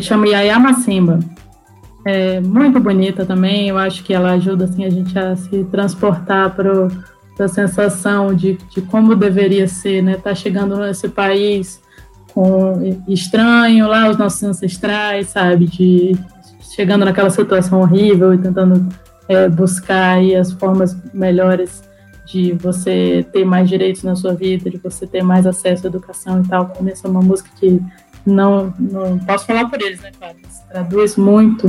[0.00, 1.18] chama Yayama Simba.
[2.04, 6.54] É muito bonita também, eu acho que ela ajuda assim, a gente a se transportar
[6.54, 6.88] para
[7.38, 10.16] a sensação de, de como deveria ser, né?
[10.16, 11.80] Tá chegando nesse país
[12.34, 15.66] com estranho lá, os nossos ancestrais, sabe?
[15.66, 16.16] De
[16.74, 18.88] chegando naquela situação horrível e tentando
[19.28, 21.82] é, buscar aí as formas melhores
[22.32, 26.40] de você ter mais direitos na sua vida, de você ter mais acesso à educação
[26.40, 26.68] e tal.
[26.68, 27.78] Começa uma música que
[28.24, 30.36] não, não posso falar por eles, né, claro,
[30.70, 31.68] traduz muito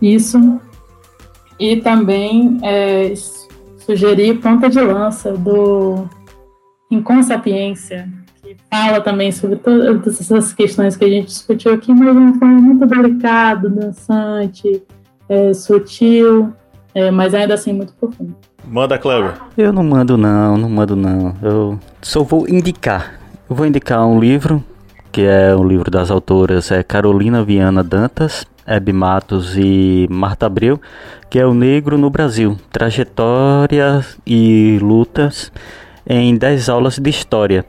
[0.00, 0.58] isso.
[1.60, 3.12] E também é,
[3.78, 6.08] sugerir Ponta de Lança, do
[6.90, 8.08] Inconsapiência,
[8.70, 12.60] fala também sobre todas essas questões que a gente discutiu aqui, mas de uma forma
[12.60, 14.82] muito delicada, dançante,
[15.28, 16.52] é, sutil,
[16.94, 18.34] é, mas ainda assim muito profundo.
[18.66, 19.34] Manda, Cleber.
[19.58, 21.34] Eu não mando não, não mando não.
[21.42, 23.18] Eu só vou indicar.
[23.48, 24.64] Eu vou indicar um livro,
[25.12, 30.80] que é o livro das autoras é Carolina Viana Dantas, Hebe Matos e Marta Abreu,
[31.28, 35.52] que é O Negro no Brasil, Trajetórias e Lutas
[36.06, 37.64] em 10 aulas de História.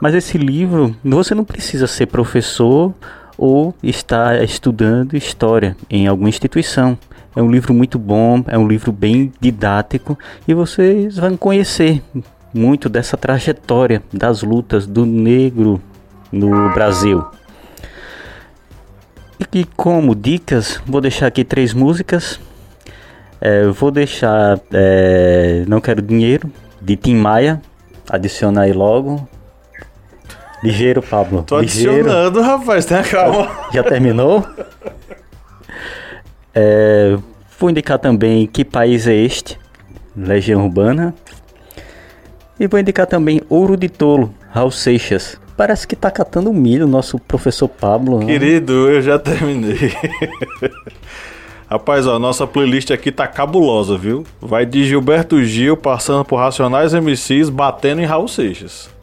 [0.00, 2.92] Mas esse livro, você não precisa ser professor
[3.38, 6.98] ou estar estudando história em alguma instituição.
[7.36, 10.18] É um livro muito bom, é um livro bem didático
[10.48, 12.02] e vocês vão conhecer
[12.52, 15.78] muito dessa trajetória das lutas do negro
[16.32, 17.22] no Brasil.
[19.54, 22.40] E como dicas, vou deixar aqui três músicas.
[23.40, 26.50] É, vou deixar é, Não Quero Dinheiro,
[26.80, 27.60] de Tim Maia.
[28.08, 29.26] Adiciona aí logo.
[30.62, 31.42] Ligeiro, Pablo.
[31.42, 31.92] Tô Ligeiro.
[32.00, 33.50] adicionando, rapaz, tenha calma.
[33.72, 34.42] Já terminou?
[36.56, 37.18] É,
[37.58, 39.58] vou indicar também Que País é Este?
[40.16, 41.14] Legião Urbana.
[42.58, 45.38] E vou indicar também Ouro de Tolo, Raul Seixas.
[45.56, 48.20] Parece que tá catando milho, nosso professor Pablo.
[48.20, 48.26] Né?
[48.26, 49.92] Querido, eu já terminei.
[51.68, 54.24] Rapaz, ó, nossa playlist aqui tá cabulosa, viu?
[54.40, 58.96] Vai de Gilberto Gil, passando por Racionais MCs, batendo em Raul Seixas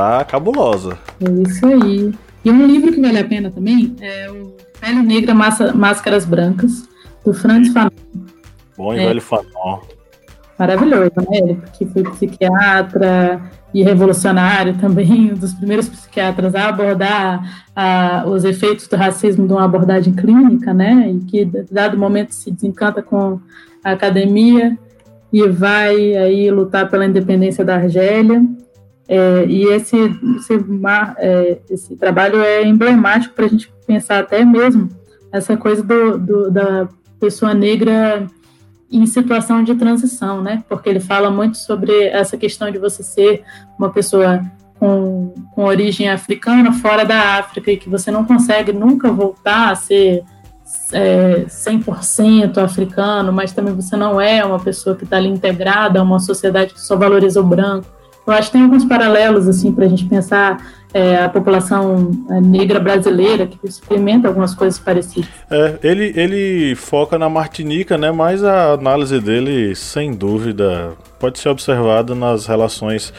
[0.00, 0.98] tá cabulosa.
[1.20, 2.10] É isso aí.
[2.42, 6.88] E um livro que vale a pena também é o Pele Negra Massa, Máscaras Brancas,
[7.24, 7.90] do Franz Fanon.
[8.76, 9.06] Bom e é.
[9.06, 9.80] velho Fanon.
[10.58, 11.38] Maravilhoso, né?
[11.38, 13.40] Ele que foi psiquiatra
[13.72, 19.52] e revolucionário também, um dos primeiros psiquiatras a abordar a, os efeitos do racismo de
[19.52, 21.10] uma abordagem clínica, né?
[21.10, 23.40] E que, dado momento, se desencanta com
[23.82, 24.76] a academia
[25.32, 28.42] e vai aí lutar pela independência da Argélia.
[29.12, 29.96] É, e esse,
[30.36, 30.54] esse,
[31.18, 34.88] é, esse, trabalho é emblemático para a gente pensar até mesmo
[35.32, 36.88] essa coisa do, do, da
[37.18, 38.24] pessoa negra
[38.88, 40.62] em situação de transição, né?
[40.68, 43.42] Porque ele fala muito sobre essa questão de você ser
[43.76, 44.44] uma pessoa
[44.78, 49.74] com, com origem africana fora da África e que você não consegue nunca voltar a
[49.74, 50.22] ser
[50.92, 56.02] é, 100% africano, mas também você não é uma pessoa que está ali integrada a
[56.04, 57.98] uma sociedade que só valoriza o branco
[58.32, 60.58] eu acho que tem alguns paralelos assim para a gente pensar
[60.92, 65.28] é, a população é, negra brasileira que experimenta algumas coisas parecidas.
[65.50, 68.10] É, ele, ele foca na Martinica, né?
[68.10, 73.12] Mas a análise dele, sem dúvida, pode ser observada nas relações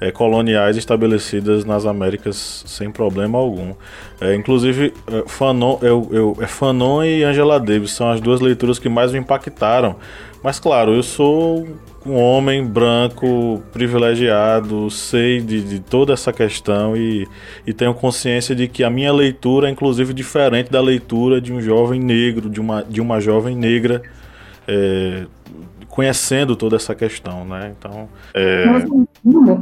[0.00, 3.74] é, coloniais estabelecidas nas Américas sem problema algum.
[4.20, 8.78] É, inclusive, é, Fanon, eu, eu, é Fanon e Angela Davis são as duas leituras
[8.78, 9.96] que mais me impactaram.
[10.46, 11.66] Mas claro, eu sou
[12.06, 17.26] um homem branco privilegiado, sei de, de toda essa questão e,
[17.66, 21.60] e tenho consciência de que a minha leitura é inclusive diferente da leitura de um
[21.60, 24.02] jovem negro, de uma, de uma jovem negra.
[24.68, 25.26] É,
[25.88, 27.74] conhecendo toda essa questão, né?
[27.76, 28.66] Então, é...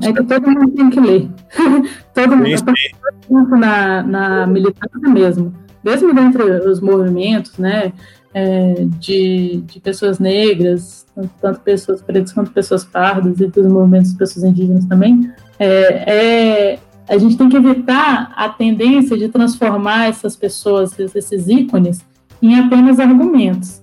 [0.02, 1.31] é que todo mundo tem que ler.
[2.12, 7.90] todo mundo na, na militância mesmo, mesmo dentre os movimentos, né?
[8.36, 11.06] É, de, de pessoas negras,
[11.40, 16.78] tanto pessoas pretas quanto pessoas pardas e dos movimentos de pessoas indígenas também, é, é,
[17.09, 22.05] a gente tem que evitar a tendência de transformar essas pessoas, esses ícones,
[22.43, 23.81] em apenas argumentos,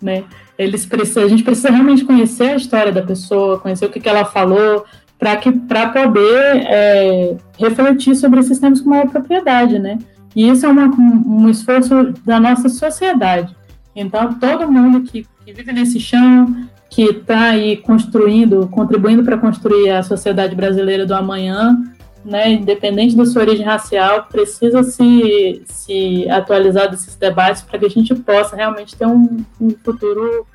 [0.00, 0.24] né?
[0.58, 4.08] Eles precisam, a gente precisa realmente conhecer a história da pessoa, conhecer o que, que
[4.08, 4.84] ela falou,
[5.18, 9.98] para que para poder é, refletir sobre esses temas com maior propriedade, né?
[10.34, 13.54] E isso é uma, um, um esforço da nossa sociedade.
[13.94, 19.90] Então, todo mundo que, que vive nesse chão, que está aí construindo, contribuindo para construir
[19.90, 21.76] a sociedade brasileira do amanhã,
[22.24, 27.90] né, independente da sua origem racial, precisa se, se atualizar desses debates para que a
[27.90, 30.46] gente possa realmente ter um, um futuro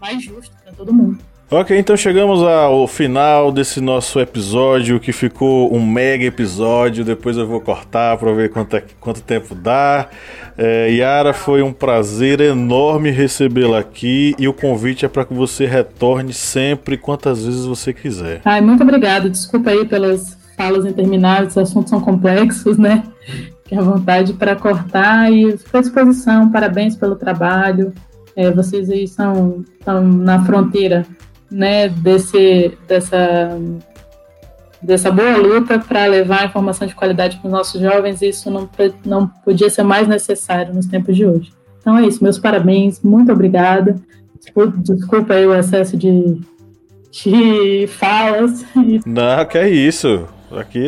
[0.00, 1.18] mais justo para todo mundo.
[1.50, 7.02] Ok, então chegamos ao final desse nosso episódio, que ficou um mega episódio.
[7.02, 10.10] Depois eu vou cortar para ver quanto, é, quanto tempo dá.
[10.58, 15.64] É, Yara, foi um prazer enorme recebê-la aqui e o convite é para que você
[15.64, 18.42] retorne sempre, quantas vezes você quiser.
[18.44, 19.30] Ai, muito obrigada.
[19.30, 23.02] Desculpa aí pelas falas intermináveis, os assuntos são complexos, né?
[23.62, 26.52] Fique à vontade para cortar e fico à disposição.
[26.52, 27.90] Parabéns pelo trabalho.
[28.36, 31.06] É, vocês aí são, estão na fronteira
[31.50, 33.58] né, desse, dessa,
[34.82, 38.22] dessa boa luta para levar informação de qualidade para os nossos jovens.
[38.22, 38.68] Isso não,
[39.04, 41.52] não podia ser mais necessário nos tempos de hoje.
[41.80, 42.22] Então é isso.
[42.22, 43.00] Meus parabéns.
[43.02, 43.96] Muito obrigada.
[44.78, 46.40] Desculpa aí o excesso de,
[47.10, 48.64] de falas.
[49.04, 50.26] Não, que é isso.
[50.56, 50.86] Aqui,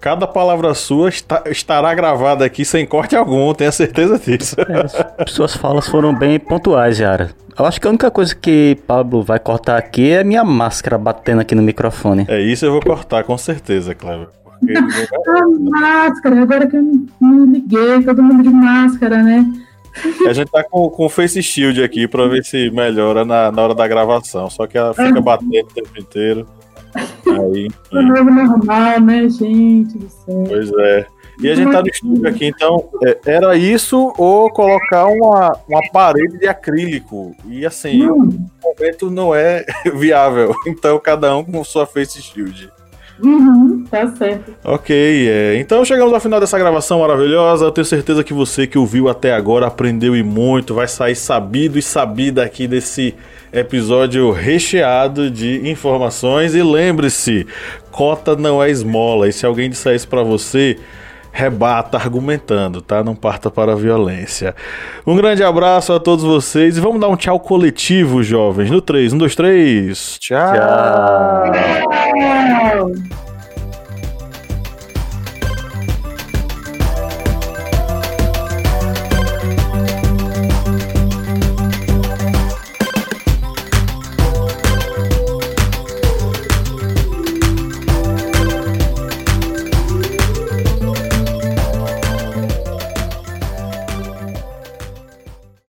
[0.00, 4.56] cada palavra sua está, estará gravada aqui sem corte algum, tenha certeza disso.
[4.60, 7.30] É, suas falas foram bem pontuais, Yara.
[7.58, 10.96] Eu acho que a única coisa que Pablo vai cortar aqui é a minha máscara
[10.96, 12.24] batendo aqui no microfone.
[12.28, 14.28] É isso eu vou cortar, com certeza, Cleber.
[15.28, 19.44] a máscara, agora que eu me liguei, todo mundo de máscara, né?
[20.26, 23.74] A gente tá com, com Face Shield aqui pra ver se melhora na, na hora
[23.74, 24.48] da gravação.
[24.48, 26.46] Só que ela fica batendo o tempo inteiro.
[27.30, 30.44] Aí, novo normal, né, gente do céu.
[30.48, 31.06] Pois é.
[31.40, 35.80] E a gente tá no estúdio aqui, então é, era isso ou colocar uma, uma
[35.92, 37.34] parede de acrílico.
[37.46, 38.46] E assim, hum.
[38.62, 39.64] o momento não é
[39.94, 40.52] viável.
[40.66, 42.70] Então cada um com sua face shield.
[43.22, 44.54] Uhum, tá certo.
[44.64, 44.94] Ok,
[45.28, 45.56] é.
[45.58, 47.64] então chegamos ao final dessa gravação maravilhosa.
[47.64, 51.78] Eu tenho certeza que você que ouviu até agora aprendeu e muito, vai sair sabido
[51.78, 53.14] e sabida aqui desse
[53.52, 56.54] episódio recheado de informações.
[56.54, 57.46] E lembre-se,
[57.90, 59.28] cota não é esmola.
[59.28, 60.78] E se alguém disser isso pra você,
[61.32, 63.04] rebata argumentando, tá?
[63.04, 64.54] Não parta para a violência.
[65.06, 68.70] Um grande abraço a todos vocês e vamos dar um tchau coletivo, jovens.
[68.70, 70.18] No 3, 1, 2, 3.
[70.18, 70.52] Tchau.
[72.92, 73.27] tchau.